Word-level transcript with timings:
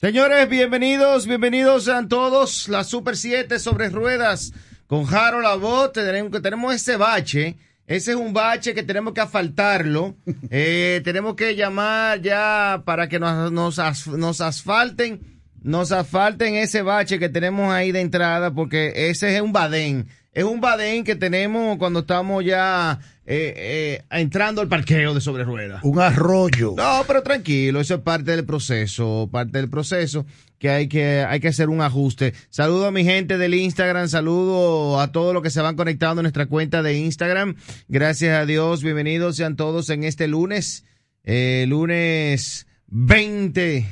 Señores, 0.00 0.48
bienvenidos, 0.48 1.26
bienvenidos 1.26 1.84
sean 1.84 2.08
todos. 2.08 2.68
La 2.68 2.84
Super 2.84 3.16
7 3.16 3.58
sobre 3.58 3.88
ruedas 3.88 4.52
con 4.86 5.12
Harold 5.12 5.46
Abbott. 5.46 5.94
Tenemos, 5.94 6.40
tenemos 6.40 6.74
ese 6.74 6.96
bache. 6.96 7.56
Ese 7.86 8.10
es 8.12 8.16
un 8.16 8.32
bache 8.32 8.74
que 8.74 8.82
tenemos 8.84 9.12
que 9.14 9.20
asfaltarlo. 9.20 10.14
Eh, 10.50 11.00
tenemos 11.04 11.34
que 11.34 11.56
llamar 11.56 12.20
ya 12.22 12.82
para 12.84 13.08
que 13.08 13.18
nos, 13.18 13.50
nos, 13.50 13.78
as- 13.78 14.06
nos 14.06 14.40
asfalten. 14.40 15.20
Nos 15.62 15.90
asfalten 15.90 16.54
ese 16.54 16.82
bache 16.82 17.18
que 17.18 17.28
tenemos 17.28 17.72
ahí 17.72 17.90
de 17.90 18.00
entrada 18.00 18.52
porque 18.52 18.92
ese 19.10 19.34
es 19.34 19.40
un 19.42 19.52
badén. 19.52 20.06
Es 20.32 20.44
un 20.44 20.60
badén 20.60 21.02
que 21.02 21.16
tenemos 21.16 21.76
cuando 21.78 22.00
estamos 22.00 22.44
ya 22.44 23.00
eh, 23.30 23.52
eh, 23.56 24.04
entrando 24.10 24.62
al 24.62 24.68
parqueo 24.68 25.12
de 25.12 25.20
sobre 25.20 25.44
ruedas. 25.44 25.84
Un 25.84 26.00
arroyo. 26.00 26.72
No, 26.74 27.02
pero 27.06 27.22
tranquilo, 27.22 27.78
eso 27.78 27.96
es 27.96 28.00
parte 28.00 28.30
del 28.30 28.46
proceso, 28.46 29.28
parte 29.30 29.58
del 29.58 29.68
proceso 29.68 30.24
que 30.58 30.70
hay 30.70 30.88
que 30.88 31.26
hay 31.28 31.38
que 31.38 31.48
hacer 31.48 31.68
un 31.68 31.82
ajuste. 31.82 32.32
Saludo 32.48 32.86
a 32.86 32.90
mi 32.90 33.04
gente 33.04 33.36
del 33.36 33.52
Instagram, 33.52 34.08
saludo 34.08 34.98
a 34.98 35.12
todos 35.12 35.34
los 35.34 35.42
que 35.42 35.50
se 35.50 35.60
van 35.60 35.76
conectando 35.76 36.20
a 36.20 36.22
nuestra 36.22 36.46
cuenta 36.46 36.82
de 36.82 36.98
Instagram. 36.98 37.56
Gracias 37.86 38.34
a 38.34 38.46
Dios, 38.46 38.82
bienvenidos 38.82 39.36
sean 39.36 39.56
todos 39.56 39.90
en 39.90 40.04
este 40.04 40.26
lunes, 40.26 40.86
eh, 41.22 41.66
lunes 41.68 42.66
20 42.86 43.86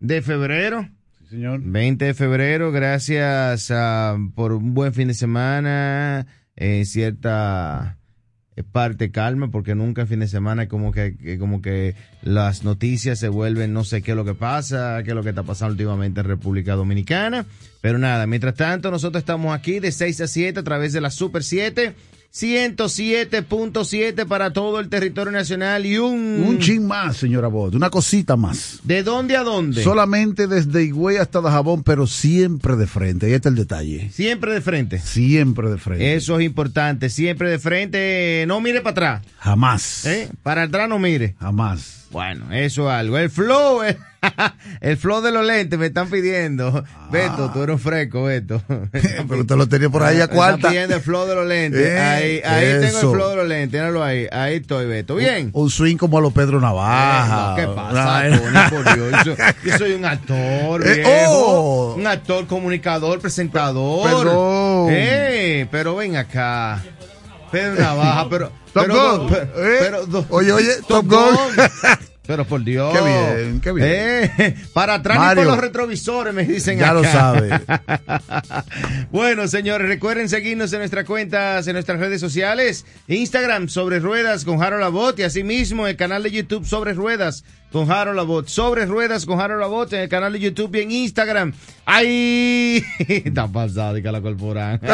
de 0.00 0.22
febrero. 0.22 0.88
Sí, 1.20 1.36
señor. 1.36 1.60
20 1.62 2.04
de 2.04 2.14
febrero, 2.14 2.72
gracias 2.72 3.70
ah, 3.70 4.18
por 4.34 4.52
un 4.52 4.74
buen 4.74 4.92
fin 4.92 5.06
de 5.06 5.14
semana, 5.14 6.26
eh, 6.56 6.84
cierta 6.84 8.01
parte 8.70 9.10
calma, 9.10 9.50
porque 9.50 9.74
nunca 9.74 10.04
fin 10.04 10.20
de 10.20 10.28
semana 10.28 10.68
como 10.68 10.92
que, 10.92 11.16
que 11.16 11.38
como 11.38 11.62
que 11.62 11.94
las 12.22 12.64
noticias 12.64 13.18
se 13.18 13.28
vuelven, 13.28 13.72
no 13.72 13.82
sé 13.82 14.02
qué 14.02 14.10
es 14.10 14.16
lo 14.16 14.26
que 14.26 14.34
pasa, 14.34 15.02
qué 15.02 15.10
es 15.10 15.16
lo 15.16 15.22
que 15.22 15.30
está 15.30 15.42
pasando 15.42 15.72
últimamente 15.72 16.20
en 16.20 16.26
República 16.26 16.74
Dominicana. 16.74 17.46
Pero 17.80 17.98
nada, 17.98 18.26
mientras 18.26 18.54
tanto, 18.54 18.90
nosotros 18.90 19.22
estamos 19.22 19.54
aquí 19.54 19.80
de 19.80 19.90
6 19.90 20.20
a 20.20 20.26
7 20.26 20.60
a 20.60 20.62
través 20.62 20.92
de 20.92 21.00
la 21.00 21.10
Super 21.10 21.42
7. 21.42 21.94
107.7 22.34 24.26
para 24.26 24.52
todo 24.52 24.80
el 24.80 24.88
territorio 24.88 25.30
nacional 25.30 25.84
y 25.84 25.98
un... 25.98 26.44
Un 26.46 26.58
chin 26.58 26.86
más, 26.86 27.18
señora 27.18 27.48
Bot, 27.48 27.74
una 27.74 27.90
cosita 27.90 28.36
más. 28.36 28.80
¿De 28.84 29.02
dónde 29.02 29.36
a 29.36 29.42
dónde? 29.42 29.82
Solamente 29.82 30.46
desde 30.46 30.82
Higüey 30.84 31.18
hasta 31.18 31.42
Dajabón, 31.42 31.82
pero 31.82 32.06
siempre 32.06 32.76
de 32.76 32.86
frente. 32.86 33.26
Ahí 33.26 33.34
está 33.34 33.50
el 33.50 33.56
detalle. 33.56 34.10
Siempre 34.10 34.54
de 34.54 34.62
frente. 34.62 34.98
Siempre 34.98 35.68
de 35.68 35.76
frente. 35.76 36.14
Eso 36.14 36.38
es 36.38 36.46
importante, 36.46 37.10
siempre 37.10 37.50
de 37.50 37.58
frente, 37.58 38.44
no 38.48 38.62
mire 38.62 38.80
para 38.80 38.92
atrás, 38.92 39.22
Jamás. 39.38 40.06
¿eh? 40.06 40.30
Para 40.42 40.62
atrás 40.62 40.88
no 40.88 40.98
mire. 40.98 41.34
Jamás. 41.38 42.01
Bueno, 42.12 42.52
eso 42.52 42.88
es 42.90 42.94
algo. 42.94 43.16
El 43.16 43.30
flow, 43.30 43.82
el, 43.82 43.96
el 44.82 44.96
flow 44.98 45.22
de 45.22 45.32
los 45.32 45.46
lentes 45.46 45.78
me 45.78 45.86
están 45.86 46.10
pidiendo. 46.10 46.84
Beto, 47.10 47.50
tú 47.52 47.62
eres 47.62 47.74
un 47.74 47.80
fresco, 47.80 48.24
Beto. 48.24 48.62
pero 48.68 49.40
usted 49.40 49.56
lo 49.56 49.66
tenía 49.66 49.88
por 49.88 50.02
ahí 50.02 50.20
a 50.20 50.28
cuarta. 50.28 50.56
están 50.56 50.70
pidiendo 50.72 50.96
el 50.96 51.00
flow 51.02 51.26
de 51.26 51.34
los 51.34 51.46
lentes. 51.46 51.80
Eh, 51.80 51.98
ahí 51.98 52.40
ahí 52.44 52.80
tengo 52.82 53.00
el 53.00 53.16
flow 53.16 53.30
de 53.30 53.36
los 53.36 53.48
lentes, 53.48 53.80
míralo 53.80 54.04
ahí. 54.04 54.26
Ahí 54.30 54.56
estoy, 54.56 54.86
Beto. 54.86 55.14
Bien. 55.16 55.50
Un 55.54 55.70
swing 55.70 55.96
como 55.96 56.18
a 56.18 56.20
los 56.20 56.32
Pedro 56.34 56.60
Navaja. 56.60 57.54
Eh, 57.58 57.66
no, 57.66 57.72
¿Qué 57.72 57.74
pasa. 57.74 58.22
Tony? 58.28 58.58
Por 58.84 58.94
Dios, 58.94 59.24
yo, 59.24 59.34
yo 59.64 59.78
soy 59.78 59.92
un 59.94 60.04
actor, 60.04 60.86
Eh, 60.86 60.94
viejo. 60.96 61.30
oh. 61.32 61.94
Un 61.96 62.06
actor, 62.06 62.46
comunicador, 62.46 63.20
presentador. 63.20 64.04
Perdón. 64.04 64.88
Eh, 64.90 65.66
pero 65.70 65.96
ven 65.96 66.16
acá. 66.16 66.82
Pedro 67.52 67.80
Navaja, 67.80 68.28
pero. 68.28 68.48
Top 68.72 68.82
pero, 68.86 69.18
Gun. 69.18 69.28
pero, 69.28 69.42
Eh, 69.44 69.76
pero- 69.80 70.06
do- 70.06 70.26
oye, 70.30 70.50
oye, 70.52 70.74
Top 70.88 70.88
Top 70.88 71.06
Gun. 71.06 71.34
Gun. 71.36 71.66
Pero 72.24 72.44
por 72.44 72.62
Dios. 72.62 72.96
Qué 72.96 73.02
bien, 73.04 73.60
qué 73.60 73.72
bien. 73.72 73.88
Eh, 73.90 74.54
para 74.72 74.94
atrás 74.94 75.18
ni 75.18 75.24
Mario. 75.24 75.42
por 75.42 75.52
los 75.54 75.60
retrovisores 75.60 76.32
me 76.32 76.44
dicen 76.44 76.78
Ya 76.78 76.92
lo 76.92 77.02
sabe. 77.02 77.50
bueno, 79.10 79.48
señores, 79.48 79.88
recuerden 79.88 80.28
seguirnos 80.28 80.72
en 80.72 80.78
nuestras 80.78 81.04
cuentas, 81.04 81.66
en 81.66 81.72
nuestras 81.74 81.98
redes 81.98 82.20
sociales. 82.20 82.84
Instagram, 83.08 83.68
Sobre 83.68 83.98
Ruedas 83.98 84.44
con 84.44 84.62
Harold 84.62 84.82
Labot 84.82 85.18
y 85.18 85.24
asimismo 85.24 85.88
el 85.88 85.96
canal 85.96 86.22
de 86.22 86.30
YouTube 86.30 86.64
Sobre 86.64 86.92
Ruedas 86.92 87.44
con 87.72 87.90
Harold 87.90 88.16
Labot. 88.16 88.46
Sobre 88.48 88.86
Ruedas 88.86 89.24
con 89.26 89.40
Harold 89.40 89.60
Labot 89.60 89.92
en 89.94 90.00
el 90.00 90.08
canal 90.08 90.32
de 90.32 90.40
YouTube 90.40 90.74
y 90.76 90.80
en 90.80 90.90
Instagram. 90.92 91.52
¡Ay! 91.86 92.84
Está 93.08 93.48
pasado, 93.48 93.94
que 94.00 94.12
la 94.12 94.20
corporan. 94.20 94.78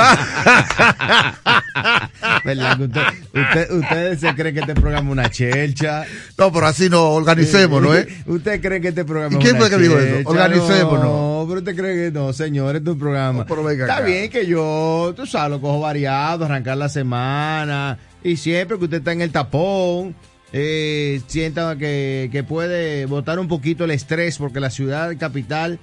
¿Verdad 2.44 2.76
que 2.78 2.84
usted- 2.84 3.02
usted- 3.34 3.70
ustedes 3.72 4.20
se 4.20 4.34
creen 4.34 4.54
que 4.54 4.60
este 4.60 4.74
programa 4.74 5.08
es 5.08 5.12
una 5.12 5.30
chelcha. 5.30 6.04
No, 6.36 6.52
pero 6.52 6.66
así 6.66 6.88
no, 6.88 7.10
organicémonos, 7.10 7.96
¿eh? 7.96 8.08
¿Usted 8.26 8.60
cree 8.60 8.80
que 8.80 8.88
este 8.88 9.04
programa 9.04 9.34
¿Y 9.34 9.38
es 9.38 9.42
quién 9.44 9.56
una 9.56 9.66
fue 9.66 9.70
que 9.76 9.82
dijo 9.82 9.98
eso? 9.98 10.14
chelcha? 10.16 10.30
Organicémonos. 10.30 11.02
No, 11.04 11.44
pero 11.48 11.58
usted 11.60 11.76
cree 11.76 12.06
que 12.06 12.10
no, 12.18 12.32
señor, 12.32 12.76
este 12.76 12.88
es 12.90 12.94
un 12.94 12.98
programa. 13.00 13.38
No, 13.40 13.46
pero 13.46 13.62
venga 13.64 13.84
Está 13.84 13.96
acá. 13.98 14.06
bien 14.06 14.30
que 14.30 14.46
yo, 14.46 15.12
tú 15.16 15.26
sabes, 15.26 15.50
lo 15.50 15.60
cojo 15.60 15.80
variado, 15.80 16.44
arrancar 16.44 16.76
la 16.76 16.88
semana. 16.88 17.98
Y 18.22 18.36
siempre 18.36 18.78
que 18.78 18.84
usted 18.84 18.98
está 18.98 19.12
en 19.12 19.20
el 19.22 19.30
tapón, 19.30 20.14
eh, 20.52 21.20
sienta 21.26 21.76
que, 21.76 22.28
que 22.32 22.42
puede 22.44 23.06
botar 23.06 23.38
un 23.38 23.48
poquito 23.48 23.84
el 23.84 23.90
estrés, 23.90 24.38
porque 24.38 24.60
la 24.60 24.70
ciudad 24.70 25.16
capital, 25.18 25.78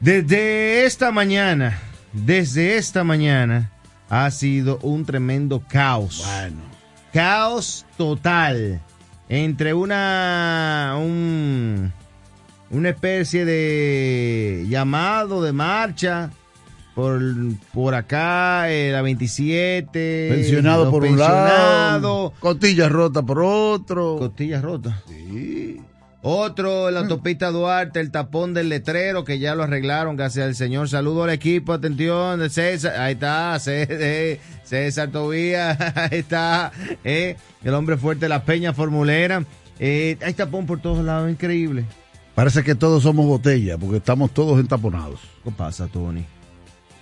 desde 0.00 0.84
esta 0.86 1.10
mañana, 1.10 1.78
desde 2.12 2.76
esta 2.76 3.04
mañana, 3.04 3.72
ha 4.08 4.30
sido 4.30 4.78
un 4.82 5.04
tremendo 5.04 5.62
caos 5.68 6.24
Bueno. 6.24 6.62
caos 7.12 7.84
total 7.98 8.80
entre 9.28 9.74
una 9.74 10.94
un, 10.98 11.92
una 12.70 12.88
especie 12.88 13.44
de 13.44 14.64
llamado 14.68 15.42
de 15.42 15.52
marcha 15.52 16.30
por, 16.98 17.20
por 17.72 17.94
acá 17.94 18.68
eh, 18.72 18.90
la 18.90 19.02
27 19.02 20.30
Pensionado 20.32 20.90
por 20.90 21.04
un 21.04 21.16
lado. 21.16 22.32
Costillas 22.40 22.90
rotas 22.90 23.22
por 23.22 23.40
otro. 23.40 24.16
costillas 24.18 24.62
rotas 24.62 24.96
Sí. 25.06 25.80
otro, 26.22 26.90
la 26.90 26.98
autopista 26.98 27.52
Duarte, 27.52 28.00
el 28.00 28.10
tapón 28.10 28.52
del 28.52 28.68
letrero, 28.68 29.22
que 29.22 29.38
ya 29.38 29.54
lo 29.54 29.62
arreglaron, 29.62 30.16
gracias 30.16 30.44
al 30.44 30.56
señor. 30.56 30.88
Saludo 30.88 31.22
al 31.22 31.30
equipo, 31.30 31.72
atención, 31.72 32.40
de 32.40 32.50
César, 32.50 33.00
ahí 33.00 33.12
está, 33.12 33.56
César, 33.60 33.96
César 34.64 35.08
Tobías, 35.12 35.78
ahí 35.94 36.18
está, 36.18 36.72
eh, 37.04 37.36
el 37.62 37.74
hombre 37.74 37.96
fuerte 37.96 38.24
de 38.24 38.30
la 38.30 38.42
Peña 38.42 38.72
Formulera. 38.72 39.44
Eh, 39.78 40.18
hay 40.20 40.34
tapón 40.34 40.66
por 40.66 40.80
todos 40.80 41.04
lados, 41.04 41.30
increíble. 41.30 41.84
Parece 42.34 42.64
que 42.64 42.74
todos 42.74 43.04
somos 43.04 43.24
botella, 43.24 43.78
porque 43.78 43.98
estamos 43.98 44.32
todos 44.32 44.58
entaponados. 44.58 45.20
¿Qué 45.44 45.52
pasa, 45.52 45.86
Tony? 45.86 46.24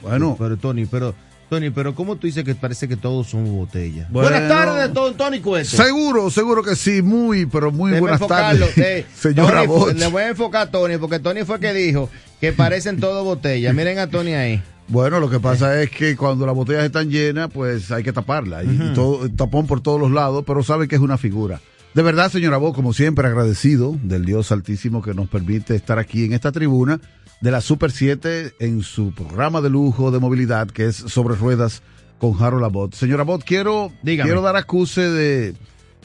Bueno, 0.03 0.37
Pero, 0.39 0.57
Tony, 0.57 0.87
pero, 0.87 1.15
Tony, 1.49 1.71
pero 1.71 1.95
¿cómo 1.95 2.17
tú 2.17 2.27
dices 2.27 2.45
que 2.45 2.55
parece 2.55 2.87
que 2.89 2.97
todos 2.97 3.29
somos 3.29 3.51
botellas? 3.51 4.11
Bueno. 4.11 4.29
Buenas 4.31 4.49
tardes, 4.49 4.93
don 4.93 5.17
Tony 5.17 5.41
Cueto. 5.41 5.69
seguro, 5.71 6.31
seguro 6.31 6.63
que 6.63 6.77
sí, 6.77 7.03
muy, 7.03 7.47
pero 7.47 7.71
muy 7.73 7.91
Déjeme 7.93 8.01
buenas 8.01 8.21
enfocarlo, 8.21 8.67
tardes. 8.67 8.79
eh. 8.85 9.07
Señora 9.15 9.65
Tony. 9.67 9.99
Le 9.99 10.07
voy 10.09 10.23
a 10.23 10.29
enfocar 10.29 10.69
a 10.69 10.71
Tony, 10.71 10.99
porque 10.99 11.19
Tony 11.19 11.45
fue 11.45 11.59
que 11.61 11.73
dijo 11.73 12.09
que 12.41 12.53
parecen 12.53 13.01
todo 13.01 13.25
botellas. 13.25 13.75
Miren 13.75 13.99
a 13.99 14.09
Tony 14.09 14.35
ahí. 14.35 14.63
Bueno, 14.89 15.19
lo 15.19 15.29
que 15.29 15.41
pasa 15.41 15.83
es 15.83 15.91
que 15.91 16.17
cuando 16.17 16.47
las 16.47 16.55
botellas 16.55 16.85
están 16.85 17.11
llenas, 17.11 17.49
pues 17.53 17.91
hay 17.91 18.05
que 18.05 18.13
taparla. 18.13 18.63
Y 18.63 18.93
todo, 18.95 19.29
tapón 19.31 19.67
por 19.67 19.81
todos 19.81 20.01
los 20.01 20.13
lados, 20.13 20.45
pero 20.47 20.63
sabe 20.63 20.87
que 20.87 20.95
es 20.95 21.01
una 21.01 21.19
figura. 21.19 21.61
De 21.97 22.03
verdad, 22.03 22.31
señora 22.31 22.59
Bo, 22.59 22.75
como 22.75 22.93
siempre, 22.93 23.27
agradecido 23.27 23.97
del 24.03 24.27
Dios 24.27 24.53
Altísimo 24.53 25.01
que 25.01 25.15
nos 25.15 25.31
permite 25.31 25.75
estar 25.75 25.99
aquí 25.99 26.27
en 26.27 26.35
esta 26.35 26.53
tribuna 26.53 27.01
de 27.41 27.51
la 27.51 27.63
Super 27.63 27.91
7 27.91 28.53
en 28.61 28.83
su 28.83 29.15
programa 29.15 29.63
de 29.63 29.71
lujo 29.71 30.11
de 30.11 30.19
movilidad 30.19 30.69
que 30.69 30.89
es 30.89 30.97
Sobre 30.97 31.37
Ruedas 31.37 31.83
con 32.19 32.35
Harold 32.39 32.67
Abbott. 32.67 32.93
Señora 32.93 33.23
Abbott, 33.23 33.45
quiero, 33.45 33.93
Dígame. 34.03 34.29
quiero 34.29 34.43
dar 34.43 34.57
acuse 34.57 35.09
de, 35.09 35.55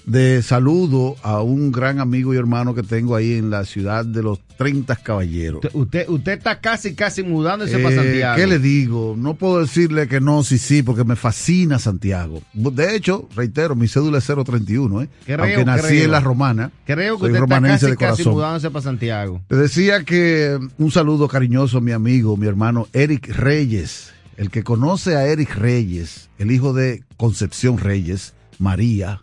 de 0.05 0.41
saludo 0.41 1.15
a 1.23 1.41
un 1.41 1.71
gran 1.71 1.99
amigo 1.99 2.33
y 2.33 2.37
hermano 2.37 2.73
que 2.73 2.83
tengo 2.83 3.15
ahí 3.15 3.33
en 3.33 3.49
la 3.49 3.65
ciudad 3.65 4.05
de 4.05 4.23
los 4.23 4.39
30 4.57 4.95
Caballeros. 4.97 5.61
Usted, 5.73 6.07
usted, 6.09 6.33
está 6.33 6.59
casi, 6.59 6.93
casi 6.93 7.23
mudándose 7.23 7.79
Eh, 7.79 7.83
para 7.83 7.95
Santiago. 7.95 8.35
¿Qué 8.35 8.47
le 8.47 8.59
digo? 8.59 9.15
No 9.17 9.35
puedo 9.35 9.59
decirle 9.59 10.07
que 10.07 10.21
no, 10.21 10.43
sí, 10.43 10.57
sí, 10.57 10.83
porque 10.83 11.03
me 11.03 11.15
fascina 11.15 11.79
Santiago. 11.79 12.41
De 12.53 12.95
hecho, 12.95 13.27
reitero, 13.35 13.75
mi 13.75 13.87
cédula 13.87 14.19
es 14.19 14.25
031, 14.25 15.01
¿eh? 15.01 15.09
Creo, 15.25 15.39
Aunque 15.43 15.65
nací 15.65 15.87
creo. 15.87 16.05
en 16.05 16.11
la 16.11 16.19
romana. 16.19 16.71
Creo 16.85 17.17
que 17.17 17.27
soy 17.27 17.31
usted 17.33 17.43
está 17.43 17.61
casi, 17.61 17.85
de 17.87 17.95
casi 17.97 18.29
mudándose 18.29 18.69
para 18.69 18.83
Santiago. 18.83 19.41
Te 19.47 19.55
decía 19.55 20.03
que 20.03 20.59
un 20.77 20.91
saludo 20.91 21.27
cariñoso 21.27 21.77
a 21.79 21.81
mi 21.81 21.91
amigo, 21.91 22.37
mi 22.37 22.47
hermano 22.47 22.87
Eric 22.93 23.29
Reyes. 23.35 24.11
El 24.37 24.49
que 24.49 24.63
conoce 24.63 25.15
a 25.15 25.27
Eric 25.27 25.55
Reyes, 25.55 26.29
el 26.39 26.51
hijo 26.51 26.73
de 26.73 27.03
Concepción 27.17 27.77
Reyes, 27.77 28.33
María, 28.57 29.21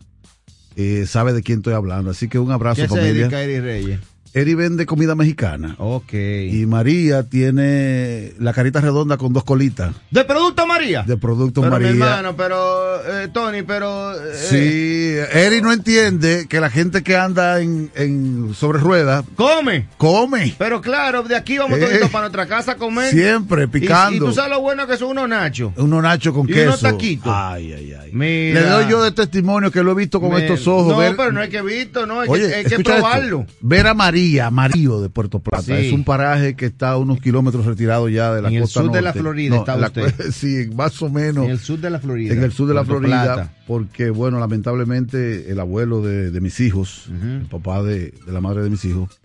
eh, 0.79 1.07
sabe 1.07 1.33
de 1.33 1.43
quién 1.43 1.59
estoy 1.59 1.75
hablando. 1.75 2.11
Así 2.13 2.29
que 2.29 2.39
un 2.39 2.53
abrazo, 2.53 2.77
¿Qué 2.83 2.89
se 2.89 2.95
familia. 2.95 3.13
dedica 3.29 3.43
Eric 3.43 3.63
Reyes? 3.63 4.01
Eri 4.35 4.55
vende 4.55 4.87
comida 4.87 5.15
mexicana. 5.15 5.75
Ok. 5.79 6.13
Y 6.13 6.67
María 6.67 7.25
tiene 7.25 8.33
la 8.39 8.53
carita 8.53 8.81
redonda 8.81 9.17
con 9.17 9.33
dos 9.33 9.45
colitas. 9.45 9.95
¿De 10.11 10.25
Producto 10.25 10.67
María? 10.67 11.03
De 11.03 11.17
Producto 11.17 11.61
pero, 11.61 11.73
María. 11.73 11.93
Mi 11.93 12.03
hermano, 12.03 12.37
pero, 12.37 13.23
eh, 13.23 13.29
Tony, 13.33 13.63
pero. 13.63 14.13
Eh, 14.13 14.35
sí, 14.35 15.39
Eri 15.39 15.61
no 15.61 15.73
entiende 15.73 16.47
que 16.49 16.61
la 16.61 16.71
gente 16.71 17.03
que 17.03 17.17
anda 17.17 17.61
en, 17.61 17.91
en 17.95 18.55
sobre 18.55 18.79
ruedas. 18.79 19.25
¡Come! 19.37 19.89
¡Come! 19.97 20.55
Pero 20.59 20.81
claro, 20.81 21.23
de 21.23 21.37
aquí 21.37 21.59
vamos 21.59 21.79
eh, 21.79 21.99
todos 21.99 22.11
para 22.11 22.23
nuestra 22.23 22.47
casa 22.47 22.73
a 22.73 22.77
comer. 22.77 23.13
Siempre, 23.13 23.69
picando. 23.69 24.13
Y, 24.13 24.17
y, 24.17 24.21
tú 24.21 24.33
sabes 24.33 24.51
lo 24.51 24.61
bueno 24.61 24.87
que 24.87 24.97
son 24.97 25.09
unos 25.09 25.29
nachos. 25.29 25.73
Unos 25.77 26.03
nachos 26.03 26.35
con 26.35 26.49
y 26.49 26.53
queso. 26.53 26.69
unos 26.69 26.81
taquitos. 26.81 27.33
Ay, 27.35 27.73
ay, 27.73 27.95
ay. 28.01 28.11
Mira. 28.13 28.61
Le 28.61 28.67
doy 28.67 28.91
yo 28.91 29.03
de 29.03 29.13
testimonio 29.13 29.71
que 29.71 29.83
lo 29.83 29.93
he 29.93 29.95
visto 29.95 30.21
con 30.21 30.33
estos 30.41 30.67
ojos. 30.67 30.89
No, 30.89 30.99
ver, 30.99 31.17
pero 31.17 31.33
no 31.33 31.41
hay 31.41 31.49
que 31.49 31.63
visto, 31.63 32.07
no, 32.07 32.21
hay 32.21 32.29
oye, 32.29 32.49
que, 32.49 32.55
hay 32.55 32.65
que 32.65 32.79
probarlo. 32.81 33.41
Esto, 33.41 33.53
ver 33.61 33.87
a 33.87 33.95
María, 33.95 34.18
Marío 34.50 35.00
de 35.00 35.09
Puerto 35.09 35.41
Plata. 35.41 35.65
Sí. 35.65 35.73
Es 35.73 35.93
un 35.93 36.05
paraje 36.05 36.55
que 36.56 36.67
está 36.67 36.91
a 36.91 36.97
unos 36.99 37.20
kilómetros 37.20 37.65
retirado 37.67 38.09
ya 38.09 38.35
de 38.35 38.43
la 38.43 38.49
en 38.49 38.61
costa 38.61 38.81
el 38.81 38.85
sur 38.85 38.85
norte. 38.85 38.99
de 38.99 39.03
la 39.03 39.12
Florida 39.12 39.55
no, 39.55 39.61
está 39.61 39.76
la, 39.76 39.87
usted. 39.88 40.15
Sí, 40.32 40.70
más 40.75 41.00
o 41.03 41.09
menos. 41.11 41.44
En 41.44 41.50
el 41.50 41.59
sur 41.59 41.79
de 41.79 41.91
la 41.91 41.99
Florida. 41.99 42.35
En 42.35 42.43
el 42.43 42.53
sur 42.53 42.69
de 42.69 42.75
la 42.75 42.85
Florida, 42.85 43.35
Plata. 43.35 43.53
porque 43.67 44.11
bueno, 44.11 44.38
lamentablemente 44.38 45.50
el 45.50 45.61
abuelo 45.61 46.03
de, 46.03 46.31
de 46.31 46.41
mis 46.41 46.61
hijos, 46.61 47.09
uh 47.09 47.12
-huh. 47.12 47.41
el 47.41 47.47
papá 47.47 47.82
de, 47.82 48.12
de, 48.26 48.32
la 48.32 48.41
madre 48.41 48.62
de 48.62 48.70
mis 48.70 48.85
hijos, 48.85 49.20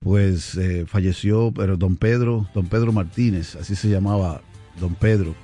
pues 0.00 0.56
eh, 0.56 0.84
falleció, 0.86 1.52
pero 1.54 1.76
don 1.76 1.96
Pedro, 1.96 2.48
don 2.54 2.66
Pedro 2.66 2.92
Martínez, 2.92 3.56
así 3.56 3.76
se 3.76 3.88
llamaba 3.88 4.40
don 4.80 4.94
Pedro, 4.94 5.34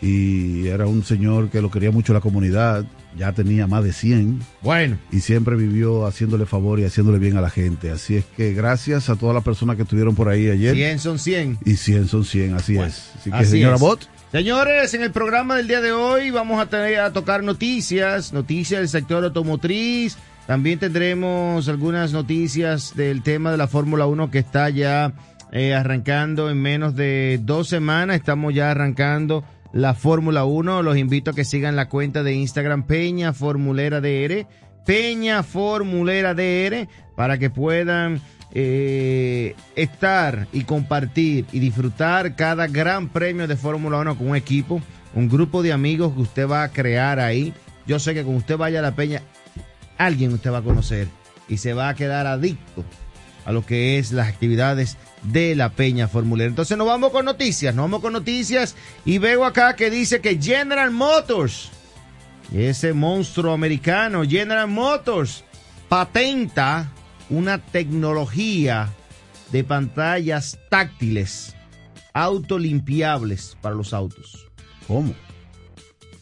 y 0.00 0.68
era 0.68 0.86
un 0.86 1.02
señor 1.02 1.50
que 1.50 1.60
lo 1.60 1.70
quería 1.70 1.90
mucho 1.90 2.12
la 2.12 2.20
comunidad, 2.20 2.84
ya 3.18 3.32
tenía 3.32 3.66
más 3.66 3.84
de 3.84 3.92
100. 3.92 4.40
Bueno. 4.62 4.96
Y 5.10 5.20
siempre 5.20 5.56
vivió 5.56 6.06
haciéndole 6.06 6.46
favor 6.46 6.78
y 6.80 6.84
haciéndole 6.84 7.18
bien 7.18 7.36
a 7.36 7.40
la 7.40 7.50
gente. 7.50 7.90
Así 7.90 8.16
es 8.16 8.24
que 8.36 8.54
gracias 8.54 9.10
a 9.10 9.16
todas 9.16 9.34
las 9.34 9.44
personas 9.44 9.76
que 9.76 9.82
estuvieron 9.82 10.14
por 10.14 10.28
ahí 10.28 10.48
ayer. 10.48 10.74
100 10.74 10.98
son 11.00 11.18
100. 11.18 11.58
Y 11.64 11.76
100 11.76 12.08
son 12.08 12.24
100, 12.24 12.54
así 12.54 12.74
bueno, 12.74 12.88
es. 12.88 13.10
Así 13.16 13.30
que, 13.30 13.36
así 13.36 13.50
señora 13.50 13.74
es. 13.74 13.80
Bot. 13.80 14.08
Señores, 14.30 14.92
en 14.94 15.02
el 15.02 15.10
programa 15.10 15.56
del 15.56 15.68
día 15.68 15.80
de 15.80 15.92
hoy 15.92 16.30
vamos 16.30 16.60
a 16.60 16.66
tener 16.66 17.00
a 17.00 17.12
tocar 17.12 17.42
noticias, 17.42 18.32
noticias 18.32 18.80
del 18.80 18.88
sector 18.88 19.24
automotriz. 19.24 20.16
También 20.46 20.78
tendremos 20.78 21.68
algunas 21.68 22.12
noticias 22.12 22.94
del 22.94 23.22
tema 23.22 23.50
de 23.50 23.56
la 23.56 23.68
Fórmula 23.68 24.06
1 24.06 24.30
que 24.30 24.38
está 24.38 24.70
ya 24.70 25.12
eh, 25.50 25.74
arrancando 25.74 26.50
en 26.50 26.60
menos 26.60 26.94
de 26.94 27.40
dos 27.42 27.68
semanas. 27.68 28.16
Estamos 28.16 28.54
ya 28.54 28.70
arrancando 28.70 29.44
la 29.72 29.94
Fórmula 29.94 30.44
1. 30.44 30.82
Los 30.82 30.96
invito 30.96 31.30
a 31.30 31.34
que 31.34 31.44
sigan 31.44 31.76
la 31.76 31.88
cuenta 31.88 32.22
de 32.22 32.34
Instagram 32.34 32.84
Peña 32.84 33.32
Formulera 33.32 34.00
DR, 34.00 34.46
Peña 34.84 35.42
Formulera 35.42 36.34
DR, 36.34 36.88
para 37.16 37.38
que 37.38 37.50
puedan 37.50 38.20
eh, 38.52 39.54
estar 39.76 40.48
y 40.52 40.64
compartir 40.64 41.44
y 41.52 41.58
disfrutar 41.58 42.34
cada 42.36 42.66
gran 42.66 43.08
premio 43.08 43.46
de 43.46 43.56
Fórmula 43.56 43.98
1 43.98 44.16
con 44.16 44.30
un 44.30 44.36
equipo, 44.36 44.80
un 45.14 45.28
grupo 45.28 45.62
de 45.62 45.72
amigos 45.72 46.14
que 46.14 46.22
usted 46.22 46.48
va 46.48 46.62
a 46.62 46.70
crear 46.70 47.20
ahí. 47.20 47.52
Yo 47.86 47.98
sé 47.98 48.14
que 48.14 48.22
cuando 48.22 48.38
usted 48.38 48.56
vaya 48.56 48.78
a 48.78 48.82
la 48.82 48.94
Peña, 48.94 49.22
alguien 49.96 50.32
usted 50.32 50.52
va 50.52 50.58
a 50.58 50.62
conocer 50.62 51.08
y 51.48 51.58
se 51.58 51.72
va 51.72 51.88
a 51.88 51.94
quedar 51.94 52.26
adicto 52.26 52.84
a 53.44 53.52
lo 53.52 53.64
que 53.64 53.98
es 53.98 54.12
las 54.12 54.28
actividades 54.28 54.98
de 55.22 55.54
la 55.54 55.70
Peña 55.70 56.08
Formulera. 56.08 56.48
Entonces 56.48 56.76
nos 56.76 56.86
vamos 56.86 57.10
con 57.10 57.24
noticias, 57.24 57.74
nos 57.74 57.84
vamos 57.84 58.00
con 58.00 58.12
noticias 58.12 58.74
y 59.04 59.18
veo 59.18 59.44
acá 59.44 59.76
que 59.76 59.90
dice 59.90 60.20
que 60.20 60.40
General 60.40 60.90
Motors, 60.90 61.70
ese 62.52 62.92
monstruo 62.92 63.52
americano, 63.52 64.22
General 64.24 64.68
Motors, 64.68 65.44
patenta 65.88 66.90
una 67.30 67.58
tecnología 67.58 68.90
de 69.52 69.64
pantallas 69.64 70.58
táctiles 70.68 71.54
autolimpiables 72.12 73.56
para 73.60 73.74
los 73.74 73.92
autos. 73.92 74.48
¿Cómo? 74.86 75.14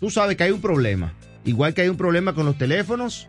Tú 0.00 0.10
sabes 0.10 0.36
que 0.36 0.44
hay 0.44 0.50
un 0.50 0.60
problema, 0.60 1.12
igual 1.44 1.74
que 1.74 1.82
hay 1.82 1.88
un 1.88 1.96
problema 1.96 2.34
con 2.34 2.46
los 2.46 2.58
teléfonos 2.58 3.28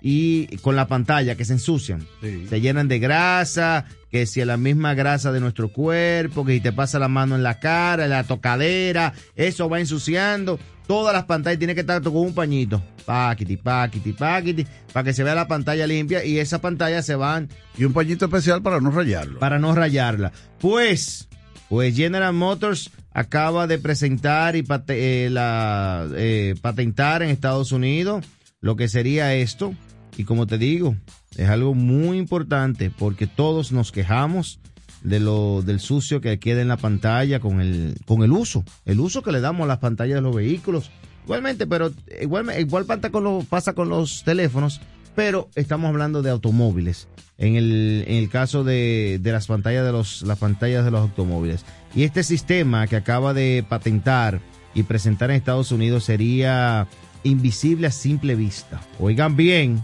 y 0.00 0.56
con 0.58 0.76
la 0.76 0.86
pantalla 0.86 1.34
que 1.36 1.44
se 1.44 1.54
ensucian, 1.54 2.06
Sí. 2.20 2.46
se 2.48 2.60
llenan 2.60 2.88
de 2.88 2.98
grasa, 2.98 3.84
que 4.10 4.26
si 4.26 4.40
es 4.40 4.46
la 4.46 4.56
misma 4.56 4.94
grasa 4.94 5.32
de 5.32 5.40
nuestro 5.40 5.68
cuerpo, 5.72 6.44
que 6.44 6.54
si 6.54 6.60
te 6.60 6.72
pasa 6.72 6.98
la 6.98 7.08
mano 7.08 7.34
en 7.36 7.42
la 7.42 7.58
cara, 7.58 8.04
en 8.04 8.10
la 8.10 8.24
tocadera, 8.24 9.12
eso 9.36 9.68
va 9.68 9.80
ensuciando. 9.80 10.58
Todas 10.86 11.12
las 11.14 11.24
pantallas 11.24 11.58
tienen 11.58 11.74
que 11.74 11.82
estar 11.82 12.00
con 12.02 12.16
un 12.16 12.32
pañito, 12.34 12.82
paquiti, 13.04 13.58
paquiti, 13.58 14.12
paquiti, 14.12 14.66
para 14.92 15.04
que 15.04 15.12
se 15.12 15.22
vea 15.22 15.34
la 15.34 15.46
pantalla 15.46 15.86
limpia 15.86 16.24
y 16.24 16.38
esas 16.38 16.60
pantallas 16.60 17.04
se 17.04 17.14
van 17.14 17.48
Y 17.76 17.84
un 17.84 17.92
pañito 17.92 18.24
especial 18.24 18.62
para 18.62 18.80
no 18.80 18.90
rayarlo. 18.90 19.38
para 19.38 19.58
no 19.58 19.74
rayarla. 19.74 20.32
Pues, 20.60 21.28
pues 21.68 21.94
General 21.94 22.32
Motors 22.32 22.90
acaba 23.12 23.66
de 23.66 23.78
presentar 23.78 24.56
y 24.56 24.64
eh, 24.88 25.28
la, 25.30 26.06
eh, 26.14 26.54
patentar 26.62 27.22
en 27.22 27.28
Estados 27.28 27.72
Unidos 27.72 28.24
lo 28.62 28.76
que 28.76 28.88
sería 28.88 29.34
esto. 29.34 29.74
Y 30.18 30.24
como 30.24 30.48
te 30.48 30.58
digo, 30.58 30.96
es 31.36 31.48
algo 31.48 31.74
muy 31.74 32.18
importante 32.18 32.90
porque 32.90 33.28
todos 33.28 33.70
nos 33.70 33.92
quejamos 33.92 34.58
de 35.02 35.20
lo 35.20 35.62
del 35.62 35.78
sucio 35.78 36.20
que 36.20 36.40
queda 36.40 36.60
en 36.60 36.66
la 36.66 36.76
pantalla 36.76 37.38
con 37.38 37.60
el 37.60 37.94
con 38.04 38.24
el 38.24 38.32
uso, 38.32 38.64
el 38.84 38.98
uso 38.98 39.22
que 39.22 39.30
le 39.30 39.40
damos 39.40 39.64
a 39.64 39.68
las 39.68 39.78
pantallas 39.78 40.16
de 40.16 40.22
los 40.22 40.34
vehículos. 40.34 40.90
Igualmente, 41.24 41.68
pero 41.68 41.92
igual 42.20 42.50
igual 42.58 42.84
pasa 42.84 43.10
con 43.10 43.22
los 43.22 43.44
pasa 43.44 43.74
con 43.74 43.90
los 43.90 44.24
teléfonos, 44.24 44.80
pero 45.14 45.48
estamos 45.54 45.88
hablando 45.88 46.20
de 46.20 46.30
automóviles. 46.30 47.06
En 47.36 47.54
el, 47.54 48.04
en 48.08 48.16
el 48.16 48.28
caso 48.28 48.64
de, 48.64 49.20
de 49.22 49.30
las 49.30 49.46
pantallas 49.46 49.86
de 49.86 49.92
los 49.92 50.22
las 50.22 50.38
pantallas 50.38 50.84
de 50.84 50.90
los 50.90 51.00
automóviles. 51.00 51.64
Y 51.94 52.02
este 52.02 52.24
sistema 52.24 52.88
que 52.88 52.96
acaba 52.96 53.34
de 53.34 53.64
patentar 53.68 54.40
y 54.74 54.82
presentar 54.82 55.30
en 55.30 55.36
Estados 55.36 55.70
Unidos 55.70 56.02
sería 56.02 56.88
invisible 57.22 57.86
a 57.86 57.92
simple 57.92 58.34
vista. 58.34 58.80
Oigan 58.98 59.36
bien, 59.36 59.80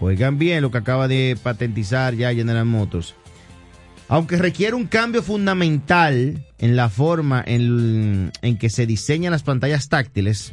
oigan 0.00 0.38
bien 0.38 0.62
lo 0.62 0.70
que 0.70 0.78
acaba 0.78 1.08
de 1.08 1.36
patentizar 1.42 2.14
ya 2.14 2.34
General 2.34 2.64
Motors. 2.64 3.14
Aunque 4.08 4.36
requiere 4.36 4.76
un 4.76 4.86
cambio 4.86 5.22
fundamental 5.22 6.44
en 6.58 6.76
la 6.76 6.88
forma 6.88 7.42
en, 7.44 8.30
en 8.42 8.56
que 8.56 8.70
se 8.70 8.86
diseñan 8.86 9.32
las 9.32 9.42
pantallas 9.42 9.88
táctiles, 9.88 10.52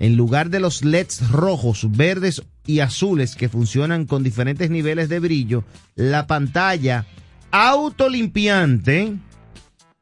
en 0.00 0.16
lugar 0.16 0.50
de 0.50 0.60
los 0.60 0.84
LEDs 0.84 1.30
rojos, 1.30 1.86
verdes 1.90 2.42
y 2.66 2.80
azules 2.80 3.36
que 3.36 3.48
funcionan 3.48 4.06
con 4.06 4.22
diferentes 4.24 4.70
niveles 4.70 5.08
de 5.08 5.20
brillo, 5.20 5.64
la 5.94 6.26
pantalla 6.26 7.06
autolimpiante 7.52 9.16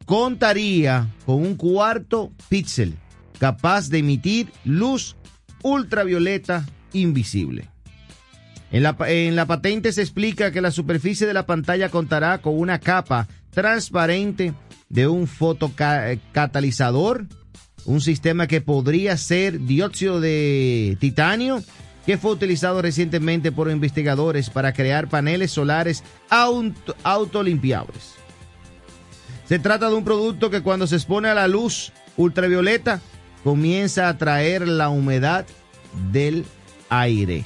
contaría 0.07 1.09
con 1.27 1.37
un 1.37 1.57
cuarto 1.57 2.33
píxel 2.49 2.95
capaz 3.39 3.89
de 3.89 3.99
emitir 3.99 4.51
luz 4.65 5.17
ultravioleta 5.63 6.67
invisible. 6.93 7.69
En 8.71 8.83
la, 8.83 8.97
en 9.07 9.35
la 9.35 9.47
patente 9.47 9.93
se 9.93 10.03
explica 10.03 10.51
que 10.51 10.61
la 10.61 10.71
superficie 10.71 11.27
de 11.27 11.35
la 11.35 11.47
pantalla 11.47 11.89
contará 11.89 12.39
con 12.39 12.59
una 12.59 12.79
capa 12.79 13.27
transparente 13.51 14.53
de 14.89 15.09
un 15.09 15.27
fotocatalizador, 15.27 17.27
un 17.87 18.01
sistema 18.01 18.47
que 18.47 18.61
podría 18.61 19.17
ser 19.17 19.61
dióxido 19.61 20.21
de 20.21 20.97
titanio, 21.01 21.63
que 22.05 22.19
fue 22.19 22.33
utilizado 22.33 22.83
recientemente 22.83 23.53
por 23.53 23.71
investigadores 23.71 24.51
para 24.51 24.73
crear 24.73 25.09
paneles 25.09 25.51
solares 25.51 26.05
auto, 26.31 26.95
autolimpiables. 27.03 28.15
Se 29.47 29.59
trata 29.59 29.89
de 29.89 29.95
un 29.95 30.05
producto 30.05 30.51
que 30.51 30.63
cuando 30.63 30.87
se 30.87 30.97
expone 30.97 31.29
a 31.29 31.35
la 31.35 31.49
luz 31.49 31.93
ultravioleta 32.17 33.01
comienza 33.45 34.07
a 34.07 34.11
atraer 34.11 34.69
la 34.69 34.91
humedad 34.91 35.47
del 36.13 36.45
aire. 36.91 37.45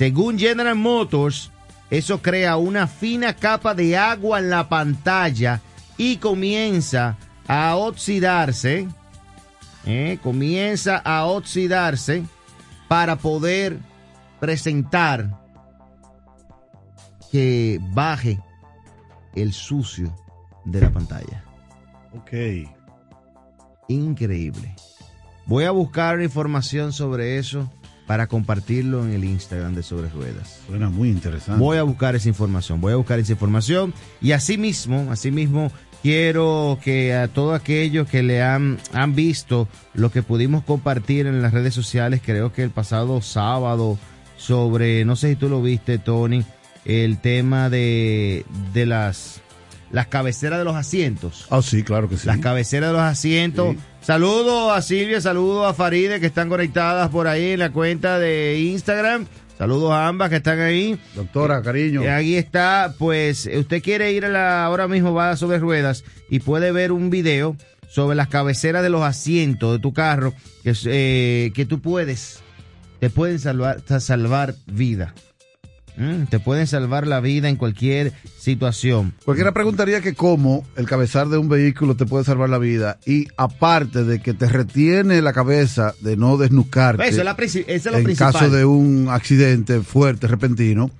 Según 0.00 0.38
General 0.38 0.76
Motors, 0.76 1.50
eso 1.90 2.22
crea 2.22 2.56
una 2.56 2.86
fina 2.86 3.36
capa 3.36 3.74
de 3.74 3.98
agua 3.98 4.38
en 4.38 4.48
la 4.48 4.66
pantalla 4.66 5.60
y 5.98 6.16
comienza 6.16 7.18
a 7.46 7.76
oxidarse. 7.76 8.88
¿eh? 9.84 10.18
Comienza 10.22 10.96
a 10.96 11.26
oxidarse 11.26 12.24
para 12.88 13.16
poder 13.16 13.76
presentar 14.40 15.38
que 17.30 17.78
baje 17.92 18.40
el 19.34 19.52
sucio 19.52 20.16
de 20.64 20.80
la 20.80 20.90
pantalla. 20.90 21.44
Ok. 22.14 22.32
Increíble. 23.88 24.74
Voy 25.44 25.64
a 25.64 25.72
buscar 25.72 26.22
información 26.22 26.94
sobre 26.94 27.36
eso 27.36 27.70
para 28.10 28.26
compartirlo 28.26 29.04
en 29.04 29.12
el 29.12 29.22
Instagram 29.22 29.76
de 29.76 29.84
Sobre 29.84 30.08
Ruedas. 30.08 30.62
Suena 30.66 30.90
muy 30.90 31.10
interesante. 31.10 31.62
Voy 31.62 31.78
a 31.78 31.84
buscar 31.84 32.16
esa 32.16 32.28
información, 32.28 32.80
voy 32.80 32.92
a 32.92 32.96
buscar 32.96 33.20
esa 33.20 33.30
información 33.30 33.94
y 34.20 34.32
asimismo, 34.32 35.12
asimismo 35.12 35.70
quiero 36.02 36.80
que 36.82 37.14
a 37.14 37.28
todos 37.28 37.54
aquellos 37.54 38.08
que 38.08 38.24
le 38.24 38.42
han, 38.42 38.80
han 38.92 39.14
visto 39.14 39.68
lo 39.94 40.10
que 40.10 40.24
pudimos 40.24 40.64
compartir 40.64 41.28
en 41.28 41.40
las 41.40 41.52
redes 41.52 41.72
sociales, 41.72 42.20
creo 42.20 42.52
que 42.52 42.64
el 42.64 42.70
pasado 42.70 43.22
sábado 43.22 43.96
sobre, 44.36 45.04
no 45.04 45.14
sé 45.14 45.28
si 45.28 45.36
tú 45.36 45.48
lo 45.48 45.62
viste, 45.62 45.98
Tony, 45.98 46.42
el 46.84 47.18
tema 47.18 47.70
de, 47.70 48.44
de 48.72 48.86
las, 48.86 49.40
las 49.90 50.06
cabeceras 50.06 50.58
de 50.58 50.64
los 50.64 50.76
asientos. 50.76 51.46
Ah, 51.50 51.62
sí, 51.62 51.82
claro 51.82 52.08
que 52.08 52.16
sí. 52.16 52.26
Las 52.26 52.38
cabeceras 52.38 52.90
de 52.90 52.92
los 52.92 53.02
asientos. 53.02 53.74
Sí. 53.74 53.78
Saludos 54.02 54.72
a 54.76 54.82
Silvia, 54.82 55.20
saludos 55.20 55.66
a 55.66 55.74
Faride 55.74 56.20
que 56.20 56.26
están 56.26 56.48
conectadas 56.48 57.10
por 57.10 57.26
ahí 57.26 57.50
en 57.52 57.58
la 57.58 57.70
cuenta 57.70 58.18
de 58.18 58.58
Instagram. 58.60 59.26
Saludos 59.58 59.92
a 59.92 60.08
ambas 60.08 60.30
que 60.30 60.36
están 60.36 60.58
ahí. 60.60 60.98
Doctora, 61.14 61.60
cariño. 61.60 62.02
Y 62.02 62.06
ahí 62.06 62.34
está, 62.36 62.94
pues 62.98 63.46
usted 63.46 63.82
quiere 63.82 64.12
ir 64.12 64.24
a 64.24 64.30
la, 64.30 64.64
ahora 64.64 64.88
mismo 64.88 65.12
va 65.12 65.36
sobre 65.36 65.58
ruedas 65.58 66.02
y 66.30 66.40
puede 66.40 66.72
ver 66.72 66.92
un 66.92 67.10
video 67.10 67.56
sobre 67.90 68.16
las 68.16 68.28
cabeceras 68.28 68.82
de 68.82 68.88
los 68.88 69.02
asientos 69.02 69.72
de 69.72 69.78
tu 69.80 69.92
carro 69.92 70.32
que, 70.62 70.72
eh, 70.86 71.52
que 71.54 71.66
tú 71.66 71.80
puedes, 71.80 72.40
te 73.00 73.10
pueden 73.10 73.38
salvar, 73.38 73.82
salvar 74.00 74.54
vida. 74.66 75.14
Mm, 76.00 76.24
te 76.30 76.40
pueden 76.40 76.66
salvar 76.66 77.06
la 77.06 77.20
vida 77.20 77.50
en 77.50 77.56
cualquier 77.56 78.14
situación. 78.38 79.12
Cualquiera 79.24 79.52
preguntaría 79.52 80.00
que 80.00 80.14
cómo 80.14 80.64
el 80.76 80.86
cabezal 80.86 81.30
de 81.30 81.36
un 81.36 81.50
vehículo 81.50 81.94
te 81.94 82.06
puede 82.06 82.24
salvar 82.24 82.48
la 82.48 82.56
vida 82.56 82.98
y 83.04 83.28
aparte 83.36 84.04
de 84.04 84.20
que 84.20 84.32
te 84.32 84.48
retiene 84.48 85.20
la 85.20 85.34
cabeza 85.34 85.94
de 86.00 86.16
no 86.16 86.38
desnucarte 86.38 87.06
Eso 87.06 87.18
es, 87.18 87.24
la, 87.24 87.32
eso 87.32 87.64
es 87.66 87.84
lo 87.84 87.98
en 87.98 88.04
principal. 88.04 88.32
caso 88.32 88.48
de 88.48 88.64
un 88.64 89.08
accidente 89.10 89.80
fuerte, 89.80 90.26
repentino, 90.26 90.90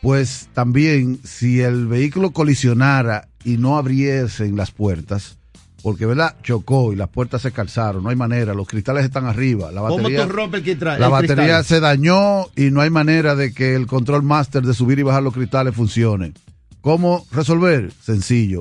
pues 0.00 0.48
también 0.54 1.20
si 1.24 1.60
el 1.60 1.86
vehículo 1.86 2.30
colisionara 2.30 3.28
y 3.44 3.58
no 3.58 3.76
abriesen 3.76 4.56
las 4.56 4.70
puertas, 4.70 5.36
porque 5.82 6.06
verdad 6.06 6.36
chocó 6.42 6.92
y 6.92 6.96
las 6.96 7.08
puertas 7.08 7.42
se 7.42 7.52
calzaron, 7.52 8.02
no 8.02 8.10
hay 8.10 8.16
manera, 8.16 8.52
los 8.54 8.66
cristales 8.66 9.04
están 9.04 9.26
arriba, 9.26 9.70
la 9.72 9.80
¿Cómo 9.82 9.96
batería, 9.98 10.26
tú 10.26 10.32
rompes 10.32 10.58
el, 10.60 10.64
cristal- 10.64 10.98
la 11.00 11.06
el 11.06 11.12
batería 11.12 11.36
cristal? 11.58 11.64
se 11.64 11.80
dañó 11.80 12.46
y 12.56 12.70
no 12.70 12.80
hay 12.80 12.90
manera 12.90 13.34
de 13.36 13.52
que 13.52 13.74
el 13.74 13.86
control 13.86 14.22
master 14.22 14.62
de 14.64 14.74
subir 14.74 14.98
y 14.98 15.02
bajar 15.02 15.22
los 15.22 15.34
cristales 15.34 15.74
funcione. 15.74 16.32
¿Cómo 16.80 17.26
resolver? 17.32 17.92
Sencillo. 18.02 18.60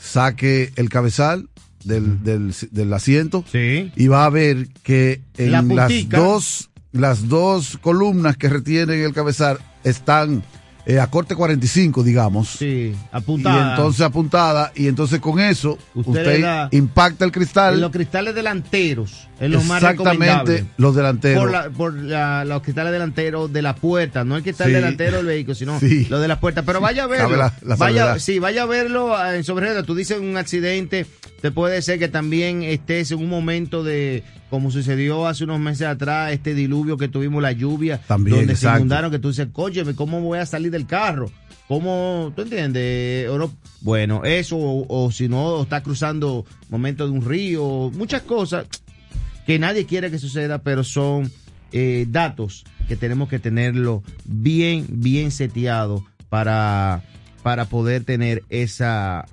Saque 0.00 0.72
el 0.76 0.88
cabezal 0.88 1.48
del, 1.84 2.22
del, 2.22 2.54
del 2.70 2.92
asiento 2.92 3.44
Sí. 3.50 3.92
y 3.96 4.06
va 4.08 4.24
a 4.24 4.30
ver 4.30 4.68
que 4.82 5.20
en 5.38 5.52
La 5.52 5.62
las 5.62 6.08
dos, 6.08 6.70
las 6.92 7.28
dos 7.28 7.78
columnas 7.78 8.36
que 8.36 8.48
retienen 8.48 9.00
el 9.00 9.12
cabezal 9.14 9.58
están 9.84 10.42
eh, 10.84 10.98
a 10.98 11.06
corte 11.08 11.34
45, 11.36 12.02
digamos. 12.02 12.48
Sí, 12.48 12.92
Y 12.94 12.96
apuntada. 13.12 13.70
entonces 13.70 14.00
apuntada, 14.02 14.72
y 14.74 14.88
entonces 14.88 15.20
con 15.20 15.38
eso 15.38 15.78
Usted 15.94 16.68
impacta 16.72 17.24
el 17.24 17.28
en 17.28 17.32
cristal. 17.32 17.80
los 17.80 17.90
cristales 17.92 18.34
delanteros 18.34 19.28
es 19.40 19.50
lo 19.50 19.60
más 19.62 19.82
exactamente 19.82 20.64
los 20.76 20.94
delanteros. 20.94 21.42
Por, 21.42 21.50
la- 21.52 21.70
por 21.70 21.94
la- 21.94 22.44
los 22.44 22.62
cristales 22.62 22.92
delanteros 22.92 23.52
de 23.52 23.62
la 23.62 23.74
puerta, 23.74 24.24
no 24.24 24.36
el 24.36 24.42
cristal 24.42 24.68
Sí. 24.68 24.72
delantero 24.74 25.18
del 25.18 25.26
vehículo, 25.26 25.54
sino 25.54 25.78
Sí. 25.80 26.06
los 26.10 26.20
de 26.20 26.28
la 26.28 26.38
puerta. 26.40 26.62
Pero 26.62 26.80
vaya 26.80 27.04
a 27.04 27.06
verlo. 27.08 27.50
Vaya, 27.78 28.18
sí, 28.18 28.38
vaya 28.38 28.62
a 28.62 28.66
verlo 28.66 29.16
ah, 29.16 29.34
en 29.36 29.44
sobre 29.44 29.82
Tú 29.84 29.94
dices 29.94 30.18
un 30.20 30.36
accidente, 30.36 31.06
te 31.40 31.50
puede 31.50 31.80
ser 31.82 31.98
que 31.98 32.08
también 32.08 32.62
estés 32.62 33.10
en 33.12 33.18
un 33.18 33.28
momento 33.28 33.82
de, 33.84 34.22
como 34.52 34.70
sucedió 34.70 35.26
hace 35.26 35.44
unos 35.44 35.60
meses 35.60 35.86
atrás, 35.86 36.30
este 36.30 36.52
diluvio 36.52 36.98
que 36.98 37.08
tuvimos, 37.08 37.42
la 37.42 37.52
lluvia, 37.52 38.02
También, 38.06 38.36
donde 38.36 38.54
se 38.54 38.68
inundaron, 38.68 39.10
que 39.10 39.18
tú 39.18 39.28
dices, 39.28 39.48
cóyeme, 39.50 39.94
¿cómo 39.94 40.20
voy 40.20 40.40
a 40.40 40.44
salir 40.44 40.70
del 40.70 40.86
carro? 40.86 41.30
¿Cómo, 41.68 42.34
tú 42.36 42.42
entiendes? 42.42 43.30
Bueno, 43.80 44.26
eso, 44.26 44.58
o, 44.58 44.84
o 45.06 45.10
si 45.10 45.26
no, 45.26 45.42
o 45.42 45.62
está 45.62 45.82
cruzando 45.82 46.44
momentos 46.68 47.10
de 47.10 47.18
un 47.18 47.24
río, 47.24 47.90
muchas 47.94 48.20
cosas 48.20 48.66
que 49.46 49.58
nadie 49.58 49.86
quiere 49.86 50.10
que 50.10 50.18
suceda, 50.18 50.58
pero 50.58 50.84
son 50.84 51.32
eh, 51.72 52.04
datos 52.10 52.64
que 52.88 52.96
tenemos 52.96 53.30
que 53.30 53.38
tenerlo 53.38 54.02
bien, 54.26 54.84
bien 54.86 55.30
seteado 55.30 56.04
para, 56.28 57.02
para 57.42 57.64
poder 57.64 58.04
tener 58.04 58.42
esa, 58.50 59.24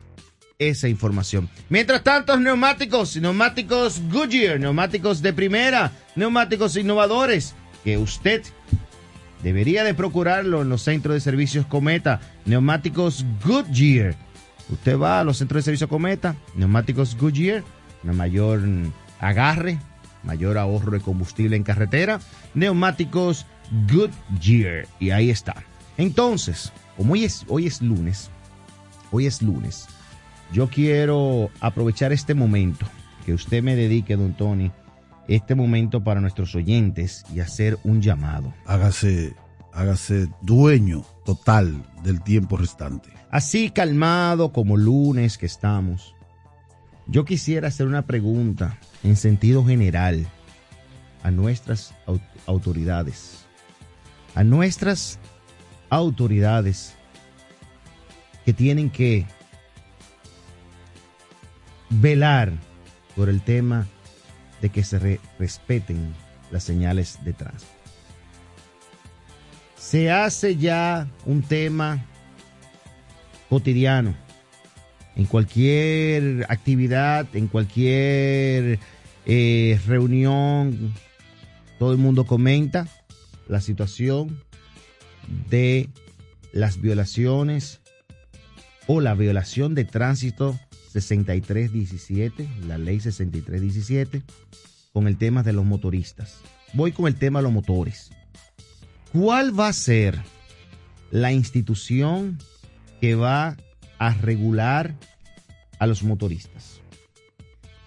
esa 0.59 0.89
información. 0.89 1.49
Mientras 1.69 2.03
tanto, 2.03 2.37
neumáticos, 2.37 3.15
neumáticos 3.15 4.01
Goodyear, 4.11 4.59
neumáticos 4.59 5.21
de 5.21 5.31
primera, 5.31 5.93
neumáticos 6.17 6.75
innovadores, 6.75 7.55
que 7.85 7.97
usted 7.97 8.43
debería 9.41 9.85
de 9.85 9.93
procurarlo 9.93 10.61
en 10.61 10.67
los 10.67 10.81
centros 10.81 11.13
de 11.13 11.21
servicios 11.21 11.65
Cometa, 11.65 12.19
neumáticos 12.45 13.25
Goodyear. 13.45 14.17
Usted 14.69 14.99
va 14.99 15.21
a 15.21 15.23
los 15.23 15.37
centros 15.37 15.59
de 15.59 15.63
servicio 15.63 15.87
Cometa, 15.87 16.35
neumáticos 16.55 17.15
Goodyear, 17.15 17.63
mayor 18.03 18.61
agarre, 19.21 19.79
mayor 20.23 20.57
ahorro 20.57 20.91
de 20.91 20.99
combustible 20.99 21.55
en 21.55 21.63
carretera, 21.63 22.19
neumáticos 22.53 23.45
Goodyear. 23.89 24.87
Y 24.99 25.11
ahí 25.11 25.29
está. 25.29 25.63
Entonces, 25.95 26.73
como 26.97 27.13
hoy 27.13 27.23
es, 27.23 27.45
hoy 27.47 27.65
es 27.65 27.81
lunes, 27.81 28.29
hoy 29.09 29.25
es 29.25 29.41
lunes, 29.41 29.87
yo 30.53 30.67
quiero 30.69 31.49
aprovechar 31.59 32.11
este 32.11 32.33
momento 32.33 32.85
que 33.25 33.33
usted 33.33 33.61
me 33.63 33.75
dedique, 33.75 34.15
don 34.15 34.33
Tony, 34.33 34.71
este 35.27 35.53
momento 35.55 36.03
para 36.03 36.21
nuestros 36.21 36.55
oyentes 36.55 37.23
y 37.33 37.39
hacer 37.39 37.77
un 37.83 38.01
llamado. 38.01 38.53
Hágase, 38.65 39.35
hágase 39.73 40.27
dueño 40.41 41.03
total 41.25 41.83
del 42.03 42.21
tiempo 42.23 42.57
restante. 42.57 43.09
Así 43.29 43.69
calmado 43.69 44.51
como 44.51 44.75
lunes 44.75 45.37
que 45.37 45.45
estamos, 45.45 46.15
yo 47.05 47.25
quisiera 47.25 47.67
hacer 47.67 47.85
una 47.85 48.03
pregunta 48.07 48.77
en 49.03 49.15
sentido 49.15 49.63
general 49.65 50.25
a 51.21 51.29
nuestras 51.29 51.93
au- 52.07 52.19
autoridades, 52.47 53.45
a 54.33 54.43
nuestras 54.43 55.19
autoridades 55.91 56.95
que 58.45 58.53
tienen 58.53 58.89
que 58.89 59.27
velar 61.89 62.53
por 63.15 63.29
el 63.29 63.41
tema 63.41 63.88
de 64.62 64.69
que 64.69 64.84
se 64.84 65.00
re- 65.00 65.19
respeten 65.38 66.13
las 66.51 66.63
señales 66.63 67.19
de 67.24 67.34
tránsito. 67.34 67.72
Se 69.77 70.12
hace 70.12 70.55
ya 70.58 71.08
un 71.25 71.41
tema 71.41 72.05
cotidiano. 73.50 74.13
En 75.15 75.25
cualquier 75.25 76.46
actividad, 76.50 77.27
en 77.34 77.48
cualquier 77.48 78.79
eh, 79.25 79.79
reunión, 79.88 80.93
todo 81.77 81.91
el 81.91 81.98
mundo 81.98 82.25
comenta 82.25 82.88
la 83.48 83.60
situación 83.62 84.41
de 85.50 85.89
las 86.51 86.79
violaciones 86.79 87.79
o 88.88 89.01
la 89.01 89.13
violación 89.13 89.75
de 89.75 89.86
tránsito 89.86 90.60
6317, 90.89 92.50
la 92.67 92.77
ley 92.77 93.00
6317, 93.00 94.24
con 94.91 95.08
el 95.08 95.17
tema 95.17 95.43
de 95.43 95.53
los 95.53 95.65
motoristas. 95.65 96.41
Voy 96.74 96.91
con 96.91 97.08
el 97.08 97.15
tema 97.15 97.39
de 97.39 97.43
los 97.43 97.51
motores. 97.51 98.12
¿Cuál 99.12 99.58
va 99.58 99.67
a 99.67 99.74
ser 99.74 100.19
la 101.12 101.31
institución 101.31 102.38
que 103.01 103.15
va 103.15 103.58
a 103.98 104.13
regular 104.13 104.96
a 105.79 105.88
los 105.88 106.03
motoristas? 106.03 106.81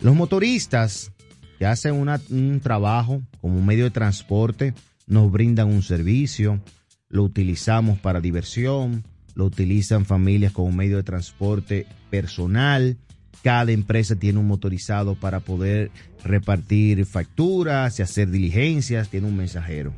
Los 0.01 0.17
motoristas 0.17 1.13
que 1.59 1.67
hacen 1.67 1.95
un 1.95 2.61
trabajo 2.61 3.23
como 3.41 3.63
medio 3.63 3.85
de 3.85 3.91
transporte 3.91 4.75
nos 5.07 5.31
brindan 5.31 5.69
un 5.69 5.83
servicio, 5.83 6.61
lo 7.09 7.23
utilizamos 7.23 7.99
para 7.99 8.21
diversión, 8.21 9.05
lo 9.35 9.47
utilizan 9.47 10.05
familias 10.05 10.53
como 10.53 10.73
medio 10.73 10.97
de 10.97 11.03
transporte 11.03 11.87
personal. 12.11 12.97
Cada 13.43 13.73
empresa 13.73 14.17
tiene 14.17 14.39
un 14.39 14.47
motorizado 14.47 15.15
para 15.15 15.41
poder 15.41 15.91
repartir 16.25 17.05
facturas 17.07 17.99
y 17.99 18.03
hacer 18.03 18.31
diligencias, 18.31 19.09
tiene 19.09 19.27
un 19.27 19.37
mensajero. 19.37 19.93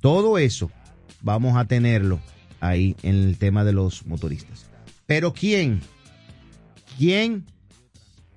Todo 0.00 0.38
eso 0.38 0.70
vamos 1.22 1.56
a 1.56 1.64
tenerlo 1.64 2.20
ahí 2.60 2.96
en 3.02 3.16
el 3.16 3.38
tema 3.38 3.64
de 3.64 3.72
los 3.72 4.06
motoristas. 4.06 4.66
Pero 5.06 5.32
¿quién? 5.32 5.80
¿Quién 6.96 7.44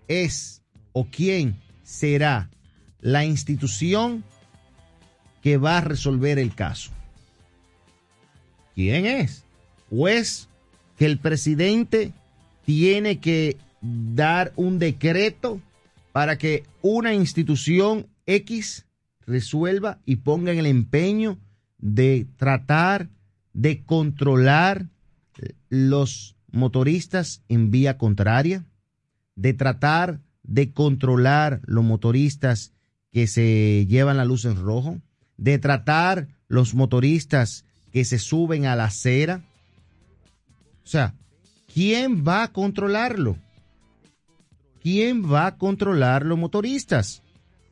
es 0.08 0.62
o 0.94 1.06
quién 1.06 1.62
será 1.84 2.50
la 3.00 3.24
institución 3.24 4.24
que 5.42 5.58
va 5.58 5.78
a 5.78 5.82
resolver 5.82 6.40
el 6.40 6.56
caso? 6.56 6.92
¿Quién 8.76 9.06
es? 9.06 9.47
¿O 9.90 10.08
es 10.08 10.50
que 10.98 11.06
el 11.06 11.20
presidente 11.20 12.14
tiene 12.66 13.20
que 13.20 13.58
dar 13.82 14.52
un 14.56 14.80
decreto 14.80 15.62
para 16.12 16.38
que 16.38 16.64
una 16.82 17.14
institución 17.14 18.08
X 18.26 18.86
resuelva 19.26 20.00
y 20.06 20.18
ponga 20.18 20.52
en 20.52 20.60
el 20.60 20.66
empeño 20.66 21.38
de 21.78 22.26
tratar 22.38 23.10
de 23.54 23.84
controlar 23.84 24.88
los 25.70 26.36
motoristas 26.52 27.44
en 27.50 27.72
vía 27.72 27.98
contraria, 27.98 28.66
de 29.36 29.54
tratar 29.54 30.20
de 30.44 30.72
controlar 30.72 31.62
los 31.66 31.84
motoristas 31.84 32.74
que 33.12 33.28
se 33.28 33.86
llevan 33.88 34.18
la 34.18 34.26
luz 34.26 34.46
en 34.46 34.56
rojo, 34.56 35.00
de 35.38 35.60
tratar 35.60 36.28
los 36.48 36.74
motoristas 36.74 37.66
que 37.92 38.06
se 38.06 38.20
suben 38.20 38.66
a 38.66 38.76
la 38.76 38.86
acera, 38.86 39.42
O 40.88 40.90
sea, 40.90 41.14
¿quién 41.74 42.24
va 42.26 42.44
a 42.44 42.54
controlarlo? 42.54 43.38
¿Quién 44.82 45.30
va 45.30 45.48
a 45.48 45.58
controlar 45.58 46.26
los 46.26 46.38
motoristas? 46.38 47.24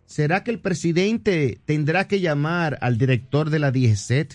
¿Será 0.05 0.43
que 0.43 0.51
el 0.51 0.59
presidente 0.59 1.61
tendrá 1.63 2.09
que 2.09 2.19
llamar 2.19 2.77
al 2.81 2.97
director 2.97 3.51
de 3.51 3.59
la 3.59 3.71
DGCET? 3.71 4.33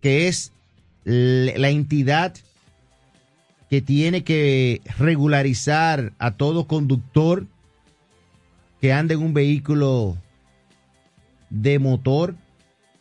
Que 0.00 0.26
es 0.26 0.50
la 1.04 1.68
entidad 1.68 2.34
que 3.70 3.80
tiene 3.80 4.24
que 4.24 4.80
regularizar 4.98 6.12
a 6.18 6.32
todo 6.32 6.66
conductor 6.66 7.46
que 8.80 8.92
ande 8.92 9.14
en 9.14 9.22
un 9.22 9.32
vehículo 9.32 10.18
de 11.50 11.78
motor 11.78 12.34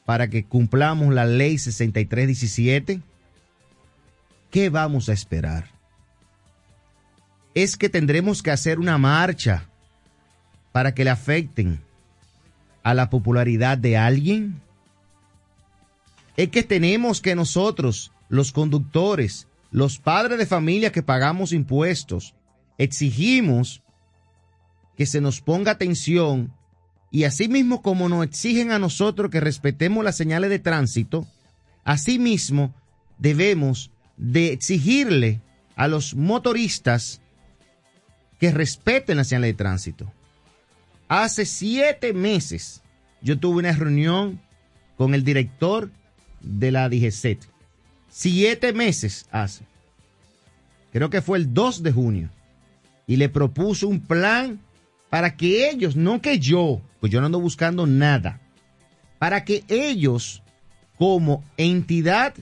para 0.06 0.30
que 0.30 0.46
cumplamos 0.46 1.12
la 1.12 1.26
ley 1.26 1.58
6317? 1.58 3.02
¿Qué 4.54 4.70
vamos 4.70 5.10
a 5.10 5.14
esperar? 5.14 5.72
Es 7.56 7.76
que 7.76 7.90
tendremos 7.90 8.44
que 8.44 8.52
hacer 8.52 8.78
una 8.78 9.00
marcha 9.00 9.68
para 10.72 10.94
que 10.94 11.04
le 11.04 11.10
afecten 11.10 11.82
a 12.84 12.94
la 12.94 13.10
popularidad 13.10 13.80
de 13.80 13.98
alguien. 13.98 14.62
Es 16.38 16.50
que 16.50 16.62
tenemos 16.62 17.20
que 17.20 17.34
nosotros, 17.34 18.12
los 18.30 18.52
conductores, 18.52 19.48
los 19.72 19.98
padres 19.98 20.38
de 20.38 20.46
familia 20.46 20.92
que 20.92 21.02
pagamos 21.02 21.52
impuestos, 21.52 22.36
exigimos 22.78 23.82
que 24.96 25.08
se 25.08 25.20
nos 25.20 25.42
ponga 25.42 25.72
atención 25.72 26.54
y 27.10 27.24
asimismo 27.24 27.82
como 27.82 28.08
nos 28.08 28.24
exigen 28.24 28.72
a 28.72 28.78
nosotros 28.78 29.32
que 29.32 29.40
respetemos 29.40 30.04
las 30.04 30.16
señales 30.16 30.52
de 30.52 30.60
tránsito, 30.60 31.26
asimismo 31.84 32.72
debemos 33.18 33.90
de 34.18 34.54
exigirle 34.54 35.42
a 35.76 35.88
los 35.88 36.16
motoristas 36.16 37.22
que 38.40 38.52
respeten 38.52 39.18
las 39.18 39.28
señales 39.28 39.50
de 39.50 39.58
tránsito. 39.58 40.12
Hace 41.08 41.46
siete 41.46 42.14
meses 42.14 42.82
yo 43.22 43.40
tuve 43.40 43.60
una 43.60 43.72
reunión 43.72 44.42
con 44.98 45.14
el 45.14 45.24
director 45.24 45.92
de 46.42 46.72
la 46.72 46.90
DGCET. 46.90 47.40
Siete 48.10 48.74
meses 48.74 49.26
hace. 49.32 49.66
Creo 50.92 51.10
que 51.10 51.22
fue 51.22 51.38
el 51.40 51.54
2 51.54 51.84
de 51.84 51.92
junio. 51.92 52.30
Y 53.08 53.16
le 53.16 53.30
propuso 53.30 53.88
un 53.88 54.00
plan 54.00 54.60
para 55.10 55.36
que 55.36 55.70
ellos, 55.70 55.96
no 55.96 56.22
que 56.22 56.40
yo, 56.40 56.82
pues 57.00 57.12
yo 57.12 57.20
no 57.20 57.28
ando 57.28 57.40
buscando 57.40 57.86
nada, 57.86 58.40
para 59.20 59.46
que 59.46 59.64
ellos, 59.68 60.42
como 60.98 61.44
entidad 61.58 62.34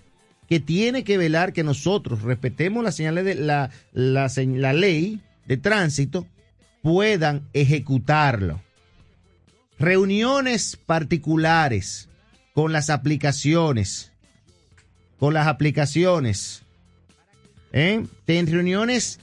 que 0.51 0.59
tiene 0.59 1.05
que 1.05 1.17
velar 1.17 1.53
que 1.53 1.63
nosotros 1.63 2.23
respetemos 2.23 2.83
las 2.83 2.97
señales 2.97 3.23
de 3.23 3.35
la, 3.35 3.69
la, 3.93 4.73
ley 4.73 5.21
de 5.45 5.55
tránsito, 5.55 6.27
puedan 6.81 7.47
ejecutarlo. 7.53 8.61
Reuniones 9.79 10.75
particulares 10.75 12.09
con 12.53 12.73
las 12.73 12.89
aplicaciones, 12.89 14.11
con 15.17 15.33
las 15.33 15.47
aplicaciones, 15.47 16.63
¿eh? 17.71 18.05
reuniones 18.27 19.21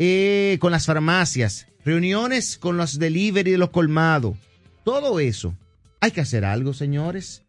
eh, 0.00 0.58
con 0.60 0.72
las 0.72 0.86
farmacias, 0.86 1.68
reuniones 1.84 2.58
con 2.58 2.76
los 2.76 2.98
delivery 2.98 3.52
de 3.52 3.58
los 3.58 3.70
colmados, 3.70 4.36
todo 4.82 5.20
eso. 5.20 5.54
Hay 6.00 6.10
que 6.10 6.22
hacer 6.22 6.44
algo, 6.44 6.74
señores. 6.74 7.42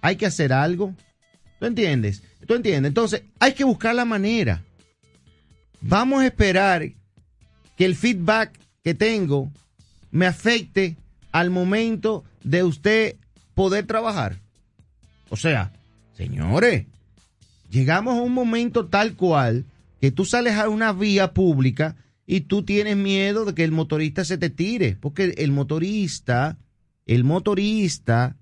Hay 0.00 0.14
que 0.14 0.26
hacer 0.26 0.52
algo. 0.52 0.94
¿Tú 1.58 1.66
entiendes? 1.66 2.22
¿Tú 2.46 2.54
entiendes? 2.54 2.90
Entonces, 2.90 3.22
hay 3.38 3.52
que 3.52 3.64
buscar 3.64 3.94
la 3.94 4.04
manera. 4.04 4.62
Vamos 5.80 6.22
a 6.22 6.26
esperar 6.26 6.90
que 7.76 7.84
el 7.84 7.94
feedback 7.94 8.58
que 8.82 8.94
tengo 8.94 9.50
me 10.10 10.26
afecte 10.26 10.96
al 11.32 11.50
momento 11.50 12.24
de 12.42 12.64
usted 12.64 13.16
poder 13.54 13.86
trabajar. 13.86 14.38
O 15.28 15.36
sea, 15.36 15.72
señores, 16.16 16.86
llegamos 17.70 18.16
a 18.16 18.22
un 18.22 18.32
momento 18.32 18.86
tal 18.86 19.14
cual 19.14 19.64
que 20.00 20.10
tú 20.10 20.24
sales 20.24 20.54
a 20.54 20.68
una 20.68 20.92
vía 20.92 21.34
pública 21.34 21.96
y 22.26 22.42
tú 22.42 22.62
tienes 22.62 22.96
miedo 22.96 23.44
de 23.44 23.54
que 23.54 23.64
el 23.64 23.72
motorista 23.72 24.24
se 24.24 24.38
te 24.38 24.50
tire, 24.50 24.96
porque 25.00 25.34
el 25.38 25.50
motorista, 25.50 26.58
el 27.06 27.24
motorista 27.24 28.36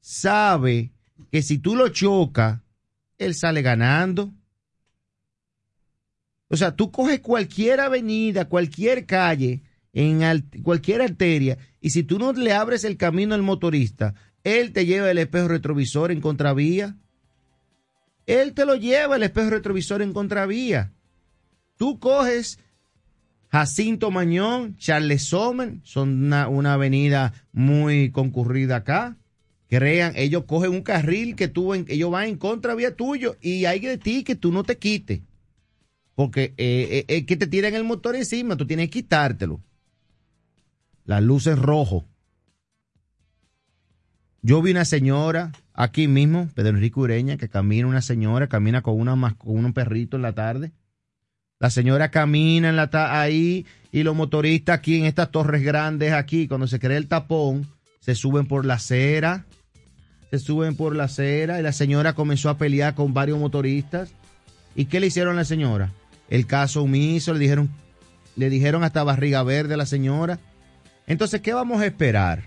sabe 0.00 0.92
que 1.30 1.42
si 1.42 1.58
tú 1.58 1.76
lo 1.76 1.88
chocas, 1.88 2.61
él 3.24 3.34
sale 3.34 3.62
ganando. 3.62 4.32
O 6.48 6.56
sea, 6.56 6.76
tú 6.76 6.90
coges 6.90 7.20
cualquier 7.20 7.80
avenida, 7.80 8.48
cualquier 8.48 9.06
calle, 9.06 9.62
en 9.94 10.22
cualquier 10.62 11.02
arteria, 11.02 11.58
y 11.80 11.90
si 11.90 12.02
tú 12.02 12.18
no 12.18 12.32
le 12.32 12.52
abres 12.52 12.84
el 12.84 12.96
camino 12.96 13.34
al 13.34 13.42
motorista, 13.42 14.14
él 14.44 14.72
te 14.72 14.86
lleva 14.86 15.10
el 15.10 15.18
espejo 15.18 15.48
retrovisor 15.48 16.10
en 16.10 16.20
contravía. 16.20 16.96
Él 18.26 18.54
te 18.54 18.64
lo 18.64 18.74
lleva 18.76 19.16
el 19.16 19.22
espejo 19.22 19.50
retrovisor 19.50 20.02
en 20.02 20.12
contravía. 20.12 20.92
Tú 21.76 21.98
coges 21.98 22.58
Jacinto 23.50 24.10
Mañón, 24.10 24.76
Charles 24.76 25.24
Sommer, 25.24 25.74
son 25.82 26.24
una, 26.24 26.48
una, 26.48 26.74
avenida 26.74 27.34
muy 27.52 28.10
concurrida 28.10 28.76
acá. 28.76 29.16
Crean, 29.72 30.12
ellos 30.16 30.44
cogen 30.44 30.70
un 30.70 30.82
carril 30.82 31.34
que 31.34 31.48
tú, 31.48 31.72
ellos 31.72 32.10
van 32.10 32.28
en 32.28 32.36
contravía 32.36 32.94
tuyo 32.94 33.38
y 33.40 33.64
hay 33.64 33.80
de 33.80 33.96
ti 33.96 34.22
que 34.22 34.36
tú 34.36 34.52
no 34.52 34.64
te 34.64 34.76
quites. 34.76 35.22
Porque 36.14 36.52
eh, 36.58 36.88
eh, 36.90 37.04
es 37.08 37.24
que 37.24 37.38
te 37.38 37.46
tiran 37.46 37.72
el 37.72 37.82
motor 37.82 38.14
encima, 38.14 38.54
tú 38.54 38.66
tienes 38.66 38.88
que 38.88 39.00
quitártelo. 39.00 39.62
Las 41.06 41.22
luces 41.22 41.58
rojo. 41.58 42.04
Yo 44.42 44.60
vi 44.60 44.72
una 44.72 44.84
señora 44.84 45.52
aquí 45.72 46.06
mismo, 46.06 46.50
Pedro 46.54 46.76
Enrique 46.76 47.00
Ureña, 47.00 47.38
que 47.38 47.48
camina 47.48 47.86
una 47.86 48.02
señora, 48.02 48.48
camina 48.48 48.82
con, 48.82 49.00
una, 49.00 49.34
con 49.38 49.64
un 49.64 49.72
perrito 49.72 50.16
en 50.16 50.22
la 50.22 50.34
tarde. 50.34 50.72
La 51.58 51.70
señora 51.70 52.10
camina 52.10 52.68
en 52.68 52.76
la 52.76 52.90
ahí 52.92 53.64
y 53.90 54.02
los 54.02 54.14
motoristas 54.14 54.80
aquí 54.80 54.98
en 54.98 55.06
estas 55.06 55.30
torres 55.30 55.62
grandes 55.62 56.12
aquí, 56.12 56.46
cuando 56.46 56.66
se 56.66 56.78
crea 56.78 56.98
el 56.98 57.08
tapón, 57.08 57.66
se 58.00 58.14
suben 58.14 58.46
por 58.46 58.66
la 58.66 58.74
acera, 58.74 59.46
se 60.32 60.40
suben 60.40 60.74
por 60.74 60.96
la 60.96 61.04
acera 61.04 61.60
y 61.60 61.62
la 61.62 61.72
señora 61.72 62.14
comenzó 62.14 62.50
a 62.50 62.58
pelear 62.58 62.96
con 62.96 63.14
varios 63.14 63.38
motoristas. 63.38 64.10
¿Y 64.74 64.86
qué 64.86 64.98
le 64.98 65.06
hicieron 65.06 65.34
a 65.34 65.40
la 65.40 65.44
señora? 65.44 65.92
el 66.32 66.46
caso 66.46 66.82
omiso, 66.82 67.34
le 67.34 67.40
dijeron, 67.40 67.68
le 68.36 68.48
dijeron 68.48 68.84
hasta 68.84 69.04
barriga 69.04 69.42
verde 69.42 69.74
a 69.74 69.76
la 69.76 69.84
señora. 69.84 70.38
Entonces, 71.06 71.42
¿qué 71.42 71.52
vamos 71.52 71.82
a 71.82 71.86
esperar? 71.86 72.44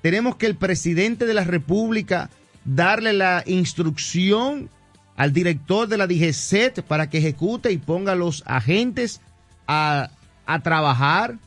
Tenemos 0.00 0.34
que 0.34 0.46
el 0.46 0.56
presidente 0.56 1.24
de 1.24 1.34
la 1.34 1.44
República 1.44 2.28
darle 2.64 3.12
la 3.12 3.44
instrucción 3.46 4.68
al 5.14 5.32
director 5.32 5.86
de 5.86 5.96
la 5.96 6.08
DGCET 6.08 6.82
para 6.82 7.08
que 7.08 7.18
ejecute 7.18 7.70
y 7.70 7.78
ponga 7.78 8.12
a 8.12 8.16
los 8.16 8.42
agentes 8.46 9.20
a, 9.68 10.10
a 10.44 10.62
trabajar. 10.64 11.38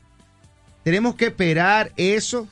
Tenemos 0.84 1.16
que 1.16 1.26
esperar 1.26 1.92
eso. 1.98 2.48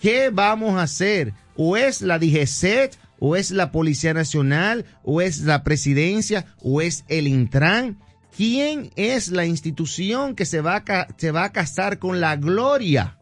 ¿Qué 0.00 0.30
vamos 0.32 0.78
a 0.78 0.82
hacer? 0.82 1.32
¿O 1.58 1.76
es 1.76 2.00
la 2.00 2.18
DGCET 2.18 2.96
o 3.20 3.36
es 3.36 3.50
la 3.50 3.72
Policía 3.72 4.14
Nacional, 4.14 4.84
o 5.02 5.20
es 5.20 5.40
la 5.40 5.64
Presidencia, 5.64 6.46
o 6.62 6.80
es 6.80 7.04
el 7.08 7.26
Intran. 7.26 7.98
¿Quién 8.36 8.90
es 8.94 9.28
la 9.28 9.44
institución 9.44 10.36
que 10.36 10.46
se 10.46 10.60
va 10.60 10.76
a, 10.76 11.52
casar 11.52 11.98
con 11.98 12.20
la 12.20 12.36
gloria? 12.36 13.18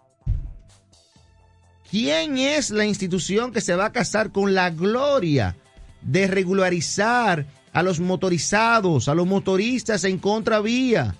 ¿Quién 1.90 2.36
es 2.36 2.70
la 2.70 2.84
institución 2.84 3.52
que 3.52 3.62
se 3.62 3.74
va 3.74 3.86
a 3.86 3.92
casar 3.92 4.32
con 4.32 4.54
la 4.54 4.70
gloria 4.70 5.56
de 6.02 6.26
regularizar 6.26 7.46
a 7.72 7.82
los 7.82 8.00
motorizados, 8.00 9.08
a 9.08 9.14
los 9.14 9.26
motoristas 9.26 10.04
en 10.04 10.18
contravía, 10.18 11.14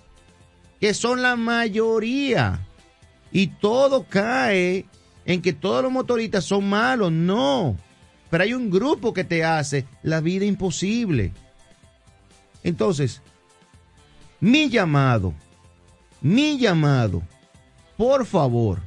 que 0.79 0.93
son 0.93 1.23
la 1.23 1.37
mayoría? 1.37 2.61
Y 3.33 3.47
todo 3.47 4.07
cae 4.09 4.85
en 5.27 5.43
que 5.43 5.53
todos 5.53 5.83
los 5.83 5.93
motoristas 5.93 6.45
son 6.45 6.69
malos. 6.69 7.13
No, 7.13 7.77
pero 8.31 8.45
hay 8.45 8.55
un 8.55 8.71
grupo 8.71 9.13
que 9.13 9.25
te 9.25 9.45
hace 9.45 9.87
la 10.03 10.21
vida 10.21 10.45
imposible. 10.45 11.33
Entonces, 12.63 13.21
mi 14.41 14.71
llamado, 14.71 15.35
mi 16.21 16.59
llamado, 16.59 17.23
por 17.97 18.27
favor, 18.27 18.81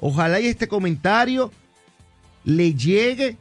ojalá 0.00 0.40
y 0.40 0.46
este 0.46 0.68
comentario 0.68 1.52
le 2.44 2.74
llegue 2.74 3.36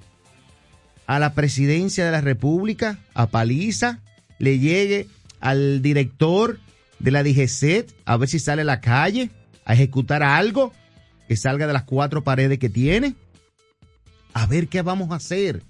a 1.07 1.19
la 1.19 1.33
presidencia 1.33 2.05
de 2.05 2.11
la 2.11 2.21
República, 2.21 2.99
a 3.13 3.27
Paliza, 3.27 3.99
le 4.37 4.59
llegue 4.59 5.07
al 5.39 5.81
director 5.81 6.59
de 6.99 7.11
la 7.11 7.23
DGCET, 7.23 7.93
a 8.05 8.17
ver 8.17 8.29
si 8.29 8.39
sale 8.39 8.61
a 8.61 8.65
la 8.65 8.81
calle 8.81 9.31
a 9.65 9.73
ejecutar 9.73 10.21
algo 10.23 10.73
que 11.29 11.37
salga 11.37 11.67
de 11.67 11.73
las 11.73 11.83
cuatro 11.83 12.23
paredes 12.23 12.57
que 12.57 12.69
tiene 12.69 13.13
a 14.33 14.47
ver 14.47 14.67
qué 14.67 14.81
vamos 14.81 15.11
a 15.11 15.15
hacer. 15.15 15.63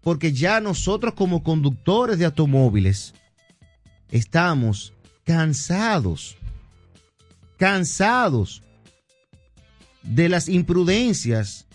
porque 0.00 0.32
ya 0.32 0.58
nosotros 0.60 1.14
como 1.14 1.44
conductores 1.44 2.18
de 2.18 2.24
automóviles 2.24 3.14
estamos 4.10 4.94
cansados, 5.22 6.36
cansados 7.56 8.62
de 10.02 10.28
las 10.28 10.48
imprudencias 10.48 11.66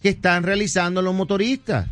que 0.00 0.10
están 0.10 0.44
realizando 0.44 1.02
los 1.02 1.14
motoristas. 1.14 1.88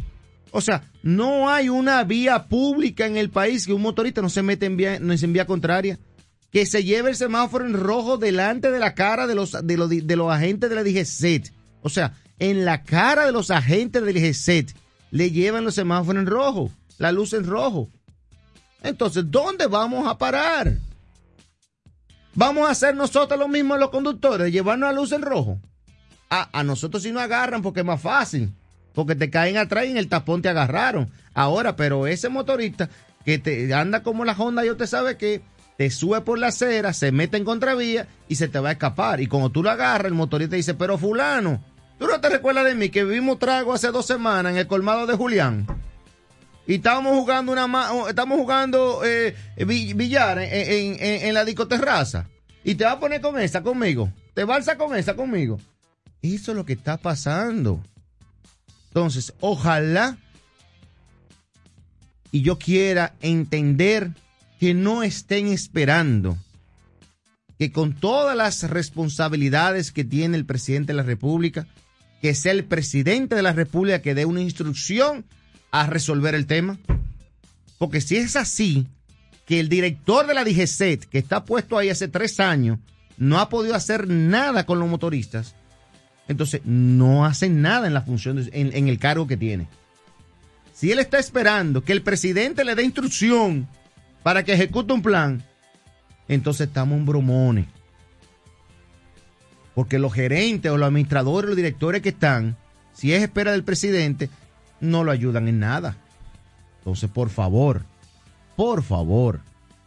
O 0.53 0.61
sea, 0.63 0.91
no 1.03 1.51
hay 1.51 1.69
una 1.69 2.03
vía 2.05 2.47
pública 2.47 3.07
en 3.07 3.17
el 3.19 3.29
país 3.29 3.67
que 3.67 3.75
un 3.75 3.83
motorista 3.83 4.23
no 4.23 4.31
se 4.31 4.43
mete 4.43 4.67
en 4.67 4.77
vía, 4.79 4.99
no 4.99 5.15
se 5.19 5.27
en 5.27 5.33
vía 5.35 5.47
contraria. 5.47 5.99
Que 6.53 6.67
se 6.67 6.85
lleve 6.85 7.11
el 7.11 7.17
semáforo 7.17 7.67
en 7.67 7.75
rojo 7.75 8.19
delante 8.19 8.71
de 8.71 8.79
la 8.79 8.95
cara 8.95 9.27
de 9.27 9.35
los, 9.35 9.53
de 9.53 9.77
los, 9.77 9.89
de 9.89 10.17
los 10.17 10.31
agentes 10.31 10.71
de 10.71 10.77
la 10.77 10.85
DGCET. 10.85 11.53
O 11.83 11.89
sea, 11.89 12.15
en 12.39 12.65
la 12.65 12.85
cara 12.85 13.27
de 13.27 13.33
los 13.33 13.51
agentes 13.51 14.05
del 14.05 14.15
DGCET 14.15 14.77
le 15.11 15.31
llevan 15.31 15.65
los 15.65 15.75
semáforos 15.75 16.21
en 16.21 16.27
rojo, 16.27 16.71
la 16.99 17.11
luz 17.11 17.33
en 17.33 17.47
rojo. 17.47 17.89
Entonces, 18.83 19.25
¿dónde 19.31 19.67
vamos 19.67 20.07
a 20.07 20.19
parar? 20.19 20.77
¿Vamos 22.35 22.69
a 22.69 22.73
hacer 22.73 22.95
nosotros 22.95 23.39
lo 23.39 23.49
mismo 23.49 23.77
los 23.77 23.91
conductores, 23.91 24.53
llevarnos 24.53 24.89
la 24.91 25.01
luz 25.01 25.13
en 25.13 25.23
rojo? 25.23 25.59
A, 26.31 26.59
a 26.59 26.63
nosotros 26.63 27.03
sí 27.03 27.13
nos 27.13 27.23
agarran 27.23 27.63
porque 27.63 27.81
es 27.81 27.87
más 27.87 28.01
fácil 28.01 28.53
porque 28.95 29.15
te 29.15 29.31
caen 29.31 29.57
atrás 29.57 29.87
y 29.87 29.91
en 29.91 29.97
el 29.97 30.09
tapón 30.09 30.43
te 30.43 30.49
agarraron. 30.49 31.11
Ahora, 31.35 31.77
pero 31.77 32.07
ese 32.07 32.29
motorista 32.29 32.89
que 33.25 33.39
te 33.39 33.73
anda 33.75 34.03
como 34.03 34.25
la 34.25 34.33
Honda, 34.33 34.65
yo 34.65 34.77
te 34.77 34.87
sabe 34.87 35.17
que 35.17 35.41
te 35.77 35.91
sube 35.91 36.21
por 36.21 36.39
la 36.39 36.49
acera, 36.49 36.93
se 36.93 37.13
mete 37.13 37.37
en 37.37 37.45
contravía 37.45 38.07
y 38.29 38.37
se 38.37 38.49
te 38.49 38.59
va 38.59 38.71
a 38.71 38.73
escapar. 38.73 39.21
Y 39.21 39.27
cuando 39.27 39.51
tú 39.51 39.63
lo 39.63 39.71
agarras, 39.71 40.07
el 40.07 40.15
motorista 40.15 40.57
dice, 40.57 40.75
pero 40.75 40.99
fulano, 40.99 41.63
tú 41.99 42.07
no 42.07 42.21
te 42.21 42.29
recuerdas 42.29 42.65
de 42.65 42.75
mí 42.75 42.91
que 42.91 43.05
vivimos 43.05 43.39
trago 43.39 43.73
hace 43.73 43.89
dos 43.89 44.07
semanas 44.07 44.53
en 44.53 44.59
el 44.59 44.67
colmado 44.67 45.07
de 45.07 45.15
Julián. 45.15 45.67
Y 46.67 46.77
estábamos 46.77 47.13
jugando 47.19 47.53
una 47.53 47.67
estamos 48.09 48.39
jugando 48.39 49.03
eh, 49.05 49.35
billar 49.67 50.39
en, 50.39 50.97
en, 51.01 51.35
la 51.35 51.45
discoterraza. 51.45 52.29
Y 52.63 52.77
te 52.77 52.85
va 52.85 52.93
a 52.93 53.01
poner 53.01 53.21
con 53.21 53.39
esa 53.41 53.63
conmigo. 53.63 54.13
Te 54.35 54.45
balsa 54.45 54.79
con 54.79 54.97
esa 54.97 55.17
conmigo. 55.17 55.59
Eso 56.23 56.53
es 56.53 56.57
lo 56.57 56.65
que 56.65 56.75
está 56.75 56.99
pasando. 56.99 57.83
Entonces, 58.89 59.35
ojalá 59.41 60.17
y 62.31 62.43
yo 62.43 62.59
quiera 62.59 63.15
entender 63.21 64.11
que 64.63 64.75
no 64.75 65.03
estén 65.03 65.49
esperando 65.49 66.39
que 67.59 67.73
con 67.73 67.95
todas 67.95 68.37
las 68.37 68.63
responsabilidades 68.71 69.91
que 69.91 70.05
tiene 70.05 70.37
el 70.37 70.47
presidente 70.47 70.93
de 70.93 70.99
la 70.99 71.03
República, 71.03 71.67
que 72.21 72.33
sea 72.37 72.53
el 72.53 72.63
presidente 72.63 73.35
de 73.35 73.43
la 73.43 73.53
República 73.53 74.03
que 74.03 74.15
dé 74.15 74.25
una 74.25 74.41
instrucción 74.41 75.25
a 75.73 75.89
resolver 75.89 76.37
el 76.37 76.47
tema. 76.47 76.79
Porque 77.77 78.01
si 78.01 78.15
es 78.19 78.37
así, 78.37 78.87
que 79.47 79.59
el 79.59 79.69
director 79.69 80.29
de 80.29 80.35
la 80.35 80.45
DGCET, 80.45 81.07
que 81.07 81.19
está 81.19 81.45
puesto 81.45 81.77
ahí 81.77 81.89
hace 81.89 82.07
tres 82.07 82.39
años, 82.39 82.79
no 83.17 83.41
ha 83.41 83.49
podido 83.49 83.75
hacer 83.75 84.07
nada 84.07 84.65
con 84.65 84.79
los 84.79 84.89
motoristas, 84.89 85.57
entonces 86.29 86.61
no 86.65 87.27
hacen 87.27 87.63
nada 87.63 87.89
en 87.89 87.95
la 87.95 88.03
función, 88.03 88.49
en, 88.53 88.89
el 88.89 89.01
cargo 89.01 89.27
que 89.27 89.37
tiene. 89.37 89.67
Si 90.73 90.93
él 90.93 91.01
está 91.01 91.19
esperando 91.19 91.83
que 91.83 91.91
el 91.91 92.03
presidente 92.03 92.65
le 92.65 92.77
dé 92.77 92.85
instrucción 92.85 93.67
para 94.23 94.45
que 94.45 94.53
ejecute 94.53 94.93
un 94.93 95.03
plan, 95.03 95.43
entonces 96.29 96.69
estamos 96.69 96.99
en 96.99 97.07
bromones. 97.07 97.67
Porque 99.75 99.99
los 99.99 100.13
gerentes 100.13 100.71
o 100.71 100.77
los 100.77 100.87
administradores, 100.87 101.49
los 101.49 101.57
directores 101.57 102.03
que 102.03 102.11
están, 102.11 102.57
si 102.93 103.13
es 103.13 103.23
espera 103.23 103.53
del 103.53 103.65
presidente, 103.65 104.29
no 104.81 105.03
lo 105.05 105.11
ayudan 105.11 105.49
en 105.49 105.61
nada. 105.61 105.97
Entonces, 106.79 107.09
por 107.11 107.31
favor, 107.31 107.83
por 108.57 108.83
favor, 108.83 109.41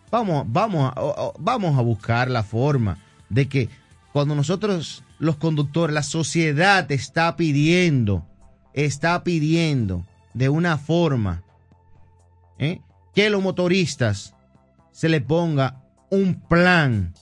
vamos, 0.09 0.45
vamos, 0.47 0.91
vamos 1.37 1.77
a 1.77 1.81
buscar 1.81 2.29
la 2.31 2.43
forma 2.43 2.97
de 3.29 3.47
que 3.47 3.69
cuando 4.11 4.33
nosotros 4.33 5.03
los 5.19 5.35
conductores, 5.35 5.93
la 5.93 6.03
sociedad 6.03 6.91
está 6.91 7.35
pidiendo, 7.35 8.25
está 8.73 9.23
pidiendo 9.23 10.05
de 10.33 10.49
una 10.49 10.77
forma 10.77 11.43
¿eh? 12.59 12.81
Que 13.15 13.29
los 13.29 13.41
motoristas 13.41 14.35
se 14.91 15.07
le 15.09 15.21
ponga 15.21 15.81
un 16.09 16.41
plan 16.41 17.13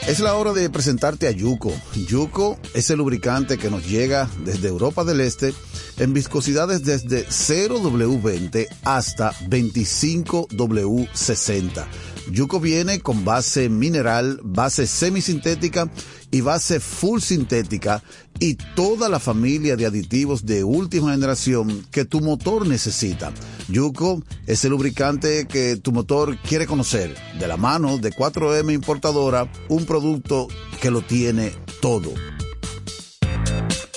Es 0.06 0.20
la 0.20 0.36
hora 0.36 0.52
de 0.52 0.70
presentarte 0.70 1.26
a 1.26 1.32
Yuko. 1.32 1.72
Yuko 2.06 2.56
es 2.74 2.90
el 2.90 2.98
lubricante 2.98 3.58
que 3.58 3.70
nos 3.70 3.84
llega 3.88 4.30
desde 4.44 4.68
Europa 4.68 5.02
del 5.02 5.20
Este 5.20 5.52
en 5.98 6.12
viscosidades 6.12 6.84
desde 6.84 7.26
0W20 7.26 8.68
hasta 8.84 9.32
25W60 9.32 11.84
Yuko 12.30 12.60
viene 12.60 13.00
con 13.00 13.24
base 13.24 13.68
mineral, 13.68 14.40
base 14.42 14.86
semisintética 14.86 15.90
y 16.30 16.40
base 16.40 16.80
full 16.80 17.20
sintética 17.20 18.02
y 18.40 18.54
toda 18.74 19.08
la 19.08 19.20
familia 19.20 19.76
de 19.76 19.86
aditivos 19.86 20.44
de 20.44 20.64
última 20.64 21.12
generación 21.12 21.86
que 21.90 22.04
tu 22.04 22.20
motor 22.20 22.66
necesita. 22.66 23.32
Yuko 23.68 24.22
es 24.46 24.64
el 24.64 24.70
lubricante 24.70 25.46
que 25.46 25.76
tu 25.76 25.92
motor 25.92 26.36
quiere 26.38 26.66
conocer. 26.66 27.14
De 27.38 27.46
la 27.46 27.56
mano 27.56 27.98
de 27.98 28.12
4M 28.12 28.74
Importadora, 28.74 29.50
un 29.68 29.86
producto 29.86 30.48
que 30.80 30.90
lo 30.90 31.02
tiene 31.02 31.52
todo. 31.80 32.12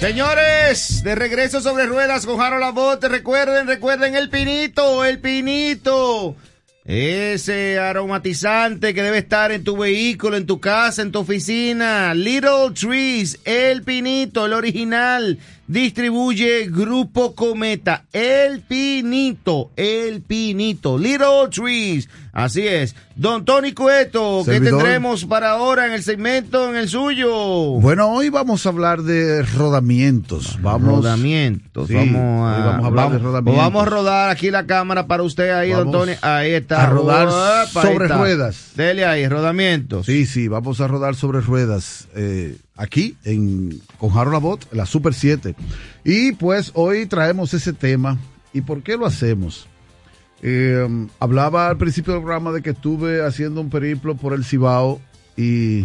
Señores, 0.00 1.02
de 1.02 1.16
regreso 1.16 1.60
sobre 1.60 1.86
ruedas 1.86 2.24
con 2.24 2.40
Harold 2.40 2.62
Abbott. 2.62 3.02
Recuerden, 3.02 3.66
recuerden 3.66 4.14
el 4.14 4.30
pinito, 4.30 5.04
el 5.04 5.18
pinito. 5.18 6.36
Ese 6.84 7.80
aromatizante 7.80 8.94
que 8.94 9.02
debe 9.02 9.18
estar 9.18 9.50
en 9.50 9.64
tu 9.64 9.76
vehículo, 9.76 10.36
en 10.36 10.46
tu 10.46 10.60
casa, 10.60 11.02
en 11.02 11.10
tu 11.10 11.18
oficina. 11.18 12.14
Little 12.14 12.70
Trees, 12.80 13.40
el 13.44 13.82
pinito, 13.82 14.46
el 14.46 14.52
original. 14.52 15.40
Distribuye 15.68 16.68
Grupo 16.70 17.34
Cometa. 17.34 18.06
El 18.10 18.62
pinito, 18.62 19.70
el 19.76 20.22
pinito. 20.22 20.96
Little 20.96 21.48
Trees. 21.50 22.08
Así 22.32 22.66
es. 22.66 22.96
Don 23.16 23.44
Tony 23.44 23.72
Cueto, 23.72 24.42
¿qué 24.46 24.52
Servidor. 24.52 24.78
tendremos 24.78 25.26
para 25.26 25.50
ahora 25.50 25.86
en 25.86 25.92
el 25.92 26.02
segmento, 26.02 26.70
en 26.70 26.76
el 26.76 26.88
suyo? 26.88 27.30
Bueno, 27.80 28.08
hoy 28.12 28.30
vamos 28.30 28.64
a 28.64 28.68
hablar 28.70 29.02
de 29.02 29.42
rodamientos. 29.42 30.56
Vamos, 30.62 31.02
rodamientos. 31.02 31.88
Sí, 31.88 31.94
vamos, 31.94 32.50
a, 32.50 32.58
vamos 32.64 32.84
a 32.84 32.86
hablar 32.86 33.10
de 33.12 33.18
rodamientos. 33.18 33.64
Vamos 33.64 33.82
a 33.86 33.90
rodar 33.90 34.30
aquí 34.30 34.50
la 34.50 34.64
cámara 34.66 35.06
para 35.06 35.22
usted 35.22 35.50
ahí, 35.50 35.70
don 35.72 35.90
Tony. 35.90 36.12
Ahí 36.22 36.52
está. 36.52 36.84
a 36.84 36.86
rodar 36.86 37.26
Opa, 37.26 37.82
sobre 37.82 38.08
ruedas. 38.08 38.70
Dele 38.74 39.04
ahí, 39.04 39.28
rodamientos. 39.28 40.06
Sí, 40.06 40.24
sí, 40.24 40.48
vamos 40.48 40.80
a 40.80 40.86
rodar 40.88 41.14
sobre 41.14 41.40
ruedas 41.40 42.08
eh, 42.14 42.56
aquí 42.78 43.16
en 43.24 43.82
con 43.98 44.16
Harold 44.16 44.36
Abbott, 44.36 44.72
la 44.72 44.86
Super 44.86 45.12
7. 45.12 45.54
Y 46.04 46.32
pues 46.32 46.70
hoy 46.74 47.04
traemos 47.06 47.52
ese 47.52 47.74
tema. 47.74 48.16
¿Y 48.54 48.62
por 48.62 48.82
qué 48.82 48.96
lo 48.96 49.04
hacemos? 49.04 49.66
Eh, 50.40 51.06
hablaba 51.18 51.68
al 51.68 51.76
principio 51.76 52.14
del 52.14 52.22
programa 52.22 52.52
de 52.52 52.62
que 52.62 52.70
estuve 52.70 53.26
haciendo 53.26 53.60
un 53.60 53.68
periplo 53.68 54.16
por 54.16 54.32
el 54.32 54.44
Cibao 54.44 55.00
y 55.36 55.84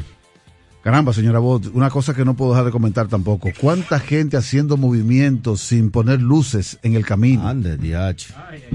caramba, 0.84 1.12
señora 1.12 1.40
Abbott, 1.40 1.72
una 1.74 1.90
cosa 1.90 2.14
que 2.14 2.24
no 2.24 2.36
puedo 2.36 2.52
dejar 2.52 2.66
de 2.66 2.72
comentar 2.72 3.08
tampoco. 3.08 3.50
¿Cuánta 3.60 4.00
gente 4.00 4.38
haciendo 4.38 4.78
movimientos 4.78 5.62
sin 5.62 5.90
poner 5.90 6.22
luces 6.22 6.78
en 6.84 6.96
el 6.96 7.06
camino? 7.06 7.48
Ande, 7.48 7.78
diache. 7.78 8.34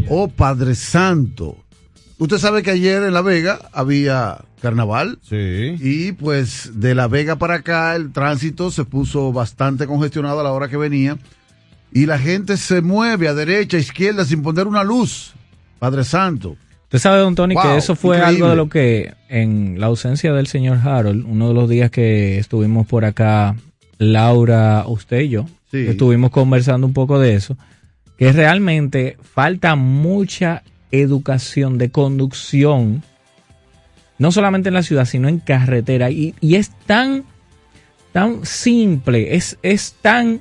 Oh, 0.09 0.29
Padre 0.29 0.75
Santo. 0.75 1.65
Usted 2.19 2.39
sabe 2.39 2.63
que 2.63 2.71
ayer 2.73 3.03
en 3.05 3.15
La 3.15 3.23
Vega 3.23 3.61
había 3.73 4.39
carnaval. 4.61 5.19
Sí. 5.23 5.77
Y 5.81 6.13
pues 6.13 6.73
de 6.81 6.95
La 6.95 7.07
Vega 7.07 7.37
para 7.37 7.55
acá 7.57 7.95
el 7.95 8.13
tránsito 8.13 8.71
se 8.73 8.85
puso 8.85 9.33
bastante 9.33 9.87
congestionado 9.87 10.41
a 10.41 10.43
la 10.43 10.51
hora 10.53 10.69
que 10.69 10.77
venía. 10.77 11.17
Y 11.93 12.07
la 12.07 12.19
gente 12.19 12.57
se 12.57 12.83
mueve 12.83 13.29
a 13.29 13.35
derecha, 13.35 13.77
a 13.77 13.81
izquierda 13.81 14.25
sin 14.25 14.43
poner 14.43 14.67
una 14.67 14.83
luz. 14.85 15.33
Padre 15.79 16.03
Santo. 16.05 16.57
Usted 16.85 16.99
sabe, 16.99 17.21
don 17.21 17.35
Tony, 17.35 17.55
Wow, 17.55 17.63
que 17.63 17.77
eso 17.77 17.95
fue 17.95 18.17
increíble. 18.17 18.37
algo 18.45 18.51
de 18.51 18.57
lo 18.57 18.69
que 18.69 19.15
en 19.29 19.79
la 19.79 19.87
ausencia 19.87 20.33
del 20.33 20.47
señor 20.49 20.79
Harold, 20.83 21.25
uno 21.27 21.49
de 21.49 21.55
los 21.55 21.69
días 21.69 21.91
que 21.91 22.39
estuvimos 22.39 22.87
por 22.87 23.05
acá, 23.05 23.55
Laura, 23.99 24.85
usted 24.87 25.21
y 25.21 25.29
yo, 25.29 25.47
Sí. 25.71 25.87
estuvimos 25.87 26.31
conversando 26.31 26.87
un 26.87 26.95
poco 26.95 27.19
de 27.21 27.35
eso, 27.35 27.57
que 28.17 28.33
realmente 28.33 29.19
falta 29.23 29.77
mucha 29.77 30.63
educación 30.91 31.79
de 31.79 31.91
conducción, 31.91 33.03
no 34.19 34.33
solamente 34.33 34.69
en 34.69 34.75
la 34.75 34.83
ciudad, 34.83 35.05
sino 35.05 35.29
en 35.29 35.39
carretera. 35.39 36.11
Y, 36.11 36.35
y 36.41 36.57
es 36.57 36.71
tan, 36.87 37.25
tan 38.13 38.45
simple, 38.45 39.37
es, 39.37 39.59
es 39.63 39.95
tan 40.01 40.41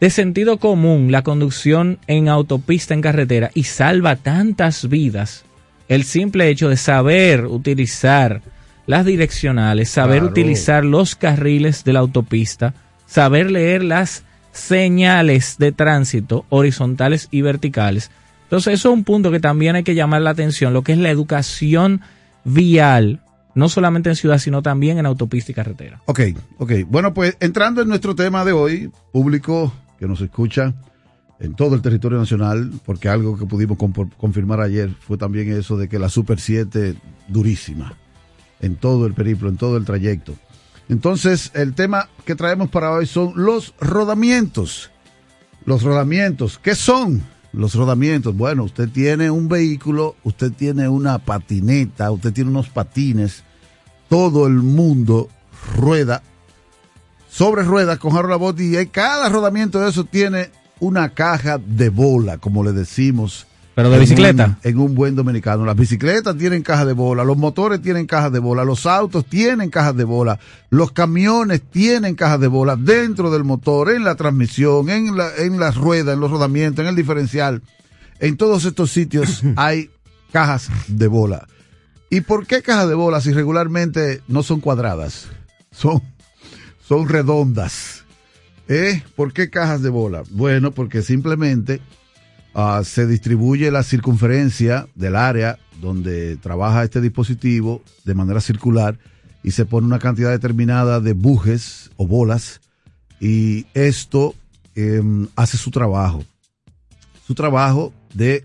de 0.00 0.10
sentido 0.10 0.58
común 0.58 1.12
la 1.12 1.22
conducción 1.22 1.98
en 2.08 2.28
autopista, 2.28 2.92
en 2.94 3.02
carretera, 3.02 3.50
y 3.54 3.64
salva 3.64 4.16
tantas 4.16 4.88
vidas. 4.88 5.44
El 5.88 6.04
simple 6.04 6.48
hecho 6.48 6.68
de 6.68 6.76
saber 6.76 7.46
utilizar 7.46 8.42
las 8.86 9.04
direccionales, 9.06 9.90
saber 9.90 10.18
Claro. 10.20 10.32
utilizar 10.32 10.84
los 10.84 11.14
carriles 11.14 11.84
de 11.84 11.92
la 11.92 12.00
autopista, 12.00 12.74
saber 13.06 13.50
leer 13.50 13.84
las 13.84 14.24
señales 14.52 15.56
de 15.58 15.70
tránsito 15.72 16.44
horizontales 16.48 17.28
y 17.30 17.42
verticales. 17.42 18.10
Entonces, 18.52 18.74
eso 18.74 18.90
es 18.90 18.94
un 18.94 19.04
punto 19.04 19.30
que 19.30 19.40
también 19.40 19.76
hay 19.76 19.82
que 19.82 19.94
llamar 19.94 20.20
la 20.20 20.28
atención, 20.28 20.74
lo 20.74 20.82
que 20.82 20.92
es 20.92 20.98
la 20.98 21.08
educación 21.08 22.02
vial, 22.44 23.22
no 23.54 23.70
solamente 23.70 24.10
en 24.10 24.16
ciudad, 24.16 24.36
sino 24.36 24.60
también 24.60 24.98
en 24.98 25.06
autopista 25.06 25.52
y 25.52 25.54
carretera. 25.54 26.02
Ok, 26.04 26.20
ok. 26.58 26.72
Bueno, 26.86 27.14
pues 27.14 27.34
entrando 27.40 27.80
en 27.80 27.88
nuestro 27.88 28.14
tema 28.14 28.44
de 28.44 28.52
hoy, 28.52 28.92
público 29.10 29.72
que 29.98 30.06
nos 30.06 30.20
escucha 30.20 30.74
en 31.40 31.54
todo 31.54 31.74
el 31.74 31.80
territorio 31.80 32.18
nacional, 32.18 32.70
porque 32.84 33.08
algo 33.08 33.38
que 33.38 33.46
pudimos 33.46 33.78
confirmar 34.18 34.60
ayer 34.60 34.90
fue 35.00 35.16
también 35.16 35.50
eso 35.50 35.78
de 35.78 35.88
que 35.88 35.98
la 35.98 36.10
Super 36.10 36.38
7 36.38 36.94
durísima 37.28 37.94
en 38.60 38.76
todo 38.76 39.06
el 39.06 39.14
periplo, 39.14 39.48
en 39.48 39.56
todo 39.56 39.78
el 39.78 39.86
trayecto. 39.86 40.34
Entonces, 40.90 41.52
el 41.54 41.72
tema 41.72 42.10
que 42.26 42.34
traemos 42.34 42.68
para 42.68 42.90
hoy 42.90 43.06
son 43.06 43.32
los 43.34 43.72
rodamientos. 43.80 44.90
Los 45.64 45.82
rodamientos, 45.84 46.58
¿qué 46.58 46.74
son 46.74 47.31
los 47.52 47.74
rodamientos? 47.74 48.36
Bueno, 48.36 48.64
usted 48.64 48.88
tiene 48.88 49.30
un 49.30 49.48
vehículo, 49.48 50.16
usted 50.24 50.52
tiene 50.52 50.88
una 50.88 51.18
patineta, 51.18 52.10
usted 52.10 52.32
tiene 52.32 52.50
unos 52.50 52.68
patines, 52.68 53.44
todo 54.08 54.46
el 54.46 54.54
mundo 54.54 55.28
rueda 55.76 56.22
sobre 57.30 57.62
ruedas 57.62 57.98
con 57.98 58.14
Harold 58.14 58.34
Abbott 58.34 58.60
y 58.60 58.86
cada 58.86 59.30
rodamiento 59.30 59.80
de 59.80 59.88
eso 59.88 60.04
tiene 60.04 60.50
una 60.80 61.14
caja 61.14 61.58
de 61.58 61.88
bola, 61.88 62.36
como 62.38 62.62
le 62.62 62.72
decimos. 62.72 63.46
Pero 63.74 63.88
de 63.88 63.96
en 63.96 64.00
bicicleta. 64.02 64.46
un- 64.46 64.56
en 64.70 64.78
un 64.78 64.94
buen 64.94 65.14
dominicano. 65.16 65.64
Las 65.64 65.76
bicicletas 65.76 66.36
tienen 66.36 66.62
cajas 66.62 66.86
de 66.86 66.92
bola, 66.92 67.24
los 67.24 67.36
motores 67.38 67.80
tienen 67.80 68.06
cajas 68.06 68.30
de 68.32 68.38
bola, 68.38 68.64
los 68.64 68.84
autos 68.84 69.24
tienen 69.26 69.70
cajas 69.70 69.96
de 69.96 70.04
bola, 70.04 70.38
los 70.68 70.92
camiones 70.92 71.62
tienen 71.62 72.14
cajas 72.14 72.38
de 72.40 72.48
bola 72.48 72.76
dentro 72.76 73.30
del 73.30 73.44
motor, 73.44 73.90
en 73.90 74.04
la 74.04 74.14
transmisión, 74.14 74.90
en 74.90 75.16
la, 75.16 75.30
en 75.38 75.58
las 75.58 75.76
ruedas, 75.76 76.14
en 76.14 76.20
los 76.20 76.30
rodamientos, 76.30 76.82
en 76.82 76.88
el 76.90 76.96
diferencial. 76.96 77.62
En 78.20 78.36
todos 78.36 78.64
estos 78.66 78.90
sitios 78.90 79.42
hay 79.56 79.90
cajas 80.32 80.68
de 80.88 81.06
bola. 81.08 81.46
¿Y 82.10 82.20
por 82.20 82.46
qué 82.46 82.60
cajas 82.60 82.88
de 82.88 82.94
bola 82.94 83.22
si 83.22 83.32
regularmente 83.32 84.20
no 84.28 84.42
son 84.42 84.60
cuadradas? 84.60 85.28
Son, 85.70 86.02
son 86.86 87.08
redondas. 87.08 88.04
¿Eh? 88.68 89.02
¿Por 89.16 89.32
qué 89.32 89.48
cajas 89.48 89.80
de 89.82 89.88
bola? 89.88 90.22
Bueno, 90.30 90.72
porque 90.72 91.00
simplemente 91.02 91.80
ah, 92.54 92.82
se 92.84 93.06
distribuye 93.06 93.70
la 93.70 93.82
circunferencia 93.82 94.86
del 94.94 95.16
área 95.16 95.58
donde 95.80 96.36
trabaja 96.36 96.84
este 96.84 97.00
dispositivo 97.00 97.82
de 98.04 98.14
manera 98.14 98.40
circular 98.40 98.98
y 99.42 99.50
se 99.50 99.64
pone 99.64 99.86
una 99.86 99.98
cantidad 99.98 100.30
determinada 100.30 101.00
de 101.00 101.12
bujes 101.12 101.90
o 101.96 102.06
bolas 102.06 102.60
y 103.20 103.66
esto 103.74 104.34
em, 104.74 105.28
hace 105.36 105.56
su 105.56 105.70
trabajo. 105.70 106.24
Su 107.26 107.34
trabajo 107.34 107.92
de 108.14 108.44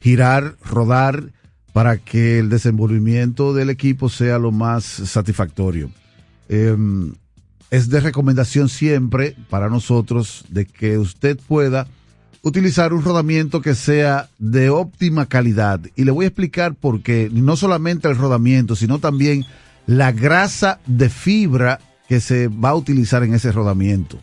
girar, 0.00 0.56
rodar 0.64 1.32
para 1.72 1.98
que 1.98 2.38
el 2.38 2.48
desenvolvimiento 2.48 3.52
del 3.52 3.70
equipo 3.70 4.08
sea 4.08 4.38
lo 4.38 4.52
más 4.52 4.84
satisfactorio. 4.84 5.90
Em, 6.48 7.14
es 7.70 7.90
de 7.90 8.00
recomendación 8.00 8.68
siempre 8.68 9.36
para 9.50 9.68
nosotros 9.68 10.44
de 10.48 10.64
que 10.64 10.98
usted 10.98 11.38
pueda 11.46 11.86
utilizar 12.42 12.92
un 12.92 13.02
rodamiento 13.02 13.60
que 13.60 13.74
sea 13.74 14.28
de 14.38 14.70
óptima 14.70 15.26
calidad. 15.26 15.80
Y 15.96 16.04
le 16.04 16.10
voy 16.10 16.24
a 16.24 16.28
explicar 16.28 16.74
por 16.74 17.02
qué. 17.02 17.30
No 17.32 17.56
solamente 17.56 18.08
el 18.08 18.16
rodamiento, 18.16 18.76
sino 18.76 18.98
también 18.98 19.44
la 19.86 20.12
grasa 20.12 20.80
de 20.86 21.08
fibra 21.08 21.80
que 22.08 22.20
se 22.20 22.48
va 22.48 22.70
a 22.70 22.74
utilizar 22.74 23.22
en 23.22 23.34
ese 23.34 23.52
rodamiento. 23.52 24.18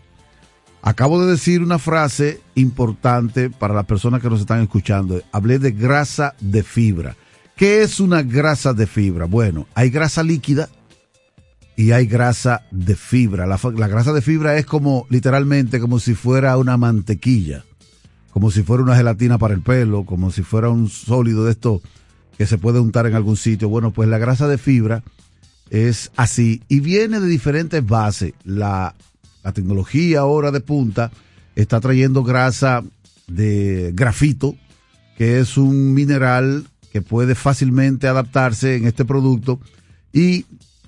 Acabo 0.82 1.24
de 1.24 1.32
decir 1.32 1.64
una 1.64 1.80
frase 1.80 2.42
importante 2.54 3.50
para 3.50 3.74
las 3.74 3.86
personas 3.86 4.22
que 4.22 4.30
nos 4.30 4.40
están 4.40 4.62
escuchando. 4.62 5.20
Hablé 5.32 5.58
de 5.58 5.72
grasa 5.72 6.36
de 6.40 6.62
fibra. 6.62 7.16
¿Qué 7.56 7.82
es 7.82 8.00
una 8.00 8.22
grasa 8.22 8.74
de 8.74 8.86
fibra? 8.86 9.26
Bueno, 9.26 9.66
hay 9.74 9.90
grasa 9.90 10.22
líquida 10.22 10.70
y 11.76 11.92
hay 11.92 12.06
grasa 12.06 12.64
de 12.70 12.96
fibra. 12.96 13.48
La, 13.48 13.60
la 13.76 13.88
grasa 13.88 14.14
de 14.14 14.22
fibra 14.22 14.58
es 14.58 14.66
como 14.66 15.08
literalmente 15.10 15.80
como 15.80 16.00
si 16.00 16.14
fuera 16.14 16.58
una 16.58 16.78
mantequilla, 16.78 17.64
como 18.36 18.52
si 18.52 18.64
fuera 18.64 18.84
una 18.84 18.98
gelatina 18.98 19.38
para 19.38 19.54
el 19.54 19.62
pelo, 19.62 20.04
como 20.04 20.30
si 20.30 20.44
fuera 20.44 20.68
un 20.68 20.90
sólido 20.90 21.46
de 21.46 21.52
esto 21.52 21.82
que 22.38 22.46
se 22.46 22.58
puede 22.58 22.82
untar 22.82 23.08
en 23.08 23.16
algún 23.16 23.38
sitio. 23.38 23.70
Bueno, 23.70 23.92
pues 23.92 24.10
la 24.10 24.18
grasa 24.18 24.50
de 24.50 24.58
fibra 24.58 25.04
es 25.70 26.12
así 26.18 26.62
y 26.68 26.82
viene 26.82 27.22
de 27.22 27.28
diferentes 27.28 27.88
bases. 27.88 28.34
La 28.44 28.94
tecnología 29.54 30.20
ahora 30.20 30.52
de 30.52 30.60
punta 30.60 31.12
está 31.56 31.80
trayendo 31.80 32.26
grasa 32.26 32.84
de 33.28 33.94
grafito, 33.96 34.58
que 35.18 35.40
es 35.40 35.56
un 35.56 35.94
mineral 35.94 36.68
que 36.92 37.02
puede 37.02 37.36
fácilmente 37.36 38.10
adaptarse 38.10 38.76
en 38.76 38.86
este 38.86 39.06
producto 39.06 39.62
y 40.12 40.46